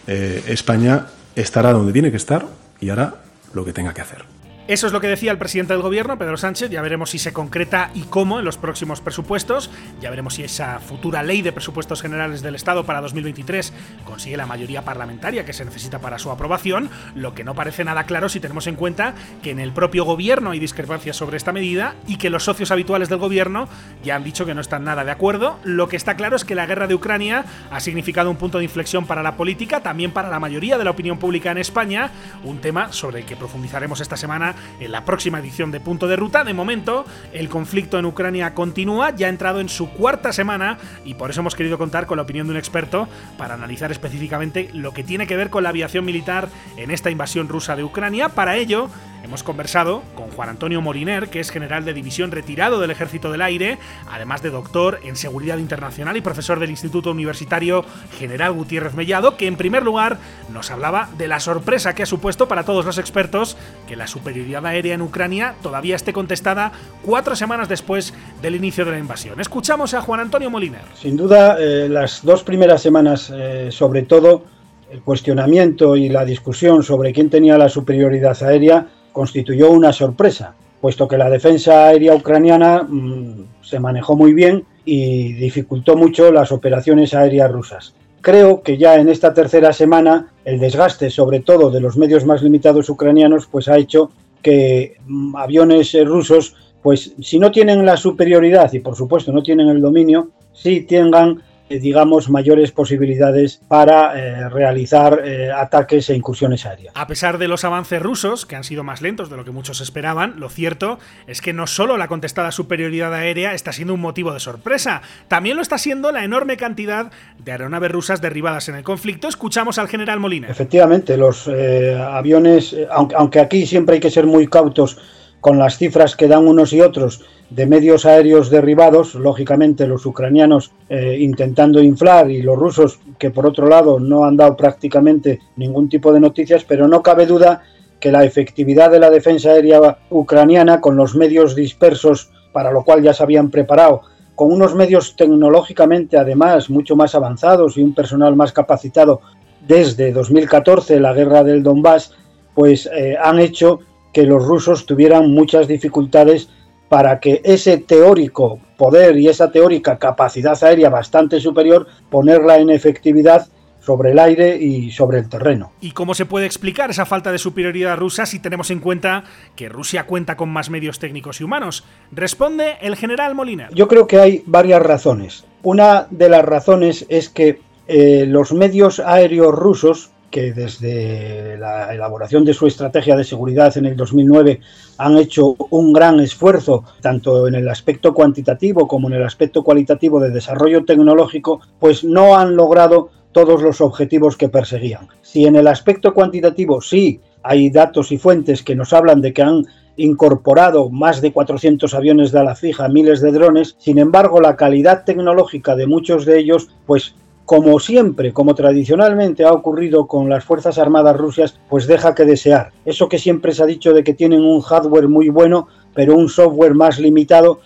eh, 0.08 0.42
España 0.48 1.06
estará 1.36 1.72
donde 1.72 1.92
tiene 1.92 2.10
que 2.10 2.16
estar 2.16 2.46
y 2.80 2.90
hará 2.90 3.16
lo 3.52 3.64
que 3.64 3.72
tenga 3.72 3.94
que 3.94 4.00
hacer. 4.00 4.24
Eso 4.68 4.86
es 4.86 4.92
lo 4.92 5.00
que 5.00 5.08
decía 5.08 5.30
el 5.30 5.38
presidente 5.38 5.72
del 5.72 5.80
gobierno, 5.80 6.18
Pedro 6.18 6.36
Sánchez. 6.36 6.68
Ya 6.68 6.82
veremos 6.82 7.08
si 7.08 7.18
se 7.18 7.32
concreta 7.32 7.90
y 7.94 8.02
cómo 8.02 8.38
en 8.38 8.44
los 8.44 8.58
próximos 8.58 9.00
presupuestos. 9.00 9.70
Ya 10.02 10.10
veremos 10.10 10.34
si 10.34 10.44
esa 10.44 10.78
futura 10.78 11.22
ley 11.22 11.40
de 11.40 11.52
presupuestos 11.52 12.02
generales 12.02 12.42
del 12.42 12.54
Estado 12.54 12.84
para 12.84 13.00
2023 13.00 13.72
consigue 14.04 14.36
la 14.36 14.44
mayoría 14.44 14.84
parlamentaria 14.84 15.46
que 15.46 15.54
se 15.54 15.64
necesita 15.64 16.00
para 16.00 16.18
su 16.18 16.30
aprobación. 16.30 16.90
Lo 17.14 17.34
que 17.34 17.44
no 17.44 17.54
parece 17.54 17.82
nada 17.82 18.04
claro 18.04 18.28
si 18.28 18.40
tenemos 18.40 18.66
en 18.66 18.74
cuenta 18.74 19.14
que 19.42 19.52
en 19.52 19.58
el 19.58 19.72
propio 19.72 20.04
gobierno 20.04 20.50
hay 20.50 20.58
discrepancias 20.58 21.16
sobre 21.16 21.38
esta 21.38 21.50
medida 21.50 21.94
y 22.06 22.18
que 22.18 22.28
los 22.28 22.44
socios 22.44 22.70
habituales 22.70 23.08
del 23.08 23.20
gobierno 23.20 23.70
ya 24.04 24.16
han 24.16 24.24
dicho 24.24 24.44
que 24.44 24.54
no 24.54 24.60
están 24.60 24.84
nada 24.84 25.02
de 25.02 25.12
acuerdo. 25.12 25.58
Lo 25.64 25.88
que 25.88 25.96
está 25.96 26.14
claro 26.14 26.36
es 26.36 26.44
que 26.44 26.54
la 26.54 26.66
guerra 26.66 26.86
de 26.86 26.94
Ucrania 26.94 27.46
ha 27.70 27.80
significado 27.80 28.30
un 28.30 28.36
punto 28.36 28.58
de 28.58 28.64
inflexión 28.64 29.06
para 29.06 29.22
la 29.22 29.34
política, 29.34 29.80
también 29.80 30.10
para 30.10 30.28
la 30.28 30.40
mayoría 30.40 30.76
de 30.76 30.84
la 30.84 30.90
opinión 30.90 31.18
pública 31.18 31.50
en 31.50 31.56
España, 31.56 32.10
un 32.44 32.58
tema 32.60 32.92
sobre 32.92 33.20
el 33.20 33.24
que 33.24 33.34
profundizaremos 33.34 34.02
esta 34.02 34.18
semana 34.18 34.56
en 34.80 34.92
la 34.92 35.04
próxima 35.04 35.38
edición 35.38 35.70
de 35.70 35.80
Punto 35.80 36.06
de 36.06 36.16
Ruta. 36.16 36.44
De 36.44 36.54
momento, 36.54 37.04
el 37.32 37.48
conflicto 37.48 37.98
en 37.98 38.06
Ucrania 38.06 38.54
continúa, 38.54 39.14
ya 39.14 39.26
ha 39.26 39.30
entrado 39.30 39.60
en 39.60 39.68
su 39.68 39.90
cuarta 39.90 40.32
semana 40.32 40.78
y 41.04 41.14
por 41.14 41.30
eso 41.30 41.40
hemos 41.40 41.54
querido 41.54 41.78
contar 41.78 42.06
con 42.06 42.16
la 42.16 42.22
opinión 42.22 42.46
de 42.46 42.52
un 42.52 42.58
experto 42.58 43.08
para 43.36 43.54
analizar 43.54 43.90
específicamente 43.90 44.70
lo 44.72 44.92
que 44.92 45.04
tiene 45.04 45.26
que 45.26 45.36
ver 45.36 45.50
con 45.50 45.62
la 45.62 45.70
aviación 45.70 46.04
militar 46.04 46.48
en 46.76 46.90
esta 46.90 47.10
invasión 47.10 47.48
rusa 47.48 47.76
de 47.76 47.84
Ucrania. 47.84 48.28
Para 48.28 48.56
ello, 48.56 48.88
Hemos 49.24 49.42
conversado 49.42 50.02
con 50.14 50.30
Juan 50.30 50.48
Antonio 50.48 50.80
Moriner, 50.80 51.28
que 51.28 51.40
es 51.40 51.50
general 51.50 51.84
de 51.84 51.92
división 51.92 52.30
retirado 52.30 52.80
del 52.80 52.90
Ejército 52.90 53.30
del 53.32 53.42
Aire, 53.42 53.78
además 54.10 54.42
de 54.42 54.50
doctor 54.50 55.00
en 55.02 55.16
Seguridad 55.16 55.58
Internacional 55.58 56.16
y 56.16 56.20
profesor 56.20 56.60
del 56.60 56.70
Instituto 56.70 57.10
Universitario 57.10 57.84
General 58.18 58.52
Gutiérrez 58.52 58.94
Mellado, 58.94 59.36
que 59.36 59.46
en 59.46 59.56
primer 59.56 59.82
lugar 59.82 60.18
nos 60.50 60.70
hablaba 60.70 61.10
de 61.18 61.28
la 61.28 61.40
sorpresa 61.40 61.94
que 61.94 62.04
ha 62.04 62.06
supuesto 62.06 62.48
para 62.48 62.64
todos 62.64 62.86
los 62.86 62.96
expertos 62.96 63.56
que 63.86 63.96
la 63.96 64.06
superioridad 64.06 64.47
aérea 64.56 64.94
en 64.94 65.02
Ucrania 65.02 65.54
todavía 65.62 65.96
esté 65.96 66.12
contestada 66.12 66.72
cuatro 67.04 67.36
semanas 67.36 67.68
después 67.68 68.14
del 68.42 68.54
inicio 68.54 68.84
de 68.84 68.92
la 68.92 68.98
invasión. 68.98 69.40
Escuchamos 69.40 69.94
a 69.94 70.00
Juan 70.00 70.20
Antonio 70.20 70.50
Moliner. 70.50 70.82
Sin 70.94 71.16
duda, 71.16 71.56
eh, 71.58 71.88
las 71.88 72.24
dos 72.24 72.42
primeras 72.42 72.82
semanas, 72.82 73.32
eh, 73.34 73.68
sobre 73.70 74.02
todo, 74.02 74.42
el 74.90 75.02
cuestionamiento 75.02 75.96
y 75.96 76.08
la 76.08 76.24
discusión 76.24 76.82
sobre 76.82 77.12
quién 77.12 77.30
tenía 77.30 77.58
la 77.58 77.68
superioridad 77.68 78.42
aérea 78.42 78.86
constituyó 79.12 79.70
una 79.70 79.92
sorpresa, 79.92 80.54
puesto 80.80 81.08
que 81.08 81.18
la 81.18 81.28
defensa 81.28 81.88
aérea 81.88 82.14
ucraniana 82.14 82.82
mm, 82.82 83.62
se 83.62 83.80
manejó 83.80 84.16
muy 84.16 84.32
bien 84.32 84.64
y 84.84 85.34
dificultó 85.34 85.96
mucho 85.96 86.32
las 86.32 86.52
operaciones 86.52 87.12
aéreas 87.14 87.50
rusas. 87.50 87.94
Creo 88.20 88.62
que 88.62 88.78
ya 88.78 88.96
en 88.96 89.08
esta 89.08 89.34
tercera 89.34 89.72
semana 89.72 90.32
el 90.44 90.58
desgaste, 90.58 91.10
sobre 91.10 91.40
todo 91.40 91.70
de 91.70 91.80
los 91.80 91.96
medios 91.96 92.24
más 92.24 92.42
limitados 92.42 92.88
ucranianos, 92.88 93.46
pues 93.46 93.68
ha 93.68 93.76
hecho 93.76 94.10
que 94.42 94.96
mm, 95.06 95.36
aviones 95.36 95.94
eh, 95.94 96.04
rusos, 96.04 96.54
pues 96.82 97.14
si 97.20 97.38
no 97.38 97.50
tienen 97.50 97.84
la 97.84 97.96
superioridad 97.96 98.72
y 98.72 98.80
por 98.80 98.96
supuesto 98.96 99.32
no 99.32 99.42
tienen 99.42 99.68
el 99.68 99.80
dominio, 99.80 100.30
sí 100.52 100.82
tengan 100.82 101.42
digamos, 101.68 102.30
mayores 102.30 102.72
posibilidades 102.72 103.60
para 103.68 104.18
eh, 104.18 104.48
realizar 104.48 105.22
eh, 105.24 105.50
ataques 105.50 106.10
e 106.10 106.14
incursiones 106.14 106.66
aéreas. 106.66 106.94
A 106.96 107.06
pesar 107.06 107.38
de 107.38 107.48
los 107.48 107.64
avances 107.64 108.02
rusos, 108.02 108.46
que 108.46 108.56
han 108.56 108.64
sido 108.64 108.84
más 108.84 109.02
lentos 109.02 109.30
de 109.30 109.36
lo 109.36 109.44
que 109.44 109.50
muchos 109.50 109.80
esperaban, 109.80 110.34
lo 110.38 110.48
cierto 110.48 110.98
es 111.26 111.40
que 111.40 111.52
no 111.52 111.66
solo 111.66 111.96
la 111.96 112.08
contestada 112.08 112.52
superioridad 112.52 113.12
aérea 113.14 113.54
está 113.54 113.72
siendo 113.72 113.94
un 113.94 114.00
motivo 114.00 114.32
de 114.32 114.40
sorpresa, 114.40 115.02
también 115.28 115.56
lo 115.56 115.62
está 115.62 115.78
siendo 115.78 116.12
la 116.12 116.24
enorme 116.24 116.56
cantidad 116.56 117.10
de 117.38 117.52
aeronaves 117.52 117.90
rusas 117.90 118.20
derribadas 118.20 118.68
en 118.68 118.76
el 118.76 118.84
conflicto. 118.84 119.28
Escuchamos 119.28 119.78
al 119.78 119.88
general 119.88 120.20
Molina. 120.20 120.48
Efectivamente, 120.48 121.16
los 121.16 121.48
aviones, 121.48 122.76
aunque, 122.90 123.14
aunque 123.14 123.40
aquí 123.40 123.66
siempre 123.66 123.94
hay 123.94 124.00
que 124.00 124.10
ser 124.10 124.26
muy 124.26 124.46
cautos 124.46 124.98
con 125.40 125.58
las 125.58 125.78
cifras 125.78 126.16
que 126.16 126.28
dan 126.28 126.46
unos 126.46 126.72
y 126.72 126.80
otros, 126.80 127.24
de 127.50 127.66
medios 127.66 128.04
aéreos 128.04 128.50
derribados, 128.50 129.14
lógicamente 129.14 129.86
los 129.86 130.04
ucranianos 130.04 130.72
eh, 130.88 131.16
intentando 131.20 131.82
inflar 131.82 132.30
y 132.30 132.42
los 132.42 132.58
rusos 132.58 133.00
que 133.18 133.30
por 133.30 133.46
otro 133.46 133.66
lado 133.68 133.98
no 133.98 134.24
han 134.24 134.36
dado 134.36 134.56
prácticamente 134.56 135.40
ningún 135.56 135.88
tipo 135.88 136.12
de 136.12 136.20
noticias, 136.20 136.64
pero 136.64 136.86
no 136.88 137.02
cabe 137.02 137.24
duda 137.24 137.62
que 138.00 138.12
la 138.12 138.24
efectividad 138.24 138.90
de 138.90 139.00
la 139.00 139.10
defensa 139.10 139.50
aérea 139.50 139.98
ucraniana 140.10 140.80
con 140.80 140.96
los 140.96 141.14
medios 141.14 141.54
dispersos 141.54 142.30
para 142.52 142.70
lo 142.70 142.84
cual 142.84 143.02
ya 143.02 143.14
se 143.14 143.22
habían 143.22 143.50
preparado, 143.50 144.02
con 144.34 144.52
unos 144.52 144.74
medios 144.74 145.16
tecnológicamente 145.16 146.16
además 146.16 146.70
mucho 146.70 146.96
más 146.96 147.14
avanzados 147.14 147.76
y 147.76 147.82
un 147.82 147.94
personal 147.94 148.36
más 148.36 148.52
capacitado 148.52 149.20
desde 149.66 150.12
2014, 150.12 151.00
la 151.00 151.12
guerra 151.12 151.42
del 151.42 151.62
Donbass, 151.62 152.14
pues 152.54 152.88
eh, 152.92 153.16
han 153.20 153.38
hecho 153.38 153.80
que 154.18 154.26
los 154.26 154.44
rusos 154.44 154.84
tuvieran 154.84 155.30
muchas 155.30 155.68
dificultades 155.68 156.48
para 156.88 157.20
que 157.20 157.40
ese 157.44 157.78
teórico 157.78 158.58
poder 158.76 159.16
y 159.16 159.28
esa 159.28 159.52
teórica 159.52 159.96
capacidad 159.96 160.58
aérea 160.64 160.90
bastante 160.90 161.38
superior 161.38 161.86
ponerla 162.10 162.58
en 162.58 162.70
efectividad 162.70 163.46
sobre 163.78 164.10
el 164.10 164.18
aire 164.18 164.56
y 164.56 164.90
sobre 164.90 165.20
el 165.20 165.28
terreno. 165.28 165.70
¿Y 165.80 165.92
cómo 165.92 166.14
se 166.14 166.26
puede 166.26 166.46
explicar 166.46 166.90
esa 166.90 167.06
falta 167.06 167.30
de 167.30 167.38
superioridad 167.38 167.96
rusa 167.96 168.26
si 168.26 168.40
tenemos 168.40 168.72
en 168.72 168.80
cuenta 168.80 169.22
que 169.54 169.68
Rusia 169.68 170.04
cuenta 170.04 170.36
con 170.36 170.48
más 170.48 170.68
medios 170.68 170.98
técnicos 170.98 171.40
y 171.40 171.44
humanos? 171.44 171.84
Responde 172.10 172.78
el 172.80 172.96
general 172.96 173.36
Molina. 173.36 173.68
Yo 173.72 173.86
creo 173.86 174.08
que 174.08 174.18
hay 174.18 174.42
varias 174.46 174.82
razones. 174.82 175.44
Una 175.62 176.08
de 176.10 176.28
las 176.28 176.44
razones 176.44 177.06
es 177.08 177.28
que 177.28 177.60
eh, 177.86 178.24
los 178.26 178.52
medios 178.52 178.98
aéreos 178.98 179.54
rusos 179.54 180.10
que 180.30 180.52
desde 180.52 181.56
la 181.58 181.94
elaboración 181.94 182.44
de 182.44 182.54
su 182.54 182.66
estrategia 182.66 183.16
de 183.16 183.24
seguridad 183.24 183.76
en 183.76 183.86
el 183.86 183.96
2009 183.96 184.60
han 184.98 185.16
hecho 185.16 185.56
un 185.70 185.92
gran 185.92 186.20
esfuerzo, 186.20 186.84
tanto 187.00 187.48
en 187.48 187.54
el 187.54 187.68
aspecto 187.68 188.12
cuantitativo 188.12 188.86
como 188.86 189.08
en 189.08 189.14
el 189.14 189.24
aspecto 189.24 189.62
cualitativo 189.62 190.20
de 190.20 190.30
desarrollo 190.30 190.84
tecnológico, 190.84 191.60
pues 191.78 192.04
no 192.04 192.36
han 192.36 192.56
logrado 192.56 193.10
todos 193.32 193.62
los 193.62 193.80
objetivos 193.80 194.36
que 194.36 194.48
perseguían. 194.48 195.08
Si 195.22 195.46
en 195.46 195.56
el 195.56 195.66
aspecto 195.66 196.14
cuantitativo 196.14 196.80
sí 196.80 197.20
hay 197.42 197.70
datos 197.70 198.12
y 198.12 198.18
fuentes 198.18 198.62
que 198.62 198.74
nos 198.74 198.92
hablan 198.92 199.20
de 199.20 199.32
que 199.32 199.42
han 199.42 199.64
incorporado 199.96 200.90
más 200.90 201.20
de 201.20 201.32
400 201.32 201.92
aviones 201.94 202.30
de 202.32 202.38
ala 202.38 202.54
fija, 202.54 202.88
miles 202.88 203.20
de 203.20 203.32
drones, 203.32 203.76
sin 203.78 203.98
embargo 203.98 204.40
la 204.40 204.56
calidad 204.56 205.04
tecnológica 205.04 205.76
de 205.76 205.86
muchos 205.86 206.24
de 206.24 206.38
ellos 206.38 206.68
pues 206.86 207.14
como 207.48 207.80
siempre, 207.80 208.34
como 208.34 208.54
tradicionalmente 208.54 209.42
ha 209.42 209.52
ocurrido 209.52 210.06
con 210.06 210.28
las 210.28 210.44
Fuerzas 210.44 210.76
Armadas 210.76 211.16
rusas, 211.16 211.58
pues 211.70 211.86
deja 211.86 212.14
que 212.14 212.26
desear. 212.26 212.72
Eso 212.84 213.08
que 213.08 213.18
siempre 213.18 213.54
se 213.54 213.62
ha 213.62 213.66
dicho 213.66 213.94
de 213.94 214.04
que 214.04 214.12
tienen 214.12 214.42
un 214.42 214.60
hardware 214.60 215.08
muy 215.08 215.30
bueno, 215.30 215.66
pero 215.94 216.14
un 216.14 216.28
software 216.28 216.74
más 216.74 216.98
limitado, 216.98 217.60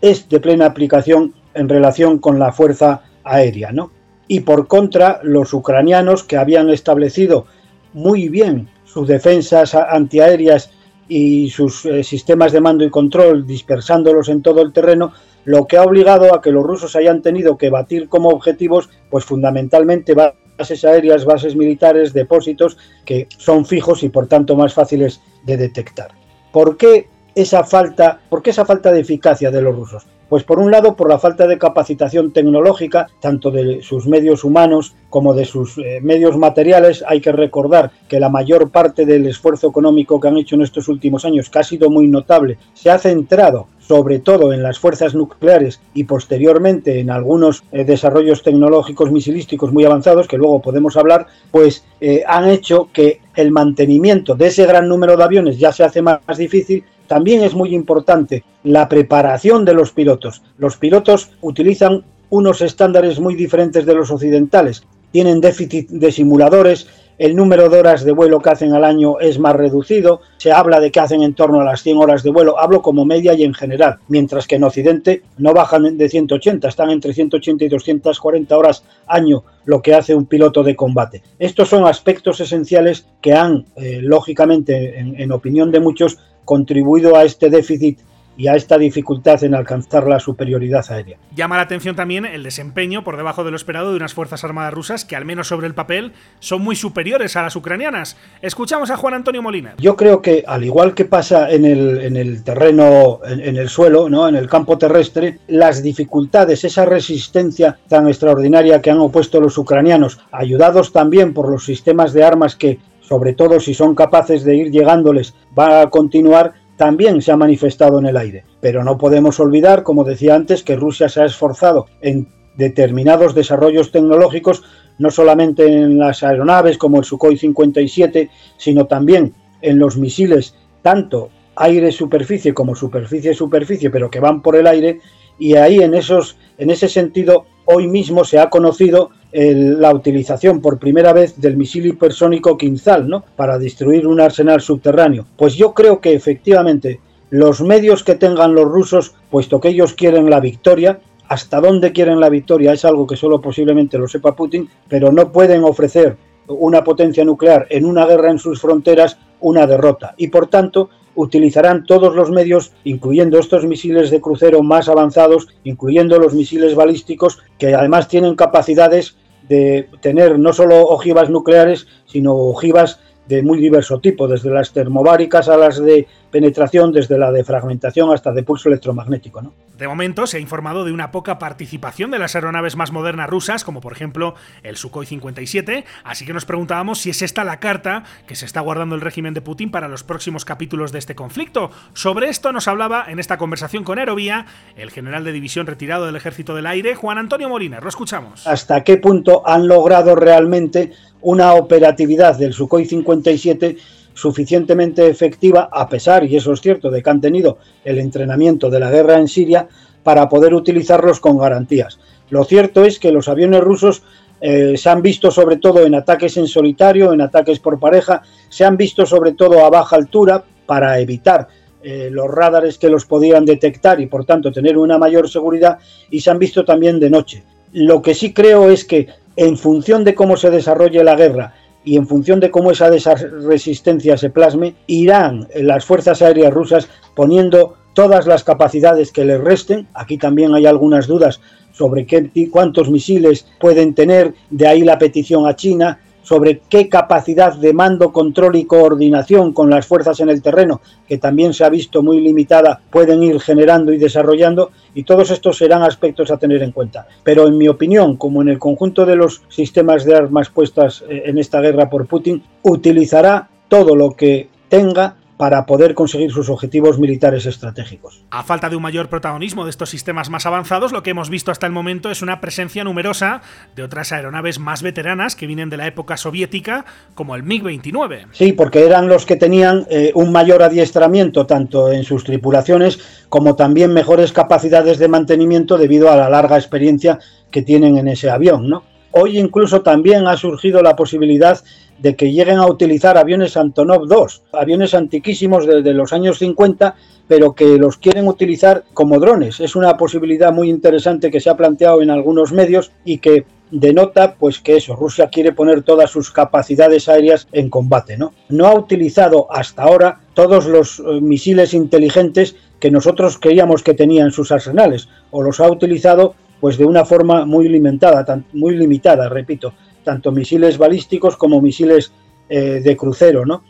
es 0.00 0.26
de 0.30 0.40
plena 0.40 0.64
aplicación 0.64 1.34
en 1.52 1.68
relación 1.68 2.18
con 2.18 2.38
la 2.38 2.50
Fuerza 2.50 3.02
Aérea, 3.24 3.72
¿no? 3.72 3.90
Y 4.26 4.40
por 4.40 4.68
contra, 4.68 5.20
los 5.22 5.52
ucranianos 5.52 6.24
que 6.24 6.38
habían 6.38 6.70
establecido 6.70 7.44
muy 7.92 8.30
bien 8.30 8.70
sus 8.86 9.06
defensas 9.06 9.74
antiaéreas 9.74 10.70
y 11.08 11.50
sus 11.50 11.84
eh, 11.84 12.02
sistemas 12.02 12.52
de 12.52 12.62
mando 12.62 12.84
y 12.84 12.90
control 12.90 13.46
dispersándolos 13.46 14.30
en 14.30 14.40
todo 14.40 14.62
el 14.62 14.72
terreno, 14.72 15.12
lo 15.46 15.66
que 15.66 15.78
ha 15.78 15.84
obligado 15.84 16.34
a 16.34 16.42
que 16.42 16.52
los 16.52 16.64
rusos 16.64 16.96
hayan 16.96 17.22
tenido 17.22 17.56
que 17.56 17.70
batir 17.70 18.08
como 18.08 18.28
objetivos, 18.28 18.90
pues 19.08 19.24
fundamentalmente 19.24 20.12
bases 20.14 20.84
aéreas, 20.84 21.24
bases 21.24 21.56
militares, 21.56 22.12
depósitos 22.12 22.76
que 23.04 23.28
son 23.38 23.64
fijos 23.64 24.02
y 24.02 24.08
por 24.08 24.26
tanto 24.26 24.56
más 24.56 24.74
fáciles 24.74 25.20
de 25.44 25.56
detectar. 25.56 26.10
¿Por 26.52 26.76
qué 26.76 27.08
esa 27.34 27.62
falta, 27.62 28.20
por 28.28 28.42
qué 28.42 28.50
esa 28.50 28.64
falta 28.64 28.90
de 28.90 29.00
eficacia 29.00 29.50
de 29.50 29.62
los 29.62 29.76
rusos? 29.76 30.06
Pues 30.28 30.42
por 30.42 30.58
un 30.58 30.72
lado 30.72 30.96
por 30.96 31.08
la 31.08 31.20
falta 31.20 31.46
de 31.46 31.58
capacitación 31.58 32.32
tecnológica, 32.32 33.06
tanto 33.20 33.52
de 33.52 33.80
sus 33.82 34.08
medios 34.08 34.42
humanos 34.42 34.96
como 35.08 35.34
de 35.34 35.44
sus 35.44 35.78
eh, 35.78 36.00
medios 36.02 36.36
materiales. 36.36 37.04
Hay 37.06 37.20
que 37.20 37.30
recordar 37.30 37.92
que 38.08 38.18
la 38.18 38.28
mayor 38.28 38.70
parte 38.70 39.06
del 39.06 39.26
esfuerzo 39.26 39.68
económico 39.68 40.18
que 40.18 40.26
han 40.26 40.38
hecho 40.38 40.56
en 40.56 40.62
estos 40.62 40.88
últimos 40.88 41.24
años, 41.24 41.48
que 41.48 41.60
ha 41.60 41.62
sido 41.62 41.90
muy 41.90 42.08
notable, 42.08 42.58
se 42.74 42.90
ha 42.90 42.98
centrado 42.98 43.68
sobre 43.86 44.18
todo 44.18 44.52
en 44.52 44.62
las 44.62 44.78
fuerzas 44.78 45.14
nucleares 45.14 45.80
y 45.94 46.04
posteriormente 46.04 47.00
en 47.00 47.10
algunos 47.10 47.62
eh, 47.72 47.84
desarrollos 47.84 48.42
tecnológicos 48.42 49.10
misilísticos 49.10 49.72
muy 49.72 49.84
avanzados, 49.84 50.26
que 50.26 50.38
luego 50.38 50.60
podemos 50.60 50.96
hablar, 50.96 51.26
pues 51.50 51.84
eh, 52.00 52.24
han 52.26 52.48
hecho 52.48 52.88
que 52.92 53.20
el 53.34 53.50
mantenimiento 53.50 54.34
de 54.34 54.48
ese 54.48 54.66
gran 54.66 54.88
número 54.88 55.16
de 55.16 55.24
aviones 55.24 55.58
ya 55.58 55.72
se 55.72 55.84
hace 55.84 56.02
más 56.02 56.20
difícil 56.36 56.84
también 57.06 57.42
es 57.42 57.54
muy 57.54 57.74
importante 57.74 58.44
la 58.64 58.88
preparación 58.88 59.64
de 59.64 59.74
los 59.74 59.92
pilotos. 59.92 60.42
Los 60.58 60.76
pilotos 60.76 61.30
utilizan 61.40 62.04
unos 62.30 62.62
estándares 62.62 63.20
muy 63.20 63.34
diferentes 63.34 63.86
de 63.86 63.94
los 63.94 64.10
occidentales. 64.10 64.84
Tienen 65.12 65.40
déficit 65.40 65.88
de 65.88 66.10
simuladores, 66.10 66.88
el 67.18 67.34
número 67.34 67.68
de 67.68 67.78
horas 67.78 68.04
de 68.04 68.12
vuelo 68.12 68.40
que 68.40 68.50
hacen 68.50 68.74
al 68.74 68.84
año 68.84 69.18
es 69.20 69.38
más 69.38 69.56
reducido, 69.56 70.20
se 70.36 70.52
habla 70.52 70.80
de 70.80 70.90
que 70.90 71.00
hacen 71.00 71.22
en 71.22 71.34
torno 71.34 71.60
a 71.60 71.64
las 71.64 71.82
100 71.82 71.98
horas 71.98 72.22
de 72.22 72.30
vuelo, 72.30 72.58
hablo 72.58 72.82
como 72.82 73.04
media 73.04 73.34
y 73.34 73.44
en 73.44 73.54
general, 73.54 73.98
mientras 74.08 74.46
que 74.46 74.56
en 74.56 74.64
Occidente 74.64 75.22
no 75.38 75.52
bajan 75.54 75.96
de 75.96 76.08
180, 76.08 76.68
están 76.68 76.90
entre 76.90 77.14
180 77.14 77.64
y 77.64 77.68
240 77.68 78.56
horas 78.56 78.84
año 79.06 79.44
lo 79.64 79.82
que 79.82 79.94
hace 79.94 80.14
un 80.14 80.26
piloto 80.26 80.62
de 80.62 80.76
combate. 80.76 81.22
Estos 81.38 81.68
son 81.68 81.86
aspectos 81.86 82.40
esenciales 82.40 83.06
que 83.20 83.32
han, 83.32 83.66
eh, 83.76 84.00
lógicamente, 84.02 84.98
en 84.98 85.32
opinión 85.32 85.70
de 85.70 85.80
muchos, 85.80 86.18
contribuido 86.44 87.16
a 87.16 87.24
este 87.24 87.50
déficit 87.50 87.98
y 88.36 88.48
a 88.48 88.54
esta 88.54 88.78
dificultad 88.78 89.42
en 89.44 89.54
alcanzar 89.54 90.06
la 90.06 90.20
superioridad 90.20 90.84
aérea. 90.90 91.18
Llama 91.34 91.56
la 91.56 91.62
atención 91.62 91.96
también 91.96 92.24
el 92.26 92.42
desempeño 92.42 93.02
por 93.04 93.16
debajo 93.16 93.44
de 93.44 93.50
lo 93.50 93.56
esperado 93.56 93.90
de 93.90 93.96
unas 93.96 94.14
Fuerzas 94.14 94.44
Armadas 94.44 94.74
rusas 94.74 95.04
que, 95.04 95.16
al 95.16 95.24
menos 95.24 95.48
sobre 95.48 95.66
el 95.66 95.74
papel, 95.74 96.12
son 96.38 96.62
muy 96.62 96.76
superiores 96.76 97.36
a 97.36 97.42
las 97.42 97.56
ucranianas. 97.56 98.16
Escuchamos 98.42 98.90
a 98.90 98.96
Juan 98.96 99.14
Antonio 99.14 99.42
Molina. 99.42 99.74
Yo 99.78 99.96
creo 99.96 100.22
que, 100.22 100.44
al 100.46 100.64
igual 100.64 100.94
que 100.94 101.04
pasa 101.04 101.50
en 101.50 101.64
el, 101.64 102.00
en 102.02 102.16
el 102.16 102.44
terreno, 102.44 103.20
en, 103.26 103.56
el 103.56 103.68
suelo, 103.68 104.08
¿no? 104.08 104.28
en 104.28 104.36
el 104.36 104.48
campo 104.48 104.78
terrestre, 104.78 105.38
las 105.48 105.82
dificultades, 105.82 106.64
esa 106.64 106.84
resistencia 106.84 107.78
tan 107.88 108.08
extraordinaria 108.08 108.80
que 108.82 108.90
han 108.90 108.98
opuesto 108.98 109.40
los 109.40 109.58
ucranianos, 109.58 110.20
ayudados 110.32 110.92
también 110.92 111.32
por 111.34 111.50
los 111.50 111.64
sistemas 111.64 112.12
de 112.12 112.24
armas 112.24 112.56
que, 112.56 112.78
sobre 113.00 113.32
todo 113.32 113.60
si 113.60 113.74
son 113.74 113.94
capaces 113.94 114.44
de 114.44 114.56
ir 114.56 114.70
llegándoles, 114.70 115.34
va 115.56 115.82
a 115.82 115.90
continuar 115.90 116.54
también 116.76 117.22
se 117.22 117.32
ha 117.32 117.36
manifestado 117.36 117.98
en 117.98 118.06
el 118.06 118.16
aire. 118.16 118.44
Pero 118.60 118.84
no 118.84 118.98
podemos 118.98 119.40
olvidar, 119.40 119.82
como 119.82 120.04
decía 120.04 120.34
antes, 120.34 120.62
que 120.62 120.76
Rusia 120.76 121.08
se 121.08 121.22
ha 121.22 121.24
esforzado 121.24 121.86
en 122.00 122.28
determinados 122.56 123.34
desarrollos 123.34 123.92
tecnológicos, 123.92 124.62
no 124.98 125.10
solamente 125.10 125.66
en 125.66 125.98
las 125.98 126.22
aeronaves 126.22 126.78
como 126.78 126.98
el 126.98 127.04
Sukhoi 127.04 127.36
57, 127.36 128.30
sino 128.56 128.86
también 128.86 129.34
en 129.60 129.78
los 129.78 129.96
misiles, 129.96 130.54
tanto 130.82 131.30
aire-superficie 131.56 132.54
como 132.54 132.74
superficie-superficie, 132.74 133.90
pero 133.90 134.10
que 134.10 134.20
van 134.20 134.42
por 134.42 134.56
el 134.56 134.66
aire, 134.66 135.00
y 135.38 135.54
ahí 135.56 135.80
en, 135.80 135.94
esos, 135.94 136.36
en 136.58 136.70
ese 136.70 136.88
sentido, 136.88 137.46
hoy 137.66 137.86
mismo 137.86 138.24
se 138.24 138.38
ha 138.38 138.48
conocido 138.48 139.10
la 139.38 139.92
utilización 139.92 140.62
por 140.62 140.78
primera 140.78 141.12
vez 141.12 141.38
del 141.38 141.58
misil 141.58 141.86
hipersónico 141.86 142.56
Kinzhal, 142.56 143.06
¿no? 143.06 143.22
Para 143.36 143.58
destruir 143.58 144.06
un 144.06 144.18
arsenal 144.18 144.62
subterráneo. 144.62 145.26
Pues 145.36 145.54
yo 145.54 145.74
creo 145.74 146.00
que 146.00 146.14
efectivamente 146.14 147.00
los 147.28 147.60
medios 147.60 148.02
que 148.02 148.14
tengan 148.14 148.54
los 148.54 148.64
rusos, 148.64 149.14
puesto 149.30 149.60
que 149.60 149.68
ellos 149.68 149.92
quieren 149.92 150.30
la 150.30 150.40
victoria, 150.40 151.00
hasta 151.28 151.60
dónde 151.60 151.92
quieren 151.92 152.18
la 152.18 152.30
victoria 152.30 152.72
es 152.72 152.86
algo 152.86 153.06
que 153.06 153.16
solo 153.16 153.42
posiblemente 153.42 153.98
lo 153.98 154.08
sepa 154.08 154.34
Putin, 154.34 154.70
pero 154.88 155.12
no 155.12 155.30
pueden 155.32 155.64
ofrecer 155.64 156.16
una 156.48 156.82
potencia 156.82 157.24
nuclear 157.24 157.66
en 157.68 157.84
una 157.84 158.06
guerra 158.06 158.30
en 158.30 158.38
sus 158.38 158.60
fronteras 158.60 159.18
una 159.40 159.66
derrota. 159.66 160.14
Y 160.16 160.28
por 160.28 160.46
tanto, 160.46 160.88
utilizarán 161.14 161.84
todos 161.84 162.14
los 162.14 162.30
medios, 162.30 162.72
incluyendo 162.84 163.38
estos 163.38 163.66
misiles 163.66 164.10
de 164.10 164.20
crucero 164.20 164.62
más 164.62 164.88
avanzados, 164.88 165.48
incluyendo 165.64 166.18
los 166.18 166.32
misiles 166.32 166.74
balísticos, 166.74 167.38
que 167.58 167.74
además 167.74 168.08
tienen 168.08 168.34
capacidades 168.34 169.16
de 169.48 169.88
tener 170.00 170.38
no 170.38 170.52
solo 170.52 170.88
ojivas 170.88 171.30
nucleares, 171.30 171.86
sino 172.06 172.34
ojivas 172.34 173.00
de 173.28 173.42
muy 173.42 173.58
diverso 173.58 174.00
tipo, 174.00 174.28
desde 174.28 174.50
las 174.50 174.72
termobáricas 174.72 175.48
a 175.48 175.56
las 175.56 175.80
de 175.80 176.06
penetración, 176.30 176.92
desde 176.92 177.18
la 177.18 177.32
de 177.32 177.44
fragmentación 177.44 178.12
hasta 178.12 178.32
de 178.32 178.42
pulso 178.42 178.68
electromagnético. 178.68 179.42
¿no? 179.42 179.52
De 179.78 179.88
momento 179.88 180.26
se 180.26 180.38
ha 180.38 180.40
informado 180.40 180.84
de 180.84 180.92
una 180.92 181.10
poca 181.10 181.38
participación 181.38 182.10
de 182.10 182.18
las 182.18 182.34
aeronaves 182.34 182.76
más 182.76 182.92
modernas 182.92 183.28
rusas, 183.28 183.64
como 183.64 183.80
por 183.80 183.92
ejemplo 183.92 184.34
el 184.62 184.76
Sukhoi 184.76 185.06
57, 185.06 185.84
así 186.04 186.24
que 186.24 186.32
nos 186.32 186.46
preguntábamos 186.46 186.98
si 186.98 187.10
es 187.10 187.22
esta 187.22 187.44
la 187.44 187.60
carta 187.60 188.04
que 188.26 188.36
se 188.36 188.46
está 188.46 188.60
guardando 188.60 188.94
el 188.94 189.00
régimen 189.00 189.34
de 189.34 189.42
Putin 189.42 189.70
para 189.70 189.88
los 189.88 190.02
próximos 190.02 190.44
capítulos 190.44 190.92
de 190.92 190.98
este 190.98 191.14
conflicto. 191.14 191.70
Sobre 191.92 192.28
esto 192.28 192.52
nos 192.52 192.68
hablaba 192.68 193.04
en 193.08 193.18
esta 193.18 193.36
conversación 193.36 193.84
con 193.84 193.98
Aerovía 193.98 194.46
el 194.76 194.90
general 194.90 195.24
de 195.24 195.32
división 195.32 195.66
retirado 195.66 196.06
del 196.06 196.16
Ejército 196.16 196.54
del 196.54 196.66
Aire, 196.66 196.94
Juan 196.94 197.18
Antonio 197.18 197.48
Molina. 197.48 197.80
Lo 197.80 197.88
escuchamos. 197.88 198.46
¿Hasta 198.46 198.82
qué 198.82 198.96
punto 198.96 199.46
han 199.46 199.68
logrado 199.68 200.14
realmente 200.14 200.92
una 201.20 201.54
operatividad 201.54 202.38
del 202.38 202.52
Sukhoi 202.52 202.84
57 202.84 203.76
suficientemente 204.16 205.06
efectiva, 205.06 205.68
a 205.70 205.88
pesar, 205.88 206.24
y 206.24 206.34
eso 206.36 206.52
es 206.52 206.60
cierto, 206.60 206.90
de 206.90 207.02
que 207.02 207.10
han 207.10 207.20
tenido 207.20 207.58
el 207.84 207.98
entrenamiento 207.98 208.70
de 208.70 208.80
la 208.80 208.90
guerra 208.90 209.18
en 209.18 209.28
Siria, 209.28 209.68
para 210.02 210.28
poder 210.28 210.54
utilizarlos 210.54 211.20
con 211.20 211.36
garantías. 211.36 211.98
Lo 212.30 212.44
cierto 212.44 212.84
es 212.84 212.98
que 212.98 213.12
los 213.12 213.28
aviones 213.28 213.60
rusos 213.60 214.02
eh, 214.40 214.74
se 214.76 214.88
han 214.88 215.02
visto 215.02 215.30
sobre 215.30 215.56
todo 215.56 215.84
en 215.84 215.94
ataques 215.94 216.36
en 216.36 216.46
solitario, 216.46 217.12
en 217.12 217.20
ataques 217.20 217.58
por 217.58 217.78
pareja, 217.78 218.22
se 218.48 218.64
han 218.64 218.76
visto 218.76 219.04
sobre 219.04 219.32
todo 219.32 219.64
a 219.64 219.70
baja 219.70 219.96
altura 219.96 220.44
para 220.64 220.98
evitar 220.98 221.48
eh, 221.82 222.08
los 222.10 222.30
radares 222.30 222.78
que 222.78 222.88
los 222.88 223.04
podían 223.04 223.44
detectar 223.44 224.00
y 224.00 224.06
por 224.06 224.24
tanto 224.24 224.50
tener 224.50 224.78
una 224.78 224.96
mayor 224.96 225.28
seguridad 225.28 225.78
y 226.10 226.20
se 226.20 226.30
han 226.30 226.38
visto 226.38 226.64
también 226.64 226.98
de 226.98 227.10
noche. 227.10 227.44
Lo 227.72 228.00
que 228.00 228.14
sí 228.14 228.32
creo 228.32 228.70
es 228.70 228.84
que 228.84 229.08
en 229.36 229.58
función 229.58 230.04
de 230.04 230.14
cómo 230.14 230.36
se 230.36 230.50
desarrolle 230.50 231.04
la 231.04 231.16
guerra 231.16 231.54
y 231.86 231.96
en 231.96 232.08
función 232.08 232.40
de 232.40 232.50
cómo 232.50 232.72
esa 232.72 232.90
resistencia 232.90 234.18
se 234.18 234.28
plasme, 234.28 234.74
irán 234.88 235.46
las 235.54 235.84
fuerzas 235.84 236.20
aéreas 236.20 236.52
rusas 236.52 236.88
poniendo 237.14 237.76
todas 237.94 238.26
las 238.26 238.42
capacidades 238.42 239.12
que 239.12 239.24
les 239.24 239.40
resten. 239.40 239.86
Aquí 239.94 240.18
también 240.18 240.52
hay 240.52 240.66
algunas 240.66 241.06
dudas 241.06 241.40
sobre 241.72 242.04
qué, 242.04 242.28
cuántos 242.50 242.90
misiles 242.90 243.46
pueden 243.60 243.94
tener, 243.94 244.34
de 244.50 244.66
ahí 244.66 244.82
la 244.82 244.98
petición 244.98 245.46
a 245.46 245.54
China, 245.54 246.00
sobre 246.26 246.60
qué 246.68 246.88
capacidad 246.88 247.54
de 247.54 247.72
mando, 247.72 248.12
control 248.12 248.56
y 248.56 248.64
coordinación 248.64 249.52
con 249.52 249.70
las 249.70 249.86
fuerzas 249.86 250.18
en 250.18 250.28
el 250.28 250.42
terreno, 250.42 250.80
que 251.06 251.18
también 251.18 251.54
se 251.54 251.64
ha 251.64 251.68
visto 251.68 252.02
muy 252.02 252.20
limitada, 252.20 252.80
pueden 252.90 253.22
ir 253.22 253.38
generando 253.40 253.92
y 253.92 253.98
desarrollando, 253.98 254.72
y 254.92 255.04
todos 255.04 255.30
estos 255.30 255.56
serán 255.56 255.84
aspectos 255.84 256.32
a 256.32 256.36
tener 256.36 256.64
en 256.64 256.72
cuenta. 256.72 257.06
Pero 257.22 257.46
en 257.46 257.56
mi 257.56 257.68
opinión, 257.68 258.16
como 258.16 258.42
en 258.42 258.48
el 258.48 258.58
conjunto 258.58 259.06
de 259.06 259.14
los 259.14 259.42
sistemas 259.48 260.04
de 260.04 260.16
armas 260.16 260.50
puestas 260.50 261.04
eh, 261.08 261.22
en 261.26 261.38
esta 261.38 261.60
guerra 261.60 261.88
por 261.88 262.06
Putin, 262.06 262.42
utilizará 262.62 263.48
todo 263.68 263.94
lo 263.94 264.10
que 264.10 264.48
tenga 264.68 265.14
para 265.36 265.66
poder 265.66 265.94
conseguir 265.94 266.30
sus 266.30 266.48
objetivos 266.48 266.98
militares 266.98 267.46
estratégicos. 267.46 268.24
A 268.30 268.42
falta 268.42 268.70
de 268.70 268.76
un 268.76 268.82
mayor 268.82 269.08
protagonismo 269.08 269.64
de 269.64 269.70
estos 269.70 269.90
sistemas 269.90 270.30
más 270.30 270.46
avanzados, 270.46 270.92
lo 270.92 271.02
que 271.02 271.10
hemos 271.10 271.30
visto 271.30 271.50
hasta 271.50 271.66
el 271.66 271.72
momento 271.72 272.10
es 272.10 272.22
una 272.22 272.40
presencia 272.40 272.84
numerosa 272.84 273.42
de 273.74 273.82
otras 273.82 274.12
aeronaves 274.12 274.58
más 274.58 274.82
veteranas 274.82 275.36
que 275.36 275.46
vienen 275.46 275.70
de 275.70 275.76
la 275.76 275.86
época 275.86 276.16
soviética, 276.16 276.84
como 277.14 277.36
el 277.36 277.44
MiG-29. 277.44 278.28
Sí, 278.32 278.52
porque 278.52 278.84
eran 278.84 279.08
los 279.08 279.26
que 279.26 279.36
tenían 279.36 279.86
eh, 279.90 280.12
un 280.14 280.32
mayor 280.32 280.62
adiestramiento 280.62 281.46
tanto 281.46 281.92
en 281.92 282.04
sus 282.04 282.24
tripulaciones 282.24 283.26
como 283.28 283.56
también 283.56 283.92
mejores 283.92 284.32
capacidades 284.32 284.98
de 284.98 285.08
mantenimiento 285.08 285.76
debido 285.76 286.10
a 286.10 286.16
la 286.16 286.30
larga 286.30 286.56
experiencia 286.56 287.18
que 287.50 287.62
tienen 287.62 287.98
en 287.98 288.08
ese 288.08 288.30
avión, 288.30 288.68
¿no? 288.68 288.84
Hoy 289.18 289.38
incluso 289.38 289.80
también 289.80 290.26
ha 290.26 290.36
surgido 290.36 290.82
la 290.82 290.94
posibilidad 290.94 291.58
de 291.98 292.16
que 292.16 292.32
lleguen 292.32 292.58
a 292.58 292.66
utilizar 292.66 293.16
aviones 293.18 293.56
Antonov 293.56 294.06
2, 294.06 294.42
aviones 294.52 294.94
antiquísimos 294.94 295.66
desde 295.66 295.94
los 295.94 296.12
años 296.12 296.38
50, 296.38 296.94
pero 297.28 297.54
que 297.54 297.78
los 297.78 297.96
quieren 297.96 298.28
utilizar 298.28 298.84
como 298.94 299.18
drones. 299.18 299.60
Es 299.60 299.76
una 299.76 299.96
posibilidad 299.96 300.52
muy 300.52 300.70
interesante 300.70 301.30
que 301.30 301.40
se 301.40 301.50
ha 301.50 301.56
planteado 301.56 302.02
en 302.02 302.10
algunos 302.10 302.52
medios 302.52 302.92
y 303.04 303.18
que 303.18 303.44
denota 303.70 304.36
pues 304.36 304.60
que 304.60 304.76
eso, 304.76 304.94
Rusia 304.94 305.28
quiere 305.28 305.52
poner 305.52 305.82
todas 305.82 306.10
sus 306.10 306.30
capacidades 306.30 307.08
aéreas 307.08 307.48
en 307.52 307.68
combate, 307.68 308.16
¿no? 308.16 308.32
No 308.48 308.66
ha 308.66 308.74
utilizado 308.74 309.48
hasta 309.50 309.82
ahora 309.82 310.20
todos 310.34 310.66
los 310.66 311.00
eh, 311.00 311.20
misiles 311.20 311.74
inteligentes 311.74 312.54
que 312.78 312.90
nosotros 312.90 313.38
creíamos 313.40 313.82
que 313.82 313.94
tenía 313.94 314.22
en 314.22 314.30
sus 314.30 314.52
arsenales, 314.52 315.08
o 315.30 315.42
los 315.42 315.60
ha 315.60 315.70
utilizado 315.70 316.34
pues 316.60 316.78
de 316.78 316.84
una 316.84 317.04
forma 317.04 317.44
muy 317.44 317.68
limitada, 317.68 318.24
muy 318.52 318.76
limitada, 318.76 319.28
repito, 319.28 319.74
tanto 320.06 320.30
misiles 320.30 320.78
balísticos 320.78 321.36
como 321.36 321.60
misiles 321.60 322.12
eh, 322.48 322.80
de 322.80 322.96
crucero, 322.96 323.44
¿no? 323.44 323.64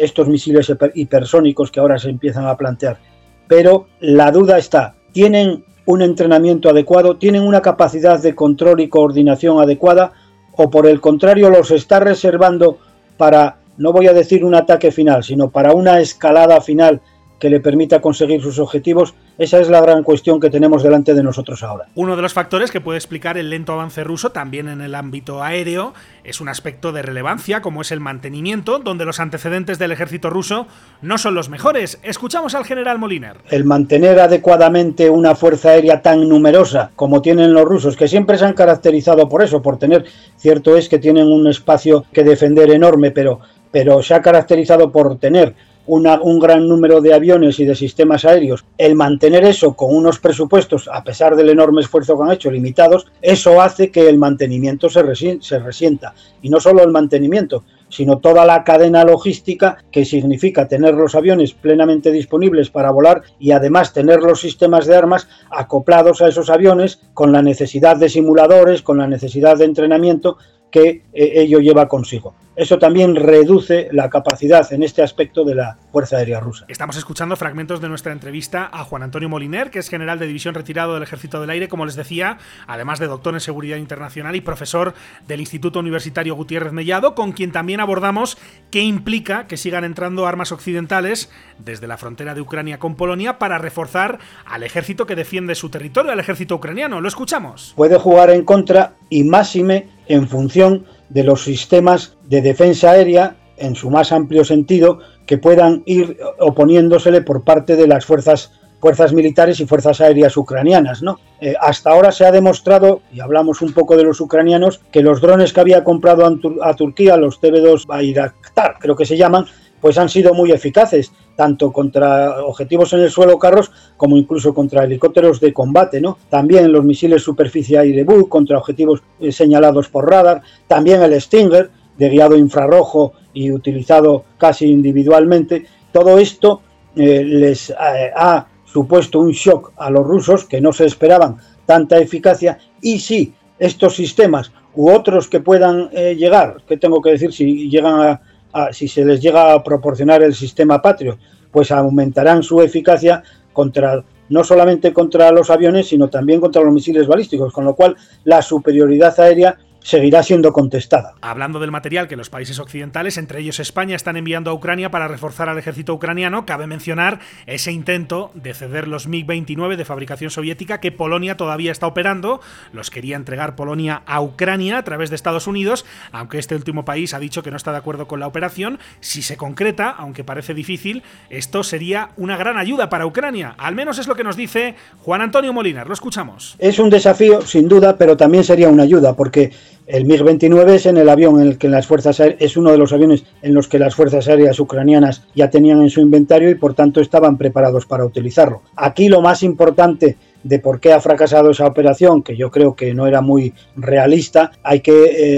Estos 0.00 0.26
misiles 0.28 0.72
hipersónicos 0.94 1.70
que 1.70 1.78
ahora 1.78 1.98
se 1.98 2.08
empiezan 2.08 2.46
a 2.46 2.56
plantear. 2.56 2.98
Pero 3.46 3.88
la 4.00 4.32
duda 4.32 4.56
está, 4.56 4.94
¿tienen 5.12 5.62
un 5.84 6.00
entrenamiento 6.00 6.70
adecuado? 6.70 7.18
¿Tienen 7.18 7.42
una 7.42 7.60
capacidad 7.60 8.18
de 8.18 8.34
control 8.34 8.80
y 8.80 8.88
coordinación 8.88 9.60
adecuada? 9.60 10.12
¿O 10.56 10.70
por 10.70 10.86
el 10.86 11.02
contrario 11.02 11.50
los 11.50 11.70
está 11.70 12.00
reservando 12.00 12.78
para, 13.18 13.58
no 13.76 13.92
voy 13.92 14.06
a 14.06 14.14
decir 14.14 14.42
un 14.42 14.54
ataque 14.54 14.90
final, 14.90 15.22
sino 15.22 15.50
para 15.50 15.74
una 15.74 16.00
escalada 16.00 16.62
final 16.62 17.02
que 17.44 17.50
le 17.50 17.60
permita 17.60 18.00
conseguir 18.00 18.40
sus 18.40 18.58
objetivos, 18.58 19.12
esa 19.36 19.60
es 19.60 19.68
la 19.68 19.82
gran 19.82 20.02
cuestión 20.02 20.40
que 20.40 20.48
tenemos 20.48 20.82
delante 20.82 21.12
de 21.12 21.22
nosotros 21.22 21.62
ahora. 21.62 21.88
Uno 21.94 22.16
de 22.16 22.22
los 22.22 22.32
factores 22.32 22.70
que 22.70 22.80
puede 22.80 22.96
explicar 22.96 23.36
el 23.36 23.50
lento 23.50 23.74
avance 23.74 24.02
ruso 24.02 24.30
también 24.30 24.66
en 24.66 24.80
el 24.80 24.94
ámbito 24.94 25.42
aéreo 25.42 25.92
es 26.24 26.40
un 26.40 26.48
aspecto 26.48 26.90
de 26.90 27.02
relevancia 27.02 27.60
como 27.60 27.82
es 27.82 27.92
el 27.92 28.00
mantenimiento, 28.00 28.78
donde 28.78 29.04
los 29.04 29.20
antecedentes 29.20 29.78
del 29.78 29.92
ejército 29.92 30.30
ruso 30.30 30.66
no 31.02 31.18
son 31.18 31.34
los 31.34 31.50
mejores. 31.50 32.00
Escuchamos 32.02 32.54
al 32.54 32.64
general 32.64 32.98
Moliner. 32.98 33.36
El 33.50 33.66
mantener 33.66 34.20
adecuadamente 34.20 35.10
una 35.10 35.34
fuerza 35.34 35.68
aérea 35.68 36.00
tan 36.00 36.26
numerosa 36.26 36.92
como 36.96 37.20
tienen 37.20 37.52
los 37.52 37.66
rusos, 37.66 37.94
que 37.94 38.08
siempre 38.08 38.38
se 38.38 38.46
han 38.46 38.54
caracterizado 38.54 39.28
por 39.28 39.42
eso, 39.42 39.60
por 39.60 39.78
tener, 39.78 40.06
cierto 40.38 40.78
es 40.78 40.88
que 40.88 40.98
tienen 40.98 41.26
un 41.26 41.46
espacio 41.46 42.06
que 42.10 42.24
defender 42.24 42.70
enorme, 42.70 43.10
pero, 43.10 43.40
pero 43.70 44.02
se 44.02 44.14
ha 44.14 44.22
caracterizado 44.22 44.90
por 44.90 45.18
tener 45.18 45.54
un 45.86 46.38
gran 46.38 46.68
número 46.68 47.00
de 47.00 47.14
aviones 47.14 47.60
y 47.60 47.64
de 47.64 47.74
sistemas 47.74 48.24
aéreos, 48.24 48.64
el 48.78 48.94
mantener 48.94 49.44
eso 49.44 49.74
con 49.74 49.94
unos 49.94 50.18
presupuestos, 50.18 50.88
a 50.92 51.04
pesar 51.04 51.36
del 51.36 51.50
enorme 51.50 51.82
esfuerzo 51.82 52.16
que 52.16 52.24
han 52.24 52.32
hecho, 52.32 52.50
limitados, 52.50 53.06
eso 53.20 53.60
hace 53.60 53.90
que 53.90 54.08
el 54.08 54.18
mantenimiento 54.18 54.88
se, 54.88 55.02
se 55.40 55.58
resienta. 55.58 56.14
Y 56.42 56.48
no 56.48 56.60
solo 56.60 56.82
el 56.82 56.90
mantenimiento, 56.90 57.64
sino 57.88 58.18
toda 58.18 58.44
la 58.44 58.64
cadena 58.64 59.04
logística 59.04 59.78
que 59.90 60.04
significa 60.04 60.66
tener 60.66 60.94
los 60.94 61.14
aviones 61.14 61.52
plenamente 61.52 62.10
disponibles 62.10 62.70
para 62.70 62.90
volar 62.90 63.22
y 63.38 63.52
además 63.52 63.92
tener 63.92 64.20
los 64.20 64.40
sistemas 64.40 64.86
de 64.86 64.96
armas 64.96 65.28
acoplados 65.50 66.20
a 66.20 66.28
esos 66.28 66.50
aviones 66.50 67.00
con 67.14 67.30
la 67.30 67.42
necesidad 67.42 67.96
de 67.96 68.08
simuladores, 68.08 68.82
con 68.82 68.98
la 68.98 69.06
necesidad 69.06 69.56
de 69.58 69.66
entrenamiento 69.66 70.38
que 70.70 71.02
eh, 71.12 71.32
ello 71.36 71.60
lleva 71.60 71.86
consigo. 71.86 72.34
Eso 72.56 72.78
también 72.78 73.16
reduce 73.16 73.88
la 73.90 74.08
capacidad 74.08 74.72
en 74.72 74.84
este 74.84 75.02
aspecto 75.02 75.44
de 75.44 75.56
la 75.56 75.76
Fuerza 75.90 76.18
Aérea 76.18 76.38
Rusa. 76.38 76.64
Estamos 76.68 76.96
escuchando 76.96 77.34
fragmentos 77.34 77.80
de 77.80 77.88
nuestra 77.88 78.12
entrevista 78.12 78.70
a 78.72 78.84
Juan 78.84 79.02
Antonio 79.02 79.28
Moliner, 79.28 79.72
que 79.72 79.80
es 79.80 79.88
general 79.88 80.20
de 80.20 80.28
división 80.28 80.54
retirado 80.54 80.94
del 80.94 81.02
Ejército 81.02 81.40
del 81.40 81.50
Aire, 81.50 81.68
como 81.68 81.84
les 81.84 81.96
decía, 81.96 82.38
además 82.68 83.00
de 83.00 83.08
doctor 83.08 83.34
en 83.34 83.40
Seguridad 83.40 83.78
Internacional 83.78 84.36
y 84.36 84.40
profesor 84.40 84.94
del 85.26 85.40
Instituto 85.40 85.80
Universitario 85.80 86.36
Gutiérrez 86.36 86.72
Mellado, 86.72 87.16
con 87.16 87.32
quien 87.32 87.50
también 87.50 87.80
abordamos 87.80 88.38
qué 88.70 88.82
implica 88.82 89.48
que 89.48 89.56
sigan 89.56 89.82
entrando 89.82 90.26
armas 90.26 90.52
occidentales 90.52 91.30
desde 91.58 91.88
la 91.88 91.96
frontera 91.96 92.34
de 92.36 92.40
Ucrania 92.40 92.78
con 92.78 92.94
Polonia 92.94 93.38
para 93.38 93.58
reforzar 93.58 94.20
al 94.46 94.62
ejército 94.62 95.06
que 95.06 95.16
defiende 95.16 95.56
su 95.56 95.70
territorio, 95.70 96.12
al 96.12 96.20
ejército 96.20 96.54
ucraniano. 96.54 97.00
Lo 97.00 97.08
escuchamos. 97.08 97.72
Puede 97.74 97.98
jugar 97.98 98.30
en 98.30 98.44
contra 98.44 98.92
y 99.10 99.24
máxime 99.24 99.88
en 100.06 100.28
función 100.28 100.86
de 101.08 101.24
los 101.24 101.44
sistemas 101.44 102.16
de 102.24 102.42
defensa 102.42 102.90
aérea 102.90 103.36
en 103.56 103.74
su 103.74 103.90
más 103.90 104.12
amplio 104.12 104.44
sentido 104.44 104.98
que 105.26 105.38
puedan 105.38 105.82
ir 105.86 106.18
oponiéndosele 106.40 107.22
por 107.22 107.44
parte 107.44 107.76
de 107.76 107.86
las 107.86 108.04
fuerzas 108.04 108.52
fuerzas 108.84 109.14
militares 109.14 109.60
y 109.60 109.66
fuerzas 109.66 110.02
aéreas 110.02 110.36
ucranianas. 110.36 111.02
¿no? 111.02 111.18
Eh, 111.40 111.54
hasta 111.58 111.90
ahora 111.90 112.12
se 112.12 112.26
ha 112.26 112.30
demostrado, 112.30 113.00
y 113.14 113.20
hablamos 113.20 113.62
un 113.62 113.72
poco 113.72 113.96
de 113.96 114.04
los 114.04 114.20
ucranianos, 114.20 114.82
que 114.92 115.00
los 115.00 115.22
drones 115.22 115.54
que 115.54 115.60
había 115.60 115.82
comprado 115.84 116.26
a, 116.62 116.76
Turquía, 116.76 117.16
los 117.16 117.40
TB2 117.40 117.86
Bayraktar, 117.86 118.76
creo 118.78 118.94
que 118.94 119.06
se 119.06 119.16
llaman, 119.16 119.46
pues 119.84 119.98
han 119.98 120.08
sido 120.08 120.32
muy 120.32 120.50
eficaces, 120.50 121.12
tanto 121.36 121.70
contra 121.70 122.42
objetivos 122.42 122.94
en 122.94 123.00
el 123.00 123.10
suelo 123.10 123.38
carros 123.38 123.70
como 123.98 124.16
incluso 124.16 124.54
contra 124.54 124.82
helicópteros 124.82 125.40
de 125.40 125.52
combate, 125.52 126.00
¿no? 126.00 126.16
También 126.30 126.72
los 126.72 126.82
misiles 126.82 127.22
superficie 127.22 127.76
aire 127.76 128.02
Bull 128.02 128.30
contra 128.30 128.56
objetivos 128.56 129.02
eh, 129.20 129.30
señalados 129.30 129.90
por 129.90 130.08
radar, 130.08 130.40
también 130.66 131.02
el 131.02 131.20
Stinger 131.20 131.70
de 131.98 132.08
guiado 132.08 132.34
infrarrojo 132.34 133.12
y 133.34 133.52
utilizado 133.52 134.24
casi 134.38 134.70
individualmente. 134.70 135.66
Todo 135.92 136.18
esto 136.18 136.62
eh, 136.96 137.22
les 137.22 137.68
eh, 137.68 137.74
ha 138.16 138.46
supuesto 138.64 139.20
un 139.20 139.32
shock 139.32 139.74
a 139.76 139.90
los 139.90 140.06
rusos 140.06 140.46
que 140.46 140.62
no 140.62 140.72
se 140.72 140.86
esperaban 140.86 141.36
tanta 141.66 141.98
eficacia 141.98 142.56
y 142.80 143.00
si 143.00 143.34
estos 143.58 143.96
sistemas 143.96 144.50
u 144.74 144.90
otros 144.90 145.28
que 145.28 145.40
puedan 145.40 145.90
llegar, 145.90 146.62
que 146.66 146.78
tengo 146.78 147.02
que 147.02 147.10
decir 147.10 147.34
si 147.34 147.68
llegan 147.68 148.18
a 148.54 148.72
si 148.72 148.88
se 148.88 149.04
les 149.04 149.20
llega 149.20 149.52
a 149.52 149.62
proporcionar 149.62 150.22
el 150.22 150.34
sistema 150.34 150.80
Patrio, 150.80 151.18
pues 151.50 151.70
aumentarán 151.70 152.42
su 152.42 152.62
eficacia 152.62 153.22
contra 153.52 154.02
no 154.28 154.42
solamente 154.42 154.92
contra 154.92 155.30
los 155.30 155.50
aviones, 155.50 155.88
sino 155.88 156.08
también 156.08 156.40
contra 156.40 156.62
los 156.62 156.72
misiles 156.72 157.06
balísticos, 157.06 157.52
con 157.52 157.64
lo 157.64 157.74
cual 157.74 157.94
la 158.24 158.40
superioridad 158.40 159.18
aérea 159.20 159.58
seguirá 159.84 160.22
siendo 160.22 160.52
contestada. 160.52 161.14
Hablando 161.20 161.60
del 161.60 161.70
material 161.70 162.08
que 162.08 162.16
los 162.16 162.30
países 162.30 162.58
occidentales, 162.58 163.18
entre 163.18 163.40
ellos 163.40 163.60
España, 163.60 163.94
están 163.94 164.16
enviando 164.16 164.50
a 164.50 164.54
Ucrania 164.54 164.90
para 164.90 165.08
reforzar 165.08 165.48
al 165.48 165.58
ejército 165.58 165.92
ucraniano, 165.92 166.46
cabe 166.46 166.66
mencionar 166.66 167.20
ese 167.46 167.70
intento 167.70 168.30
de 168.34 168.54
ceder 168.54 168.88
los 168.88 169.06
MiG-29 169.08 169.76
de 169.76 169.84
fabricación 169.84 170.30
soviética 170.30 170.80
que 170.80 170.90
Polonia 170.90 171.36
todavía 171.36 171.70
está 171.70 171.86
operando. 171.86 172.40
Los 172.72 172.90
quería 172.90 173.16
entregar 173.16 173.56
Polonia 173.56 174.02
a 174.06 174.22
Ucrania 174.22 174.78
a 174.78 174.84
través 174.84 175.10
de 175.10 175.16
Estados 175.16 175.46
Unidos, 175.46 175.84
aunque 176.12 176.38
este 176.38 176.56
último 176.56 176.86
país 176.86 177.12
ha 177.12 177.18
dicho 177.18 177.42
que 177.42 177.50
no 177.50 177.58
está 177.58 177.70
de 177.70 177.78
acuerdo 177.78 178.08
con 178.08 178.20
la 178.20 178.26
operación. 178.26 178.78
Si 179.00 179.20
se 179.20 179.36
concreta, 179.36 179.90
aunque 179.90 180.24
parece 180.24 180.54
difícil, 180.54 181.02
esto 181.28 181.62
sería 181.62 182.08
una 182.16 182.38
gran 182.38 182.56
ayuda 182.56 182.88
para 182.88 183.04
Ucrania. 183.04 183.54
Al 183.58 183.74
menos 183.74 183.98
es 183.98 184.08
lo 184.08 184.14
que 184.14 184.24
nos 184.24 184.36
dice 184.36 184.76
Juan 185.02 185.20
Antonio 185.20 185.52
Molinar. 185.52 185.86
Lo 185.86 185.94
escuchamos. 185.94 186.56
Es 186.58 186.78
un 186.78 186.88
desafío, 186.88 187.42
sin 187.42 187.68
duda, 187.68 187.98
pero 187.98 188.16
también 188.16 188.44
sería 188.44 188.70
una 188.70 188.84
ayuda, 188.84 189.14
porque 189.14 189.52
el 189.86 190.06
MiG-29 190.06 190.68
es 190.70 190.86
en 190.86 190.96
el 190.96 191.08
avión 191.08 191.40
en 191.40 191.48
el 191.48 191.58
que 191.58 191.68
las 191.68 191.86
fuerzas 191.86 192.18
es 192.20 192.56
uno 192.56 192.72
de 192.72 192.78
los 192.78 192.92
aviones 192.92 193.24
en 193.42 193.54
los 193.54 193.68
que 193.68 193.78
las 193.78 193.94
fuerzas 193.94 194.28
aéreas 194.28 194.58
ucranianas 194.58 195.24
ya 195.34 195.50
tenían 195.50 195.82
en 195.82 195.90
su 195.90 196.00
inventario 196.00 196.48
y 196.48 196.54
por 196.54 196.74
tanto 196.74 197.00
estaban 197.00 197.36
preparados 197.36 197.84
para 197.84 198.04
utilizarlo. 198.04 198.62
Aquí 198.76 199.08
lo 199.08 199.20
más 199.20 199.42
importante 199.42 200.16
de 200.42 200.58
por 200.58 200.80
qué 200.80 200.92
ha 200.92 201.00
fracasado 201.00 201.50
esa 201.50 201.66
operación, 201.66 202.22
que 202.22 202.36
yo 202.36 202.50
creo 202.50 202.74
que 202.74 202.94
no 202.94 203.06
era 203.06 203.20
muy 203.20 203.54
realista, 203.76 204.52
hay 204.62 204.80
que 204.80 204.92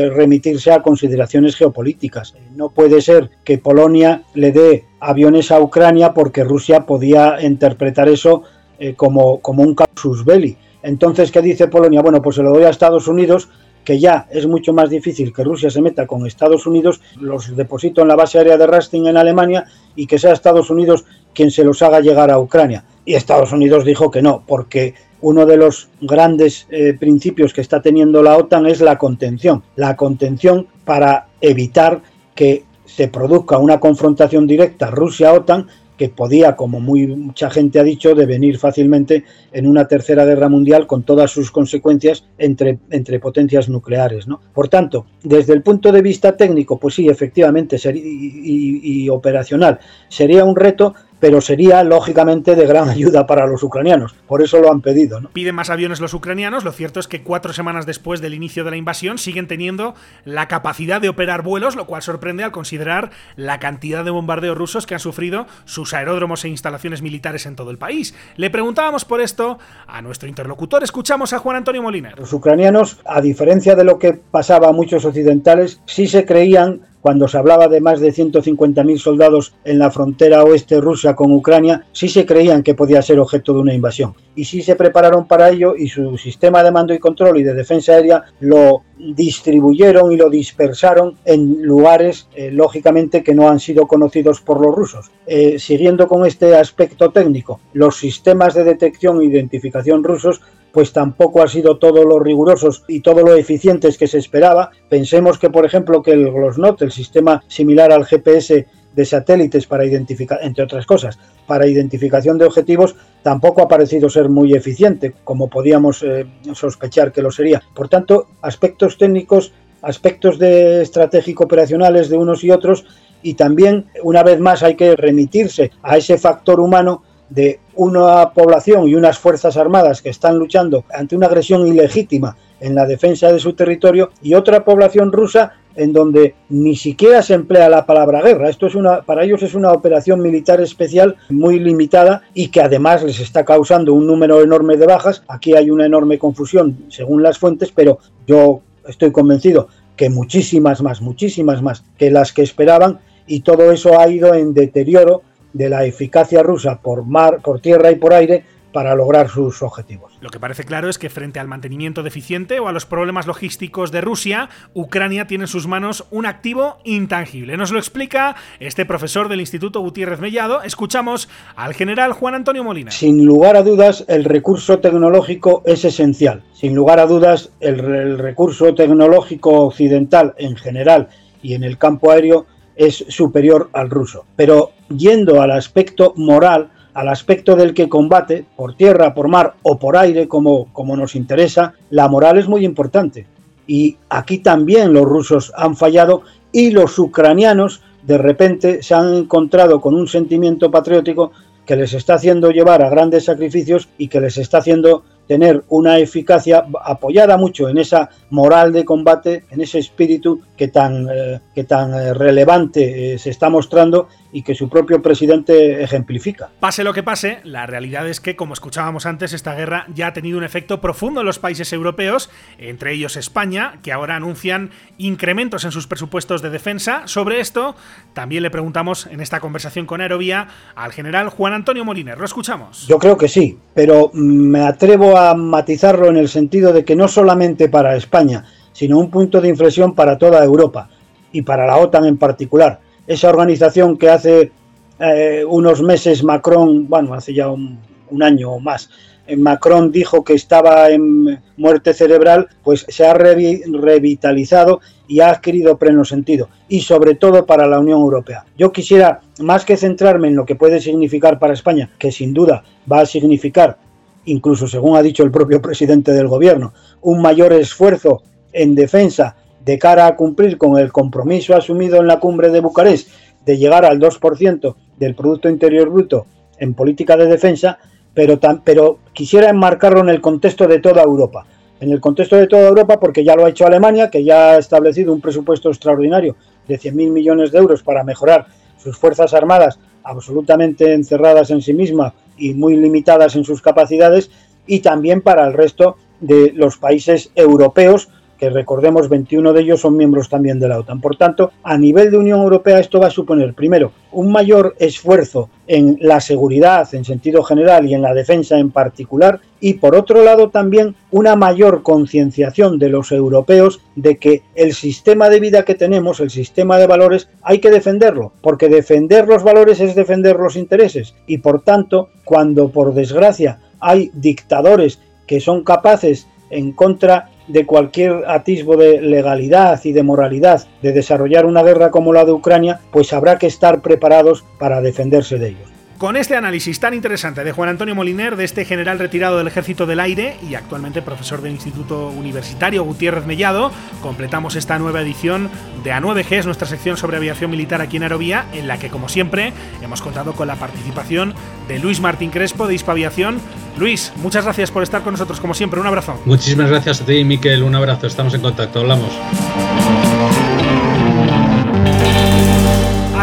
eh, 0.05 0.11
remitirse 0.11 0.73
a 0.73 0.83
consideraciones 0.83 1.57
geopolíticas. 1.57 2.35
No 2.55 2.71
puede 2.71 3.01
ser 3.01 3.31
que 3.45 3.59
Polonia 3.59 4.23
le 4.35 4.53
dé 4.53 4.85
aviones 5.01 5.51
a 5.51 5.61
Ucrania 5.61 6.13
porque 6.13 6.45
Rusia 6.45 6.87
podía 6.87 7.41
interpretar 7.41 8.09
eso 8.09 8.43
eh, 8.79 8.95
como, 8.95 9.41
como 9.41 9.63
un 9.63 9.75
casus 9.75 10.25
belli. 10.25 10.57
Entonces, 10.83 11.33
¿qué 11.33 11.43
dice 11.43 11.69
Polonia? 11.69 12.03
Bueno, 12.03 12.23
pues 12.23 12.37
se 12.37 12.43
lo 12.43 12.53
doy 12.53 12.65
a 12.65 12.71
Estados 12.71 13.09
Unidos 13.09 13.49
que 13.87 14.01
ya 14.01 14.27
es 14.31 14.47
mucho 14.47 14.73
más 14.73 14.91
difícil 14.91 15.33
que 15.33 15.45
Rusia 15.45 15.71
se 15.71 15.81
meta 15.81 16.09
con 16.09 16.27
Estados 16.27 16.67
Unidos, 16.67 17.01
los 17.21 17.57
deposito 17.57 18.03
en 18.03 18.09
la 18.09 18.17
base 18.17 18.37
aérea 18.37 18.59
de 18.59 18.67
Rastin 18.67 19.07
en 19.07 19.17
Alemania 19.17 19.65
y 19.95 20.09
que 20.09 20.19
sea 20.19 20.33
Estados 20.33 20.69
Unidos 20.71 21.05
quien 21.33 21.53
se 21.53 21.63
los 21.63 21.81
haga 21.83 22.01
llegar 22.01 22.33
a 22.33 22.41
Ucrania. 22.41 22.85
Y 23.05 23.15
Estados 23.15 23.53
Unidos 23.53 23.85
dijo 23.85 24.11
que 24.11 24.23
no, 24.23 24.43
porque 24.45 24.95
uno 25.21 25.47
de 25.47 25.57
los 25.57 25.89
grandes 26.01 26.67
eh, 26.71 26.95
principios 26.99 27.55
que 27.55 27.61
está 27.61 27.81
teniendo 27.81 28.25
la 28.25 28.37
OTAN 28.37 28.67
es 28.67 28.81
la 28.81 28.99
contención. 28.99 29.63
La 29.77 29.95
contención 29.95 30.67
para 30.85 31.29
evitar 31.41 32.03
que 32.35 32.65
se 32.87 33.07
produzca 33.07 33.59
una 33.59 33.79
confrontación 33.79 34.49
directa 34.49 34.91
Rusia-OTAN 34.91 35.69
que 35.97 36.09
podía, 36.09 36.57
como 36.57 36.81
muy, 36.81 37.07
mucha 37.07 37.51
gente 37.51 37.79
ha 37.79 37.83
dicho, 37.83 38.15
devenir 38.15 38.59
fácilmente 38.59 39.25
en 39.53 39.67
una 39.67 39.89
tercera 39.89 40.25
guerra 40.25 40.49
mundial 40.49 40.87
con 40.87 41.03
todas 41.03 41.31
sus 41.31 41.51
consecuencias 41.51 42.25
entre, 42.39 42.79
potencias 43.21 43.69
nucleares. 43.69 44.27
¿no? 44.27 44.41
Por 44.53 44.69
tanto, 44.69 45.07
desde 45.23 45.53
el 45.53 45.63
punto 45.63 45.93
de 45.93 46.03
vista 46.03 46.37
técnico, 46.37 46.79
pues 46.79 46.95
sí, 46.95 47.09
efectivamente, 47.09 47.77
y 47.95 49.09
operacional, 49.09 49.79
sería 50.09 50.45
un 50.45 50.57
reto, 50.57 50.95
pero 51.21 51.41
sería 51.41 51.83
lógicamente 51.83 52.55
de 52.55 52.67
gran 52.67 52.89
ayuda 52.97 53.27
para 53.27 53.47
los 53.47 53.63
ucranianos. 53.63 54.15
Por 54.27 54.43
eso 54.43 54.59
lo 54.59 54.71
han 54.71 54.81
pedido. 54.81 55.21
¿no? 55.21 55.31
Piden 55.31 55.55
más 55.55 55.71
aviones 55.71 56.01
los 56.01 56.15
ucranianos. 56.15 56.65
Lo 56.65 56.73
cierto 56.73 57.01
es 57.01 57.09
que 57.09 57.23
cuatro 57.23 57.53
semanas 57.53 57.87
después 57.87 58.21
del 58.21 58.35
inicio 58.35 58.65
de 58.65 58.71
la 58.71 58.77
invasión 58.77 59.19
siguen 59.19 59.47
teniendo 59.47 59.95
la 60.25 60.49
capacidad 60.49 61.01
de 61.01 61.09
operar 61.09 61.43
vuelos, 61.43 61.77
lo 61.77 61.87
cual 61.87 62.03
sorprende 62.03 62.45
al 62.45 62.53
considerar 62.53 63.11
la 63.37 63.59
cantidad 63.59 64.05
de 64.05 64.11
bombardeos 64.11 64.57
rusos 64.57 64.87
que 64.87 64.95
han 64.95 65.01
sufrido 65.01 65.47
sus 65.65 65.95
aeródromos 65.95 66.45
e 66.45 66.49
instalaciones 66.49 67.03
militares 67.03 67.47
en 67.47 67.57
todo 67.57 67.71
el 67.71 67.79
país. 67.79 68.15
Le 68.37 68.51
preguntábamos 68.51 69.05
por 69.05 69.21
esto 69.21 69.59
a 69.87 70.03
nuestro 70.03 70.29
interlocutor. 70.29 70.83
Escuchamos 70.83 71.33
a 71.33 71.39
Juan 71.39 71.57
Antonio 71.57 71.83
Moliner. 71.83 72.19
Los 72.19 72.33
ucranianos, 72.33 72.99
a 73.05 73.21
diferencia 73.21 73.75
de 73.75 73.85
lo 73.85 73.99
que 73.99 74.13
pasaba 74.15 74.69
a 74.69 74.73
muchos 74.73 75.05
occidentales, 75.05 75.81
sí 75.87 76.07
se 76.07 76.25
creían 76.25 76.83
cuando 77.07 77.29
se 77.29 77.39
hablaba 77.39 77.69
de 77.69 77.81
más 77.81 78.01
de 78.01 78.13
150.000 78.13 78.99
soldados 78.99 79.55
en 79.65 79.79
la 79.79 79.93
frontera 79.93 80.43
oeste 80.43 80.81
rusa 80.81 81.15
con 81.15 81.31
Ucrania, 81.31 81.87
sí 81.93 82.09
se 82.09 82.27
creían 82.27 82.65
que 82.65 82.75
podía 82.75 83.01
ser 83.01 83.21
objeto 83.21 83.53
de 83.53 83.61
una 83.61 83.73
invasión. 83.73 84.15
Y 84.35 84.45
sí 84.45 84.61
se 84.61 84.75
prepararon 84.75 85.29
para 85.29 85.51
ello 85.51 85.77
y 85.77 85.87
su 85.87 86.19
sistema 86.19 86.65
de 86.65 86.73
mando 86.73 86.93
y 86.93 86.99
control 86.99 87.39
y 87.39 87.45
de 87.45 87.55
defensa 87.55 87.93
aérea 87.93 88.25
lo 88.41 88.83
distribuyeron 88.99 90.11
y 90.11 90.17
lo 90.17 90.29
dispersaron 90.29 91.17
en 91.25 91.63
lugares, 91.63 92.29
eh, 92.35 92.51
lógicamente, 92.51 93.23
que 93.23 93.37
no 93.37 93.49
han 93.49 93.61
sido 93.61 93.87
conocidos 93.87 94.41
por 94.41 94.61
los 94.61 94.75
rusos. 94.75 95.13
Eh, 95.29 95.61
siguiendo 95.61 96.09
con 96.09 96.27
este 96.27 96.57
aspecto 96.57 97.13
técnico, 97.13 97.61
los 97.73 97.99
sistemas 97.99 98.55
de 98.55 98.65
detección 98.65 99.21
e 99.21 99.27
identificación 99.27 100.03
rusos 100.03 100.41
pues 100.77 100.93
tampoco 100.93 101.43
ha 101.43 101.49
sido 101.49 101.79
todo 101.79 102.05
lo 102.05 102.19
rigurosos 102.19 102.85
y 102.87 103.01
todo 103.01 103.23
lo 103.23 103.35
eficientes 103.35 103.97
que 103.97 104.07
se 104.07 104.19
esperaba. 104.19 104.73
Pensemos 104.91 105.39
que, 105.39 105.49
por 105.49 105.65
ejemplo, 105.65 106.03
que 106.03 106.13
el 106.13 106.31
GLOSNOT, 106.31 106.83
el 106.83 106.93
sistema 106.93 107.43
similar 107.49 107.93
al 107.93 108.05
GPS 108.05 108.67
de 108.95 109.05
satélites 109.07 109.67
para 109.67 109.87
identificar, 109.87 110.39
entre 110.43 110.65
otras 110.65 110.85
cosas, 110.85 111.19
para 111.47 111.67
identificación 111.67 112.37
de 112.37 112.45
objetivos, 112.45 112.95
tampoco 113.23 113.63
ha 113.63 113.69
parecido 113.69 114.11
ser 114.11 114.29
muy 114.29 114.53
eficiente, 114.53 115.15
como 115.25 115.49
podíamos 115.49 116.03
eh, 116.03 116.27
sospechar 116.53 117.11
que 117.11 117.23
lo 117.23 117.31
sería. 117.31 117.63
Por 117.75 117.89
tanto, 117.89 118.27
aspectos 118.43 118.99
técnicos, 118.99 119.55
aspectos 119.81 120.39
de 120.39 120.83
estratégico 120.83 121.45
operacionales 121.45 122.11
de 122.11 122.19
unos 122.19 122.45
y 122.45 122.51
otros, 122.51 122.85
y 123.23 123.33
también, 123.33 123.87
una 124.03 124.23
vez 124.23 124.41
más, 124.41 124.63
hay 124.63 124.75
que 124.75 124.95
remitirse 124.95 125.71
a 125.83 125.97
ese 125.97 126.19
factor 126.19 126.61
humano 126.61 127.03
de 127.31 127.61
una 127.77 128.31
población 128.31 128.89
y 128.89 128.95
unas 128.95 129.19
fuerzas 129.19 129.57
armadas 129.57 130.03
que 130.03 130.09
están 130.09 130.39
luchando 130.39 130.85
ante 130.93 131.17
una 131.17 131.27
agresión 131.27 131.67
ilegítima 131.67 132.37
en 132.61 132.75
la 132.75 132.87
defensa 132.87 133.33
de 133.33 133.39
su 133.39 133.53
territorio 133.53 134.11
y 134.23 134.35
otra 134.35 134.65
población 134.65 135.13
rusa 135.13 135.53
en 135.77 135.93
donde 135.93 136.35
ni 136.49 136.75
siquiera 136.75 137.23
se 137.23 137.35
emplea 137.35 137.69
la 137.69 137.85
palabra 137.85 138.23
guerra. 138.23 138.49
Esto 138.49 138.67
es 138.67 138.75
una, 138.75 139.03
para 139.03 139.25
ellos 139.25 139.43
es 139.43 139.55
una 139.55 139.73
operación 139.73 140.21
militar 140.21 140.61
especial 140.61 141.17
muy 141.29 141.59
limitada 141.59 142.23
y 142.35 142.49
que 142.49 142.63
además 142.63 143.03
les 143.05 143.21
está 143.21 143.45
causando 143.45 143.93
un 143.93 144.07
número 144.07 144.43
enorme 144.43 144.77
de 144.77 144.87
bajas. 144.87 145.23
Aquí 145.29 145.55
hay 145.55 145.71
una 145.71 145.85
enorme 145.87 146.19
confusión 146.19 146.87
según 146.89 147.23
las 147.23 147.39
fuentes, 147.39 147.73
pero 147.73 147.99
yo 148.27 148.63
estoy 148.89 149.13
convencido 149.13 149.69
que 149.97 150.11
muchísimas 150.11 150.83
más, 150.83 151.01
muchísimas 151.01 151.63
más 151.63 151.85
que 151.99 152.11
las 152.11 152.33
que 152.33 152.43
esperaban 152.43 153.01
y 153.27 153.41
todo 153.41 153.73
eso 153.73 153.99
ha 153.99 154.09
ido 154.09 154.35
en 154.35 154.55
deterioro 154.55 155.23
de 155.57 155.69
la 155.69 155.85
eficacia 155.85 156.43
rusa 156.43 156.81
por 156.81 157.05
mar, 157.05 157.41
por 157.43 157.61
tierra 157.61 157.91
y 157.91 157.97
por 157.97 158.13
aire 158.13 158.45
para 158.77 158.95
lograr 158.95 159.31
sus 159.31 159.63
objetivos. 159.63 160.13
Lo 160.21 160.29
que 160.29 160.39
parece 160.39 160.65
claro 160.65 160.91
es 160.91 160.99
que 160.99 161.09
frente 161.09 161.41
al 161.41 161.49
mantenimiento 161.49 162.03
deficiente 162.03 162.61
o 162.61 162.69
a 162.69 162.73
los 162.73 162.85
problemas 162.85 163.27
logísticos 163.27 163.91
de 163.91 164.03
Rusia, 164.03 164.51
Ucrania 164.75 165.27
tiene 165.27 165.45
en 165.45 165.49
sus 165.49 165.67
manos 165.67 166.05
un 166.11 166.27
activo 166.27 166.77
intangible. 166.85 167.57
Nos 167.57 167.73
lo 167.73 167.79
explica 167.79 168.37
este 168.61 168.85
profesor 168.85 169.31
del 169.31 169.41
Instituto 169.41 169.81
Gutiérrez 169.81 170.21
Mellado. 170.21 170.63
Escuchamos 170.63 171.31
al 171.55 171.73
general 171.73 172.13
Juan 172.13 172.35
Antonio 172.35 172.65
Molina. 172.65 172.91
Sin 172.91 173.25
lugar 173.25 173.57
a 173.57 173.63
dudas, 173.63 174.05
el 174.09 174.25
recurso 174.25 174.79
tecnológico 174.79 175.63
es 175.65 175.87
esencial. 175.87 176.43
Sin 176.53 176.75
lugar 176.75 177.01
a 177.01 177.07
dudas, 177.07 177.53
el, 177.61 177.81
el 177.81 178.19
recurso 178.19 178.75
tecnológico 178.75 179.53
occidental 179.63 180.35
en 180.37 180.55
general 180.55 181.09
y 181.43 181.55
en 181.55 181.65
el 181.65 181.79
campo 181.79 182.11
aéreo 182.11 182.45
es 182.77 183.05
superior 183.09 183.71
al 183.73 183.91
ruso. 183.91 184.25
Pero 184.37 184.71
yendo 184.89 185.41
al 185.41 185.51
aspecto 185.51 186.13
moral, 186.17 186.71
al 186.95 187.09
aspecto 187.09 187.57
del 187.57 187.75
que 187.75 187.89
combate, 187.89 188.45
por 188.57 188.75
tierra, 188.75 189.15
por 189.15 189.29
mar 189.29 189.55
o 189.63 189.79
por 189.79 189.97
aire, 189.97 190.29
como, 190.29 190.73
como 190.73 190.97
nos 190.97 191.15
interesa, 191.15 191.75
la 191.91 192.09
moral 192.09 192.39
es 192.39 192.49
muy 192.49 192.65
importante. 192.65 193.27
Y 193.67 193.97
aquí 194.09 194.39
también 194.39 194.93
los 194.93 195.05
rusos 195.05 195.53
han 195.57 195.77
fallado 195.77 196.23
y 196.53 196.71
los 196.71 196.99
ucranianos 196.99 197.83
de 198.07 198.19
repente 198.19 198.83
se 198.83 198.95
han 198.95 199.13
encontrado 199.13 199.81
con 199.81 199.95
un 199.95 200.07
sentimiento 200.07 200.71
patriótico 200.71 201.33
que 201.67 201.77
les 201.77 201.93
está 201.93 202.15
haciendo 202.15 202.51
llevar 202.51 202.83
a 202.83 202.89
grandes 202.89 203.25
sacrificios 203.25 203.89
y 203.99 204.09
que 204.09 204.21
les 204.21 204.39
está 204.39 204.59
haciendo 204.59 205.03
tener 205.27 205.65
una 205.69 205.99
eficacia 205.99 206.67
apoyada 206.85 207.37
mucho 207.37 207.69
en 207.69 207.79
esa 207.79 208.11
moral 208.31 208.73
de 208.73 208.85
combate, 208.85 209.45
en 209.51 209.61
ese 209.61 209.79
espíritu 209.79 210.41
que 210.57 210.69
tan, 210.69 211.09
eh, 211.11 211.41
que 211.55 211.65
tan 211.65 211.93
eh, 211.95 212.15
relevante 212.15 213.15
eh, 213.15 213.19
se 213.19 213.31
está 213.31 213.51
mostrando 213.51 214.09
y 214.37 214.43
que 214.43 214.55
su 214.55 214.69
propio 214.69 215.01
presidente 215.01 215.83
ejemplifica. 215.83 216.51
Pase 216.61 216.85
lo 216.85 216.93
que 216.93 217.03
pase, 217.03 217.39
la 217.45 217.65
realidad 217.65 218.07
es 218.07 218.21
que, 218.21 218.37
como 218.37 218.53
escuchábamos 218.53 219.07
antes, 219.07 219.33
esta 219.33 219.55
guerra 219.55 219.87
ya 219.95 220.09
ha 220.09 220.13
tenido 220.13 220.37
un 220.37 220.45
efecto 220.45 220.79
profundo 220.79 221.21
en 221.21 221.27
los 221.27 221.39
países 221.39 221.73
europeos, 221.73 222.29
entre 222.59 222.93
ellos 222.93 223.17
España, 223.17 223.79
que 223.83 223.93
ahora 223.93 224.15
anuncian 224.15 224.73
incrementos 224.99 225.65
en 225.65 225.73
sus 225.73 225.87
presupuestos 225.87 226.43
de 226.43 226.51
defensa. 226.51 227.05
Sobre 227.07 227.41
esto, 227.41 227.77
también 228.13 228.43
le 228.43 228.51
preguntamos 228.51 229.07
en 229.07 229.23
esta 229.23 229.41
conversación 229.41 229.87
con 229.87 230.03
Aerovía 230.03 230.49
al 230.75 230.93
general 230.93 231.31
Juan 231.31 231.55
Antonio 231.55 231.87
Moliner. 231.87 232.19
¿Lo 232.19 232.27
escuchamos? 232.27 232.87
Yo 232.87 232.99
creo 232.99 233.17
que 233.17 233.29
sí, 233.29 233.57
pero 233.73 234.11
me 234.13 234.67
atrevo 234.67 235.17
a 235.17 235.35
matizarlo 235.35 236.09
en 236.09 236.19
el 236.19 236.29
sentido 236.29 236.75
de 236.75 236.85
que 236.85 236.95
no 236.95 237.09
solamente 237.09 237.71
para 237.71 237.97
España, 237.97 238.45
sino 238.75 238.99
un 238.99 239.11
punto 239.11 239.41
de 239.41 239.49
inflexión 239.49 239.95
para 239.95 240.19
toda 240.19 240.45
Europa 240.45 240.91
y 241.33 241.41
para 241.41 241.67
la 241.67 241.79
OTAN 241.79 242.05
en 242.05 242.19
particular 242.19 242.85
esa 243.07 243.29
organización 243.29 243.97
que 243.97 244.11
hace 244.11 244.53
eh, 244.99 245.45
unos 245.47 245.83
meses 245.83 246.25
Macron, 246.25 246.89
bueno, 246.89 247.15
hace 247.15 247.35
ya 247.35 247.49
un, 247.51 247.79
año 248.21 248.53
o 248.53 248.61
más, 248.61 248.89
eh, 249.27 249.37
Macron 249.37 249.93
dijo 249.93 250.25
que 250.25 250.35
estaba 250.35 250.91
en 250.91 251.41
muerte 251.57 251.93
cerebral, 251.93 252.49
pues 252.63 252.87
se 252.89 253.07
ha 253.07 253.13
revitalizado 253.15 254.81
y 255.09 255.21
ha 255.21 255.31
adquirido 255.31 255.77
pleno 255.77 256.05
sentido, 256.05 256.49
y 256.69 256.81
sobre 256.81 257.15
todo 257.15 257.47
para 257.47 257.67
la 257.67 257.79
Unión 257.79 258.01
Europea. 258.01 258.45
Yo 258.57 258.73
quisiera, 258.73 259.21
más 259.41 259.65
que 259.65 259.77
centrarme 259.77 260.29
en 260.29 260.37
lo 260.37 260.47
que 260.47 260.55
puede 260.55 260.81
significar 260.81 261.39
para 261.39 261.55
España, 261.55 261.91
que 261.99 262.11
sin 262.11 262.33
duda 262.33 262.65
va 262.91 263.01
a 263.01 263.07
significar, 263.07 263.77
incluso 264.25 264.67
según 264.67 264.97
ha 264.97 265.03
dicho 265.03 265.23
el 265.23 265.31
propio 265.31 265.61
presidente 265.61 266.13
del 266.13 266.29
gobierno, 266.29 266.73
un 267.03 267.21
mayor 267.21 267.53
esfuerzo 267.53 268.23
en 268.53 268.75
defensa 268.75 269.37
de 269.67 269.81
cara 269.81 270.07
a 270.07 270.15
cumplir 270.15 270.59
con 270.59 270.79
el 270.79 270.93
compromiso 270.93 271.57
asumido 271.57 271.97
en 271.97 272.07
la 272.07 272.21
cumbre 272.21 272.51
de 272.51 272.61
Bucarest 272.61 273.11
de 273.45 273.59
llegar 273.59 273.85
al 273.85 273.99
2% 273.99 274.77
del 274.97 275.17
Producto 275.17 275.49
Interior 275.49 275.91
Bruto 275.91 276.27
en 276.59 276.73
política 276.73 277.17
de 277.17 277.27
defensa, 277.27 277.77
pero, 278.15 278.39
pero 278.63 279.01
quisiera 279.13 279.51
enmarcarlo 279.51 280.01
en 280.01 280.09
el 280.09 280.21
contexto 280.21 280.69
de 280.69 280.79
toda 280.79 281.03
Europa. 281.03 281.47
En 281.81 281.91
el 281.91 282.01
contexto 282.01 282.37
de 282.37 282.47
toda 282.47 282.69
Europa, 282.69 283.01
porque 283.01 283.25
ya 283.25 283.35
lo 283.35 283.45
ha 283.45 283.51
hecho 283.51 283.67
Alemania, 283.67 284.09
que 284.09 284.23
ya 284.23 284.53
ha 284.53 284.59
establecido 284.59 285.13
un 285.13 285.21
presupuesto 285.21 285.69
extraordinario 285.69 286.37
de 286.69 286.79
100.000 286.79 287.11
millones 287.11 287.51
de 287.51 287.59
euros 287.59 287.83
para 287.83 288.05
mejorar 288.05 288.47
sus 288.79 288.97
Fuerzas 288.97 289.35
Armadas 289.35 289.81
absolutamente 290.05 290.95
encerradas 290.95 291.51
en 291.51 291.61
sí 291.61 291.75
mismas 291.75 292.13
y 292.39 292.55
muy 292.55 292.77
limitadas 292.77 293.35
en 293.35 293.45
sus 293.45 293.61
capacidades, 293.61 294.31
y 294.65 294.79
también 294.79 295.23
para 295.23 295.45
el 295.45 295.55
resto 295.55 295.97
de 296.21 296.53
los 296.55 296.79
países 296.79 297.31
europeos 297.35 298.09
que 298.39 298.51
recordemos 298.51 299.09
21 299.09 299.53
de 299.53 299.61
ellos 299.61 299.81
son 299.81 299.97
miembros 299.97 300.29
también 300.29 300.61
de 300.61 300.69
la 300.69 300.79
OTAN. 300.79 301.01
Por 301.01 301.17
tanto, 301.17 301.53
a 301.63 301.77
nivel 301.77 302.11
de 302.11 302.19
Unión 302.19 302.41
Europea 302.41 302.79
esto 302.79 303.01
va 303.01 303.09
a 303.09 303.11
suponer, 303.11 303.55
primero, 303.55 303.93
un 304.13 304.31
mayor 304.33 304.75
esfuerzo 304.79 305.51
en 305.67 305.99
la 306.01 306.21
seguridad 306.21 306.89
en 306.95 307.05
sentido 307.05 307.43
general 307.43 307.87
y 307.87 307.95
en 307.95 308.03
la 308.03 308.15
defensa 308.15 308.59
en 308.59 308.71
particular, 308.71 309.41
y 309.61 309.75
por 309.75 309.97
otro 309.97 310.23
lado 310.23 310.51
también 310.51 310.95
una 311.11 311.35
mayor 311.37 311.83
concienciación 311.83 312.79
de 312.79 312.89
los 312.89 313.11
europeos 313.13 313.81
de 313.95 314.19
que 314.19 314.43
el 314.55 314.75
sistema 314.75 315.29
de 315.29 315.41
vida 315.41 315.65
que 315.65 315.75
tenemos, 315.75 316.21
el 316.21 316.31
sistema 316.31 316.79
de 316.79 316.87
valores, 316.87 317.29
hay 317.43 317.59
que 317.59 317.71
defenderlo, 317.71 318.33
porque 318.43 318.69
defender 318.69 319.27
los 319.27 319.43
valores 319.43 319.81
es 319.81 319.95
defender 319.95 320.37
los 320.37 320.57
intereses, 320.57 321.15
y 321.27 321.39
por 321.39 321.63
tanto, 321.63 322.11
cuando 322.25 322.71
por 322.71 322.95
desgracia 322.95 323.59
hay 323.81 324.11
dictadores 324.15 325.01
que 325.27 325.41
son 325.41 325.65
capaces 325.65 326.27
en 326.51 326.73
contra 326.73 327.31
de 327.49 327.67
cualquier 327.67 328.25
atisbo 328.27 328.77
de 328.77 329.01
legalidad 329.01 329.81
y 329.85 329.93
de 329.93 330.03
moralidad 330.03 330.67
de 330.83 330.93
desarrollar 330.93 331.47
una 331.47 331.63
guerra 331.63 331.91
como 331.91 332.13
la 332.13 332.25
de 332.25 332.33
Ucrania, 332.33 332.81
pues 332.91 333.13
habrá 333.13 333.39
que 333.39 333.47
estar 333.47 333.83
preparados 333.83 334.45
para 334.59 334.81
defenderse 334.81 335.39
de 335.39 335.49
ellos. 335.49 335.76
Con 335.99 336.17
este 336.17 336.37
análisis 336.37 336.79
tan 336.79 336.93
interesante 336.93 337.43
de 337.43 337.53
Juan 337.53 337.71
Antonio 337.71 337.95
Moliner, 337.95 338.37
de 338.37 338.45
este 338.45 338.67
general 338.67 338.99
retirado 338.99 339.39
del 339.39 339.47
Ejército 339.47 339.87
del 339.87 339.99
Aire 340.01 340.37
y 340.47 340.55
actualmente 340.55 341.01
profesor 341.01 341.41
del 341.41 341.53
Instituto 341.53 342.09
Universitario 342.09 342.85
Gutiérrez 342.85 343.25
Mellado, 343.25 343.73
completamos 344.03 344.57
esta 344.57 344.79
nueva 344.79 345.01
edición 345.01 345.49
de 345.85 345.93
A9G, 345.95 346.33
es 346.33 346.45
nuestra 346.45 346.69
sección 346.69 346.99
sobre 346.99 347.17
aviación 347.17 347.51
militar 347.51 347.81
aquí 347.81 347.97
en 347.97 348.03
Aerovía, 348.03 348.45
en 348.53 348.69
la 348.69 348.79
que, 348.79 348.91
como 348.91 349.09
siempre, 349.09 349.55
hemos 349.81 350.03
contado 350.03 350.35
con 350.35 350.49
la 350.49 350.57
participación 350.57 351.33
de 351.67 351.79
Luis 351.79 351.99
Martín 352.01 352.29
Crespo 352.29 352.67
de 352.67 352.75
Hispaviación. 352.75 353.41
Luis, 353.79 354.13
muchas 354.17 354.45
gracias 354.45 354.71
por 354.71 354.83
estar 354.83 355.03
con 355.03 355.15
nosotros, 355.15 355.41
como 355.41 355.55
siempre, 355.55 355.81
un 355.81 355.87
abrazo. 355.87 356.21
Muchísimas 356.27 356.69
gracias 356.69 357.01
a 357.01 357.07
ti, 357.07 357.25
Miquel, 357.25 357.63
un 357.63 357.75
abrazo, 357.75 358.07
estamos 358.07 358.35
en 358.35 358.43
contacto, 358.43 358.81
hablamos. 358.81 359.13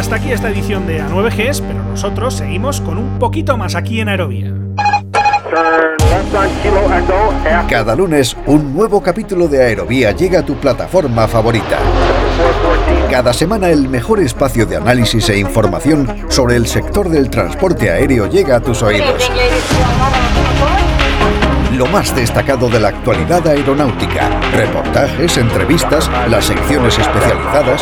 Hasta 0.03 0.17
aquí 0.17 0.33
esta 0.33 0.49
edición 0.49 0.85
de 0.85 1.01
A9Gs, 1.01 1.61
pero 1.61 1.81
nosotros 1.81 2.33
seguimos 2.33 2.81
con 2.81 2.97
un 2.97 3.19
poquito 3.19 3.55
más 3.55 3.73
aquí 3.73 4.01
en 4.01 4.09
Aerovía. 4.09 4.53
Cada 7.69 7.95
lunes, 7.95 8.35
un 8.45 8.75
nuevo 8.75 9.01
capítulo 9.01 9.47
de 9.47 9.63
Aerovía 9.63 10.11
llega 10.11 10.41
a 10.41 10.45
tu 10.45 10.55
plataforma 10.55 11.25
favorita. 11.25 11.77
Cada 13.09 13.31
semana 13.31 13.69
el 13.69 13.87
mejor 13.87 14.19
espacio 14.19 14.65
de 14.65 14.75
análisis 14.75 15.29
e 15.29 15.39
información 15.39 16.25
sobre 16.27 16.57
el 16.57 16.67
sector 16.67 17.07
del 17.07 17.29
transporte 17.29 17.89
aéreo 17.89 18.27
llega 18.27 18.57
a 18.57 18.59
tus 18.59 18.83
oídos 18.83 19.31
lo 21.83 21.89
más 21.89 22.15
destacado 22.15 22.69
de 22.69 22.79
la 22.79 22.89
actualidad 22.89 23.45
aeronáutica, 23.45 24.29
reportajes, 24.51 25.37
entrevistas, 25.37 26.09
las 26.29 26.45
secciones 26.45 26.97
especializadas. 26.97 27.81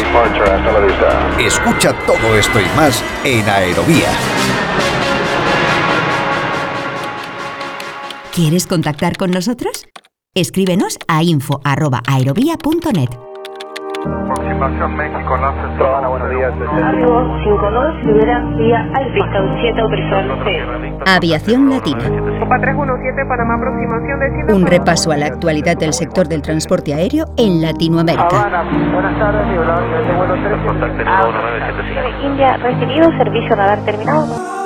Escucha 1.39 1.93
todo 2.06 2.36
esto 2.36 2.60
y 2.60 2.66
más 2.76 3.04
en 3.24 3.47
Aerovía. 3.47 4.10
¿Quieres 8.34 8.66
contactar 8.66 9.18
con 9.18 9.30
nosotros? 9.30 9.86
Escríbenos 10.34 10.97
a 11.08 11.22
info.aerovía.net. 11.22 13.31
Aproximación 14.04 14.95
México, 14.95 15.38
no 15.38 16.10
buenos 16.10 16.30
días. 16.32 16.52
Argo 16.84 17.38
libera 18.04 18.39
vía 18.58 18.80
Alfa, 18.95 19.30
7 19.62 19.80
autorizado 19.80 20.34
Aviación 21.06 21.70
Latina. 21.70 22.04
Copa 22.39 22.58
317, 22.60 23.26
Panamá, 23.28 23.56
aproximación 23.56 24.47
de 24.47 24.54
Un 24.56 24.66
repaso 24.66 25.12
a 25.12 25.18
la 25.18 25.28
actualidad 25.28 25.78
del 25.78 25.93
sector 25.93 26.28
del 26.28 26.41
transporte 26.41 26.95
aéreo 26.95 27.26
en 27.38 27.62
Latinoamérica. 27.62 28.26
Habana, 28.26 28.64
buenas 28.91 29.20
tardes, 29.20 29.47
de 29.47 30.14
vuelo 30.18 30.34
13. 30.34 32.26
India, 32.26 32.58
recibido, 32.58 33.12
servicio 33.20 33.56
radar 33.56 33.86
terminado. 33.86 34.61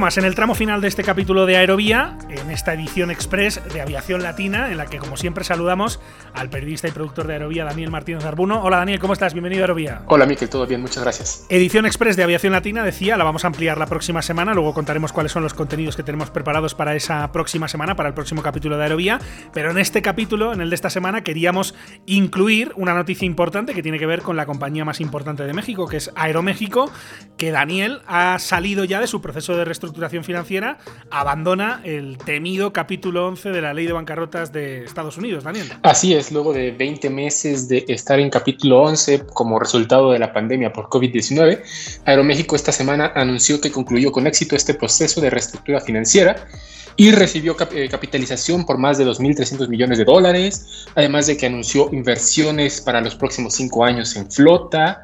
Más, 0.00 0.18
en 0.18 0.24
el 0.24 0.34
tramo 0.34 0.54
final 0.54 0.80
de 0.80 0.88
este 0.88 1.04
capítulo 1.04 1.46
de 1.46 1.56
Aerovía, 1.56 2.18
en 2.28 2.50
esta 2.50 2.74
edición 2.74 3.10
express 3.10 3.60
de 3.72 3.80
Aviación 3.80 4.20
Latina, 4.22 4.70
en 4.70 4.76
la 4.76 4.86
que 4.86 4.98
como 4.98 5.16
siempre 5.16 5.44
saludamos 5.44 6.00
al 6.34 6.50
periodista 6.50 6.88
y 6.88 6.90
productor 6.90 7.28
de 7.28 7.34
Aerovía, 7.34 7.64
Daniel 7.64 7.90
Martínez 7.90 8.24
Arbuno. 8.24 8.62
Hola 8.62 8.78
Daniel, 8.78 8.98
¿cómo 8.98 9.12
estás? 9.12 9.32
Bienvenido 9.32 9.62
a 9.62 9.64
Aerovía. 9.64 10.02
Hola 10.06 10.26
Miquel, 10.26 10.48
todo 10.50 10.66
bien, 10.66 10.80
muchas 10.80 11.04
gracias. 11.04 11.46
Edición 11.48 11.86
express 11.86 12.16
de 12.16 12.24
Aviación 12.24 12.52
Latina, 12.52 12.82
decía, 12.82 13.16
la 13.16 13.24
vamos 13.24 13.44
a 13.44 13.46
ampliar 13.46 13.78
la 13.78 13.86
próxima 13.86 14.20
semana, 14.20 14.52
luego 14.54 14.74
contaremos 14.74 15.12
cuáles 15.12 15.30
son 15.30 15.44
los 15.44 15.54
contenidos 15.54 15.94
que 15.94 16.02
tenemos 16.02 16.30
preparados 16.30 16.74
para 16.74 16.96
esa 16.96 17.30
próxima 17.30 17.68
semana, 17.68 17.94
para 17.94 18.08
el 18.08 18.14
próximo 18.14 18.42
capítulo 18.42 18.76
de 18.76 18.82
Aerovía, 18.82 19.20
pero 19.52 19.70
en 19.70 19.78
este 19.78 20.02
capítulo, 20.02 20.52
en 20.52 20.60
el 20.60 20.70
de 20.70 20.74
esta 20.74 20.90
semana, 20.90 21.22
queríamos 21.22 21.76
incluir 22.06 22.72
una 22.74 22.94
noticia 22.94 23.24
importante 23.24 23.72
que 23.72 23.82
tiene 23.82 23.98
que 23.98 24.06
ver 24.06 24.22
con 24.22 24.36
la 24.36 24.46
compañía 24.46 24.84
más 24.84 25.00
importante 25.00 25.44
de 25.44 25.52
México, 25.52 25.86
que 25.86 25.98
es 25.98 26.10
Aeroméxico, 26.16 26.90
que 27.36 27.50
Daniel 27.52 28.00
ha 28.06 28.38
salido 28.38 28.84
ya 28.84 29.00
de 29.00 29.06
su 29.06 29.20
proceso 29.20 29.56
de 29.56 29.60
de 29.60 29.64
reestructuración 29.90 30.24
financiera 30.24 30.78
abandona 31.10 31.80
el 31.84 32.16
temido 32.18 32.72
capítulo 32.72 33.26
11 33.26 33.50
de 33.50 33.60
la 33.60 33.74
ley 33.74 33.86
de 33.86 33.92
bancarrotas 33.92 34.52
de 34.52 34.84
Estados 34.84 35.18
Unidos, 35.18 35.44
Daniel. 35.44 35.72
Así 35.82 36.14
es, 36.14 36.30
luego 36.30 36.52
de 36.52 36.70
20 36.70 37.10
meses 37.10 37.68
de 37.68 37.84
estar 37.88 38.20
en 38.20 38.30
capítulo 38.30 38.82
11 38.82 39.26
como 39.32 39.58
resultado 39.58 40.12
de 40.12 40.18
la 40.18 40.32
pandemia 40.32 40.72
por 40.72 40.86
COVID-19, 40.86 41.60
Aeroméxico 42.04 42.54
esta 42.54 42.72
semana 42.72 43.12
anunció 43.14 43.60
que 43.60 43.72
concluyó 43.72 44.12
con 44.12 44.26
éxito 44.26 44.54
este 44.54 44.74
proceso 44.74 45.20
de 45.20 45.30
reestructura 45.30 45.80
financiera 45.80 46.46
y 46.96 47.12
recibió 47.12 47.56
eh, 47.72 47.88
capitalización 47.88 48.66
por 48.66 48.78
más 48.78 48.98
de 48.98 49.06
2.300 49.06 49.68
millones 49.68 49.98
de 49.98 50.04
dólares, 50.04 50.86
además 50.94 51.26
de 51.26 51.36
que 51.36 51.46
anunció 51.46 51.88
inversiones 51.92 52.80
para 52.80 53.00
los 53.00 53.14
próximos 53.14 53.54
cinco 53.54 53.84
años 53.84 54.16
en 54.16 54.30
flota. 54.30 55.02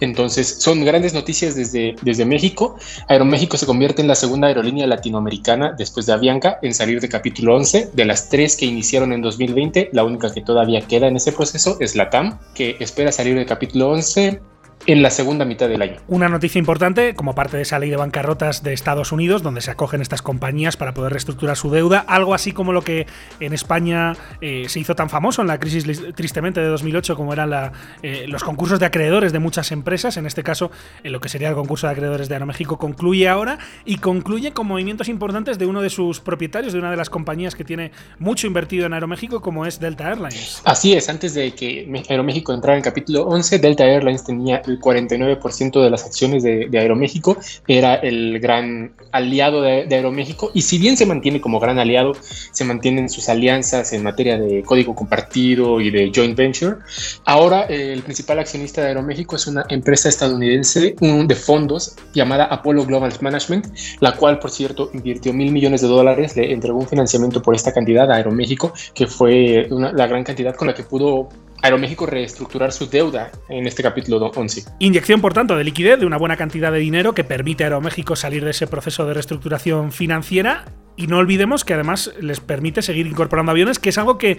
Entonces, 0.00 0.56
son 0.60 0.84
grandes 0.84 1.14
noticias 1.14 1.54
desde, 1.54 1.96
desde 2.02 2.24
México. 2.24 2.76
Aeroméxico 3.08 3.56
se 3.56 3.66
convierte 3.66 4.02
en 4.02 4.08
la 4.08 4.14
segunda 4.14 4.48
aerolínea 4.48 4.86
latinoamericana 4.86 5.74
después 5.76 6.06
de 6.06 6.12
Avianca 6.12 6.58
en 6.62 6.74
salir 6.74 7.00
de 7.00 7.08
capítulo 7.08 7.56
11. 7.56 7.90
De 7.92 8.04
las 8.04 8.28
tres 8.28 8.56
que 8.56 8.66
iniciaron 8.66 9.12
en 9.12 9.22
2020, 9.22 9.90
la 9.92 10.04
única 10.04 10.32
que 10.32 10.42
todavía 10.42 10.82
queda 10.82 11.08
en 11.08 11.16
ese 11.16 11.32
proceso 11.32 11.76
es 11.80 11.96
la 11.96 12.10
TAM, 12.10 12.38
que 12.54 12.76
espera 12.80 13.12
salir 13.12 13.36
de 13.36 13.46
capítulo 13.46 13.90
11 13.90 14.40
en 14.86 15.02
la 15.02 15.10
segunda 15.10 15.44
mitad 15.44 15.68
del 15.68 15.82
año. 15.82 15.96
Una 16.08 16.28
noticia 16.28 16.58
importante, 16.58 17.14
como 17.14 17.34
parte 17.34 17.56
de 17.56 17.62
esa 17.62 17.78
ley 17.78 17.90
de 17.90 17.96
bancarrotas 17.96 18.62
de 18.62 18.72
Estados 18.72 19.12
Unidos, 19.12 19.42
donde 19.42 19.60
se 19.60 19.70
acogen 19.70 20.00
estas 20.00 20.22
compañías 20.22 20.76
para 20.76 20.94
poder 20.94 21.12
reestructurar 21.12 21.56
su 21.56 21.70
deuda, 21.70 22.00
algo 22.00 22.34
así 22.34 22.52
como 22.52 22.72
lo 22.72 22.82
que 22.82 23.06
en 23.40 23.52
España 23.52 24.14
eh, 24.40 24.66
se 24.68 24.80
hizo 24.80 24.94
tan 24.94 25.08
famoso 25.10 25.42
en 25.42 25.48
la 25.48 25.58
crisis 25.58 25.84
tristemente 26.14 26.60
de 26.60 26.66
2008, 26.66 27.16
como 27.16 27.32
eran 27.32 27.50
la, 27.50 27.72
eh, 28.02 28.26
los 28.28 28.44
concursos 28.44 28.78
de 28.78 28.86
acreedores 28.86 29.32
de 29.32 29.38
muchas 29.38 29.72
empresas, 29.72 30.16
en 30.16 30.26
este 30.26 30.42
caso 30.42 30.70
en 31.02 31.12
lo 31.12 31.20
que 31.20 31.28
sería 31.28 31.48
el 31.48 31.54
concurso 31.54 31.86
de 31.86 31.92
acreedores 31.92 32.28
de 32.28 32.34
Aeroméxico, 32.34 32.78
concluye 32.78 33.28
ahora 33.28 33.58
y 33.84 33.96
concluye 33.96 34.52
con 34.52 34.66
movimientos 34.66 35.08
importantes 35.08 35.58
de 35.58 35.66
uno 35.66 35.80
de 35.80 35.90
sus 35.90 36.20
propietarios, 36.20 36.72
de 36.72 36.78
una 36.78 36.90
de 36.90 36.96
las 36.96 37.10
compañías 37.10 37.54
que 37.54 37.64
tiene 37.64 37.92
mucho 38.18 38.46
invertido 38.46 38.86
en 38.86 38.92
Aeroméxico, 38.92 39.40
como 39.40 39.66
es 39.66 39.80
Delta 39.80 40.08
Airlines. 40.08 40.62
Así 40.64 40.94
es, 40.94 41.08
antes 41.08 41.34
de 41.34 41.52
que 41.54 41.88
Aeroméxico 42.08 42.52
entrara 42.52 42.74
en 42.74 42.78
el 42.78 42.84
capítulo 42.84 43.22
11, 43.22 43.58
Delta 43.58 43.84
Airlines 43.84 44.24
tenía 44.24 44.62
el 44.74 44.80
49% 44.80 45.82
de 45.82 45.90
las 45.90 46.04
acciones 46.04 46.42
de, 46.42 46.68
Aeroméxico, 46.74 47.36
era 47.66 47.94
el 47.94 48.40
gran 48.40 48.94
aliado 49.12 49.62
de, 49.62 49.86
Aeroméxico 49.90 50.50
y 50.54 50.62
si 50.62 50.78
bien 50.78 50.96
se 50.96 51.06
mantiene 51.06 51.40
como 51.40 51.60
gran 51.60 51.78
aliado, 51.78 52.12
se 52.52 52.64
mantienen 52.64 53.08
sus 53.08 53.28
alianzas 53.28 53.92
en 53.92 54.02
materia 54.02 54.38
de 54.38 54.62
código 54.62 54.94
compartido 54.94 55.80
y 55.80 55.90
de 55.90 56.10
joint 56.14 56.36
venture. 56.36 56.76
Ahora 57.24 57.66
eh, 57.68 57.92
el 57.92 58.02
principal 58.02 58.38
accionista 58.38 58.80
de 58.82 58.88
Aeroméxico 58.88 59.36
es 59.36 59.46
una 59.46 59.64
empresa 59.68 60.08
estadounidense 60.08 60.94
de 61.00 61.34
fondos 61.34 61.96
llamada 62.12 62.44
Apollo 62.44 62.84
Global 62.84 63.12
Management, 63.20 63.66
la 64.00 64.12
cual 64.16 64.38
por 64.38 64.50
cierto 64.50 64.90
invirtió 64.92 65.32
mil 65.32 65.52
millones 65.52 65.80
de 65.82 65.88
dólares, 65.88 66.36
le 66.36 66.52
entregó 66.52 66.78
un 66.78 66.88
financiamiento 66.88 67.42
por 67.42 67.54
esta 67.54 67.72
cantidad 67.72 68.10
a 68.10 68.16
Aeroméxico, 68.16 68.72
que 68.94 69.06
fue 69.06 69.68
la 69.70 70.06
gran 70.06 70.24
cantidad 70.24 70.54
con 70.54 70.68
la 70.68 70.74
que 70.74 70.82
pudo 70.82 71.28
Aeroméxico 71.64 72.04
reestructurar 72.04 72.72
su 72.72 72.90
deuda 72.90 73.32
en 73.48 73.66
este 73.66 73.82
capítulo 73.82 74.30
11. 74.34 74.64
Inyección, 74.80 75.22
por 75.22 75.32
tanto, 75.32 75.56
de 75.56 75.64
liquidez 75.64 75.98
de 75.98 76.04
una 76.04 76.18
buena 76.18 76.36
cantidad 76.36 76.70
de 76.70 76.78
dinero 76.78 77.14
que 77.14 77.24
permite 77.24 77.64
a 77.64 77.68
Aeroméxico 77.68 78.16
salir 78.16 78.44
de 78.44 78.50
ese 78.50 78.66
proceso 78.66 79.06
de 79.06 79.14
reestructuración 79.14 79.90
financiera 79.90 80.66
y 80.94 81.06
no 81.06 81.16
olvidemos 81.16 81.64
que 81.64 81.72
además 81.72 82.12
les 82.20 82.40
permite 82.40 82.82
seguir 82.82 83.06
incorporando 83.06 83.50
aviones, 83.50 83.78
que 83.78 83.88
es 83.88 83.96
algo 83.96 84.18
que, 84.18 84.36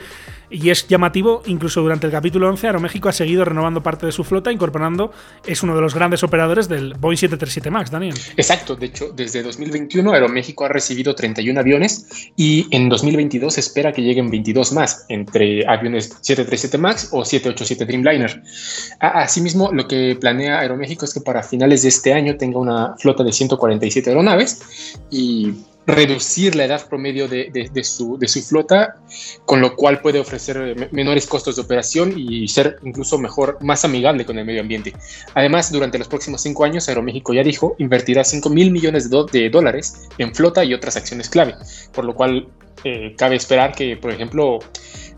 y 0.56 0.70
es 0.70 0.88
llamativo, 0.88 1.44
incluso 1.46 1.82
durante 1.82 2.08
el 2.08 2.14
capítulo 2.14 2.48
11, 2.48 2.68
Aeroméxico 2.68 3.10
ha 3.10 3.12
seguido 3.12 3.44
renovando 3.44 3.84
parte 3.84 4.06
de 4.06 4.14
su 4.14 4.24
flota, 4.24 4.54
incorporando, 4.54 5.12
es 5.46 5.62
uno 5.64 5.76
de 5.76 5.82
los 5.82 5.94
grandes 5.94 6.24
operadores 6.24 6.70
del 6.70 6.94
Boeing 6.94 7.18
737 7.18 7.70
MAX, 7.70 7.92
Daniel. 7.92 8.16
Exacto, 8.38 8.76
de 8.76 8.86
hecho, 8.86 9.12
desde 9.14 9.44
2021 9.44 10.14
Aeroméxico 10.14 10.66
ha 10.66 10.70
recibido 10.70 11.14
31 11.14 11.60
aviones 11.60 12.32
y 12.38 12.68
en 12.72 12.88
2022 12.88 13.58
espera 13.58 13.92
que 13.92 14.02
lleguen 14.02 14.30
22 14.30 14.72
más, 14.72 15.06
entre 15.10 15.68
aviones 15.68 16.06
737 16.22 16.78
MAX 16.78 17.10
o 17.12 17.26
787 17.26 17.86
Dreamliner. 17.86 18.42
Asimismo, 19.00 19.72
lo 19.74 19.88
que 19.88 20.18
planea 20.20 20.60
Aeroméxico 20.60 21.04
es 21.04 21.14
que 21.14 21.20
para 21.20 21.44
finales 21.44 21.84
de 21.84 21.90
este 21.90 22.14
año 22.14 22.38
tenga 22.38 22.60
una 22.60 22.96
flota 22.98 23.24
de 23.24 23.34
147 23.34 24.10
aeronaves 24.10 24.98
y 25.12 25.54
reducir 25.88 26.56
la 26.56 26.66
edad 26.66 26.88
promedio 26.88 27.28
de, 27.28 27.50
de, 27.72 27.84
su, 27.84 28.18
de, 28.18 28.28
su, 28.28 28.42
flota, 28.42 28.96
con 29.46 29.62
lo 29.62 29.76
cual 29.76 30.02
puede 30.02 30.20
ofrecer 30.20 30.45
menores 30.92 31.28
costos 31.28 31.56
de 31.56 31.62
operación 31.62 32.14
y 32.16 32.48
ser 32.48 32.78
incluso 32.84 33.18
mejor, 33.18 33.58
más 33.62 33.86
amigable 33.86 34.26
con 34.26 34.38
el 34.38 34.46
medio 34.46 34.62
ambiente. 34.62 34.94
Además, 35.34 35.72
durante 35.72 35.98
los 35.98 36.08
próximos 36.08 36.42
cinco 36.42 36.64
años, 36.64 36.88
Aeroméxico 36.88 37.34
ya 37.34 37.44
dijo, 37.44 37.76
invertirá 37.80 38.24
5 38.24 38.50
mil 38.50 38.72
millones 38.72 39.10
de, 39.10 39.50
dólares 39.50 40.08
en 40.18 40.34
flota 40.34 40.64
y 40.64 40.74
otras 40.74 40.96
acciones 40.98 41.30
clave, 41.30 41.56
por 41.94 42.06
lo 42.06 42.16
cual 42.16 42.48
eh, 42.84 43.16
cabe 43.18 43.36
esperar 43.36 43.74
que, 43.74 43.98
por 43.98 44.12
ejemplo, 44.12 44.60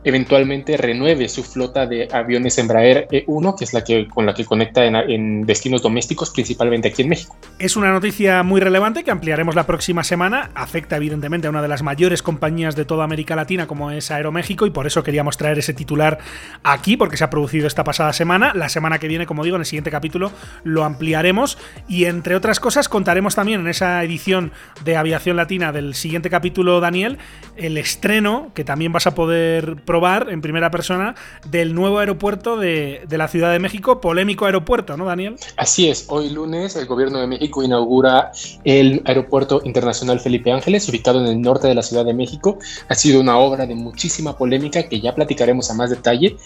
eventualmente 0.08 0.78
renueve 0.78 1.28
su 1.28 1.44
flota 1.44 1.86
de 1.86 2.08
aviones 2.10 2.58
Embraer 2.58 3.10
E1, 3.12 3.58
que 3.58 3.66
es 3.66 3.74
la 3.74 3.84
que 3.84 4.08
con 4.08 4.26
la 4.26 4.34
que 4.34 4.46
conecta 4.46 4.86
en, 4.86 5.46
destinos 5.46 5.82
domésticos, 5.82 6.30
principalmente 6.30 6.88
aquí 6.88 7.02
en 7.02 7.10
México. 7.10 7.36
Es 7.60 7.76
una 7.76 7.92
noticia 7.92 8.42
muy 8.44 8.62
relevante 8.62 9.04
que 9.04 9.12
ampliaremos 9.12 9.54
la 9.54 9.66
próxima 9.66 10.06
semana. 10.06 10.50
Afecta 10.56 10.96
evidentemente 10.96 11.48
a 11.48 11.50
una 11.50 11.62
de 11.62 11.68
las 11.68 11.84
mayores 11.84 12.24
compañías 12.24 12.78
de 12.78 12.86
toda 12.86 13.04
América 13.04 13.36
Latina 13.36 13.68
como 13.68 13.92
es 13.92 14.10
Aeroméxico 14.10 14.66
y 14.66 14.70
por 14.70 14.88
eso 14.88 15.04
queríamos 15.04 15.36
traer 15.36 15.60
ese 15.60 15.74
titular 15.74 16.20
aquí 16.64 16.96
porque 16.96 17.18
se 17.18 17.26
ha 17.26 17.30
producido 17.30 17.68
esta 17.68 17.84
pasada 17.84 18.14
semana. 18.14 18.54
La 18.56 18.70
semana 18.70 19.00
que 19.00 19.10
viene, 19.10 19.26
como 19.26 19.44
digo, 19.44 19.58
en 19.58 19.62
el 19.62 19.66
siguiente 19.66 19.92
capítulo 19.92 20.32
lo 20.64 20.86
ampliaremos 20.86 21.58
y 21.90 22.06
entre 22.06 22.36
otras 22.36 22.62
cosas 22.62 22.88
contaremos 22.88 23.36
también 23.36 23.60
en 23.60 23.68
esa 23.68 24.02
edición 24.04 24.54
de 24.86 24.96
Aviación 24.96 25.36
Latina 25.36 25.74
del 25.74 25.96
siguiente 25.96 26.30
capítulo, 26.30 26.80
Daniel, 26.80 27.18
el 27.58 27.78
estreno 27.78 28.52
que 28.54 28.64
también 28.64 28.94
vas 28.94 29.06
a 29.06 29.14
poder 29.14 29.76
probar 29.84 29.97
en 30.06 30.42
primera 30.42 30.70
persona 30.70 31.16
del 31.50 31.74
nuevo 31.74 31.98
aeropuerto 31.98 32.56
de, 32.56 33.06
la 33.10 33.28
Ciudad 33.28 33.52
de 33.52 33.60
México, 33.60 34.00
polémico 34.00 34.46
aeropuerto, 34.46 34.96
¿no, 34.96 35.06
Daniel? 35.06 35.36
Así 35.58 35.90
es, 35.90 36.06
hoy 36.10 36.30
lunes 36.30 36.76
el 36.76 36.86
gobierno 36.86 37.20
de 37.20 37.26
México 37.26 37.64
inaugura 37.64 38.32
el 38.64 39.02
Aeropuerto 39.06 39.62
Internacional 39.64 40.20
Felipe 40.20 40.52
Ángeles, 40.52 40.88
ubicado 40.88 41.20
en 41.20 41.28
el 41.28 41.42
norte 41.42 41.68
de 41.68 41.74
la 41.74 41.82
Ciudad 41.82 42.06
de 42.06 42.14
México. 42.14 42.60
Ha 42.90 42.96
sido 42.96 43.20
una 43.20 43.38
obra 43.38 43.66
de 43.66 43.74
muchísima 43.74 44.38
polémica 44.38 44.84
que 44.84 45.02
ya 45.02 45.16
platicaremos 45.16 45.72
a 45.72 45.74
más 45.74 45.90
detalle 45.90 46.38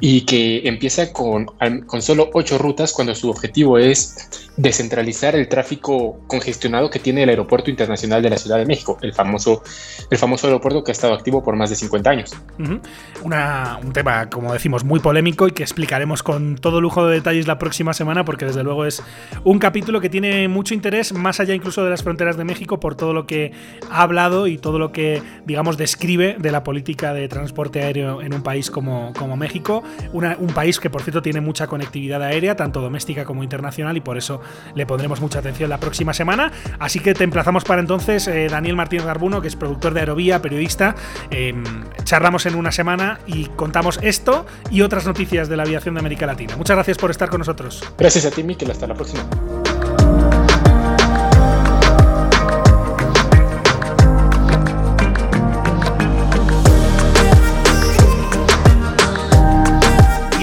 y 0.00 0.20
que 0.22 0.62
empieza 0.68 1.12
con, 1.12 1.46
con 1.86 2.02
solo 2.02 2.30
ocho 2.34 2.56
rutas 2.58 2.92
cuando 2.92 3.14
su 3.16 3.30
objetivo 3.30 3.78
es 3.78 4.30
descentralizar 4.56 5.34
el 5.34 5.48
tráfico 5.48 6.20
congestionado 6.26 6.90
que 6.90 6.98
tiene 6.98 7.22
el 7.22 7.28
Aeropuerto 7.30 7.70
Internacional 7.70 8.22
de 8.22 8.30
la 8.30 8.36
Ciudad 8.36 8.58
de 8.58 8.66
México, 8.66 8.98
el 9.02 9.12
famoso, 9.12 9.62
el 10.10 10.18
famoso 10.18 10.46
aeropuerto 10.46 10.84
que 10.84 10.90
ha 10.90 10.92
estado 10.92 11.14
activo 11.14 11.42
por 11.42 11.56
más 11.56 11.70
de 11.70 11.76
50 11.76 12.10
años. 12.10 12.32
Un 13.24 13.92
tema, 13.92 14.28
como 14.28 14.52
decimos, 14.52 14.84
muy 14.84 15.00
polémico 15.00 15.46
y 15.48 15.52
que 15.52 15.62
explicaremos 15.62 16.22
con 16.22 16.56
todo 16.56 16.80
lujo 16.80 17.06
de 17.06 17.14
detalles 17.14 17.46
la 17.46 17.58
próxima 17.58 17.94
semana 17.94 18.24
porque 18.24 18.46
desde 18.46 18.64
luego 18.64 18.84
es 18.84 19.02
un 19.44 19.58
capítulo 19.58 20.00
que 20.00 20.08
tiene 20.08 20.48
mucho 20.48 20.74
interés 20.74 21.12
más 21.12 21.40
allá 21.40 21.54
incluso 21.54 21.84
de 21.84 21.90
las 21.90 22.02
fronteras 22.02 22.36
de 22.36 22.44
México 22.44 22.80
por 22.80 22.94
todo 22.94 23.12
lo 23.12 23.26
que 23.26 23.52
ha 23.90 24.02
hablado 24.02 24.46
y 24.46 24.58
todo 24.58 24.78
lo 24.78 24.92
que, 24.92 25.22
digamos, 25.44 25.76
describe 25.76 26.36
de 26.38 26.50
la 26.50 26.64
política 26.64 27.14
de 27.14 27.28
transporte 27.28 27.82
aéreo 27.82 28.22
en 28.22 28.34
un 28.34 28.42
país 28.42 28.70
como, 28.70 29.12
como 29.16 29.36
México, 29.36 29.82
un 30.12 30.52
país 30.54 30.80
que 30.80 30.90
por 30.90 31.02
cierto 31.02 31.22
tiene 31.22 31.40
mucha 31.40 31.66
conectividad 31.66 32.22
aérea, 32.22 32.56
tanto 32.56 32.80
doméstica 32.80 33.24
como 33.24 33.42
internacional 33.42 33.96
y 33.96 34.00
por 34.00 34.18
eso 34.18 34.40
le 34.74 34.86
pondremos 34.86 35.20
mucha 35.20 35.38
atención 35.38 35.70
la 35.70 35.78
próxima 35.78 36.12
semana. 36.12 36.52
Así 36.78 37.00
que 37.00 37.14
te 37.14 37.24
emplazamos 37.24 37.64
para 37.64 37.80
entonces, 37.80 38.26
eh, 38.28 38.48
Daniel 38.50 38.76
Martínez 38.76 39.06
Garbuno, 39.06 39.40
que 39.40 39.48
es 39.48 39.56
productor 39.56 39.94
de 39.94 40.00
Aerovía, 40.00 40.42
periodista. 40.42 40.94
Em, 41.30 41.62
charlamos 42.04 42.46
en 42.46 42.54
una 42.54 42.71
semana 42.72 43.20
y 43.26 43.46
contamos 43.46 43.98
esto 44.02 44.46
y 44.70 44.82
otras 44.82 45.06
noticias 45.06 45.48
de 45.48 45.56
la 45.56 45.62
aviación 45.62 45.94
de 45.94 46.00
América 46.00 46.26
Latina. 46.26 46.56
Muchas 46.56 46.76
gracias 46.76 46.98
por 46.98 47.10
estar 47.10 47.28
con 47.30 47.38
nosotros. 47.38 47.82
Gracias 47.98 48.24
a 48.24 48.30
ti, 48.30 48.42
Miquel. 48.42 48.70
Hasta 48.70 48.86
la 48.86 48.94
próxima. 48.94 49.24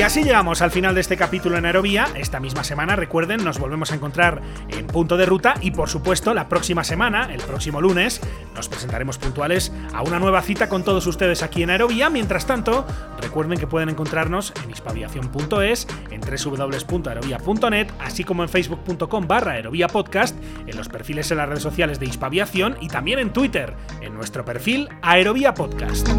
Así 0.09 0.23
llegamos 0.23 0.63
al 0.63 0.71
final 0.71 0.95
de 0.95 1.01
este 1.01 1.17
capítulo 1.17 1.55
en 1.59 1.67
Aerovía. 1.67 2.07
Esta 2.15 2.39
misma 2.39 2.63
semana, 2.63 2.95
recuerden, 2.95 3.45
nos 3.45 3.59
volvemos 3.59 3.91
a 3.91 3.95
encontrar 3.95 4.41
en 4.69 4.87
punto 4.87 5.17
de 5.17 5.27
ruta 5.27 5.53
y 5.61 5.69
por 5.69 5.87
supuesto 5.87 6.33
la 6.33 6.49
próxima 6.49 6.83
semana, 6.83 7.31
el 7.31 7.39
próximo 7.41 7.79
lunes, 7.79 8.19
nos 8.55 8.69
presentaremos 8.69 9.19
puntuales 9.19 9.71
a 9.93 10.01
una 10.01 10.17
nueva 10.17 10.41
cita 10.41 10.67
con 10.67 10.83
todos 10.83 11.05
ustedes 11.05 11.43
aquí 11.43 11.61
en 11.61 11.69
Aerovía. 11.69 12.09
Mientras 12.09 12.47
tanto, 12.47 12.87
recuerden 13.21 13.59
que 13.59 13.67
pueden 13.67 13.89
encontrarnos 13.89 14.51
en 14.63 14.71
hispaviación.es, 14.71 15.87
en 16.09 16.21
www.aerovía.net, 16.21 17.87
así 17.99 18.23
como 18.23 18.41
en 18.41 18.49
facebook.com 18.49 19.27
barra 19.27 19.51
aerovía 19.51 19.89
podcast, 19.89 20.35
en 20.65 20.75
los 20.75 20.89
perfiles 20.89 21.29
en 21.29 21.37
las 21.37 21.49
redes 21.49 21.61
sociales 21.61 21.99
de 21.99 22.07
Hispaviación 22.07 22.77
y 22.81 22.87
también 22.87 23.19
en 23.19 23.31
Twitter, 23.31 23.75
en 24.01 24.15
nuestro 24.15 24.43
perfil 24.43 24.89
Aerovía 25.03 25.53
Podcast. 25.53 26.09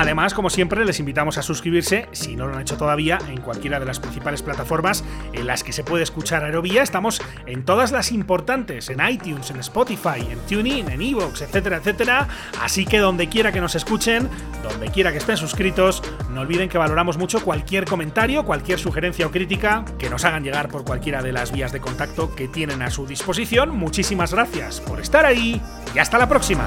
Además, 0.00 0.32
como 0.32 0.48
siempre, 0.48 0.82
les 0.86 0.98
invitamos 0.98 1.36
a 1.36 1.42
suscribirse, 1.42 2.08
si 2.12 2.34
no 2.34 2.46
lo 2.46 2.54
han 2.54 2.62
hecho 2.62 2.78
todavía, 2.78 3.18
en 3.28 3.42
cualquiera 3.42 3.78
de 3.78 3.84
las 3.84 4.00
principales 4.00 4.42
plataformas 4.42 5.04
en 5.34 5.46
las 5.46 5.62
que 5.62 5.74
se 5.74 5.84
puede 5.84 6.02
escuchar 6.04 6.42
Aerovía. 6.42 6.82
Estamos 6.82 7.20
en 7.44 7.66
todas 7.66 7.92
las 7.92 8.10
importantes, 8.10 8.88
en 8.88 9.06
iTunes, 9.06 9.50
en 9.50 9.58
Spotify, 9.58 10.26
en 10.30 10.38
TuneIn, 10.48 10.90
en 10.90 11.02
Evox, 11.02 11.42
etcétera, 11.42 11.76
etcétera. 11.76 12.28
Así 12.62 12.86
que 12.86 12.96
donde 12.96 13.28
quiera 13.28 13.52
que 13.52 13.60
nos 13.60 13.74
escuchen, 13.74 14.26
donde 14.62 14.88
quiera 14.88 15.12
que 15.12 15.18
estén 15.18 15.36
suscritos, 15.36 16.02
no 16.30 16.40
olviden 16.40 16.70
que 16.70 16.78
valoramos 16.78 17.18
mucho 17.18 17.44
cualquier 17.44 17.84
comentario, 17.84 18.46
cualquier 18.46 18.78
sugerencia 18.78 19.26
o 19.26 19.30
crítica 19.30 19.84
que 19.98 20.08
nos 20.08 20.24
hagan 20.24 20.42
llegar 20.42 20.70
por 20.70 20.82
cualquiera 20.82 21.20
de 21.20 21.32
las 21.32 21.52
vías 21.52 21.72
de 21.72 21.80
contacto 21.80 22.34
que 22.34 22.48
tienen 22.48 22.80
a 22.80 22.88
su 22.88 23.06
disposición. 23.06 23.76
Muchísimas 23.76 24.32
gracias 24.32 24.80
por 24.80 24.98
estar 24.98 25.26
ahí 25.26 25.60
y 25.94 25.98
hasta 25.98 26.16
la 26.16 26.26
próxima. 26.26 26.66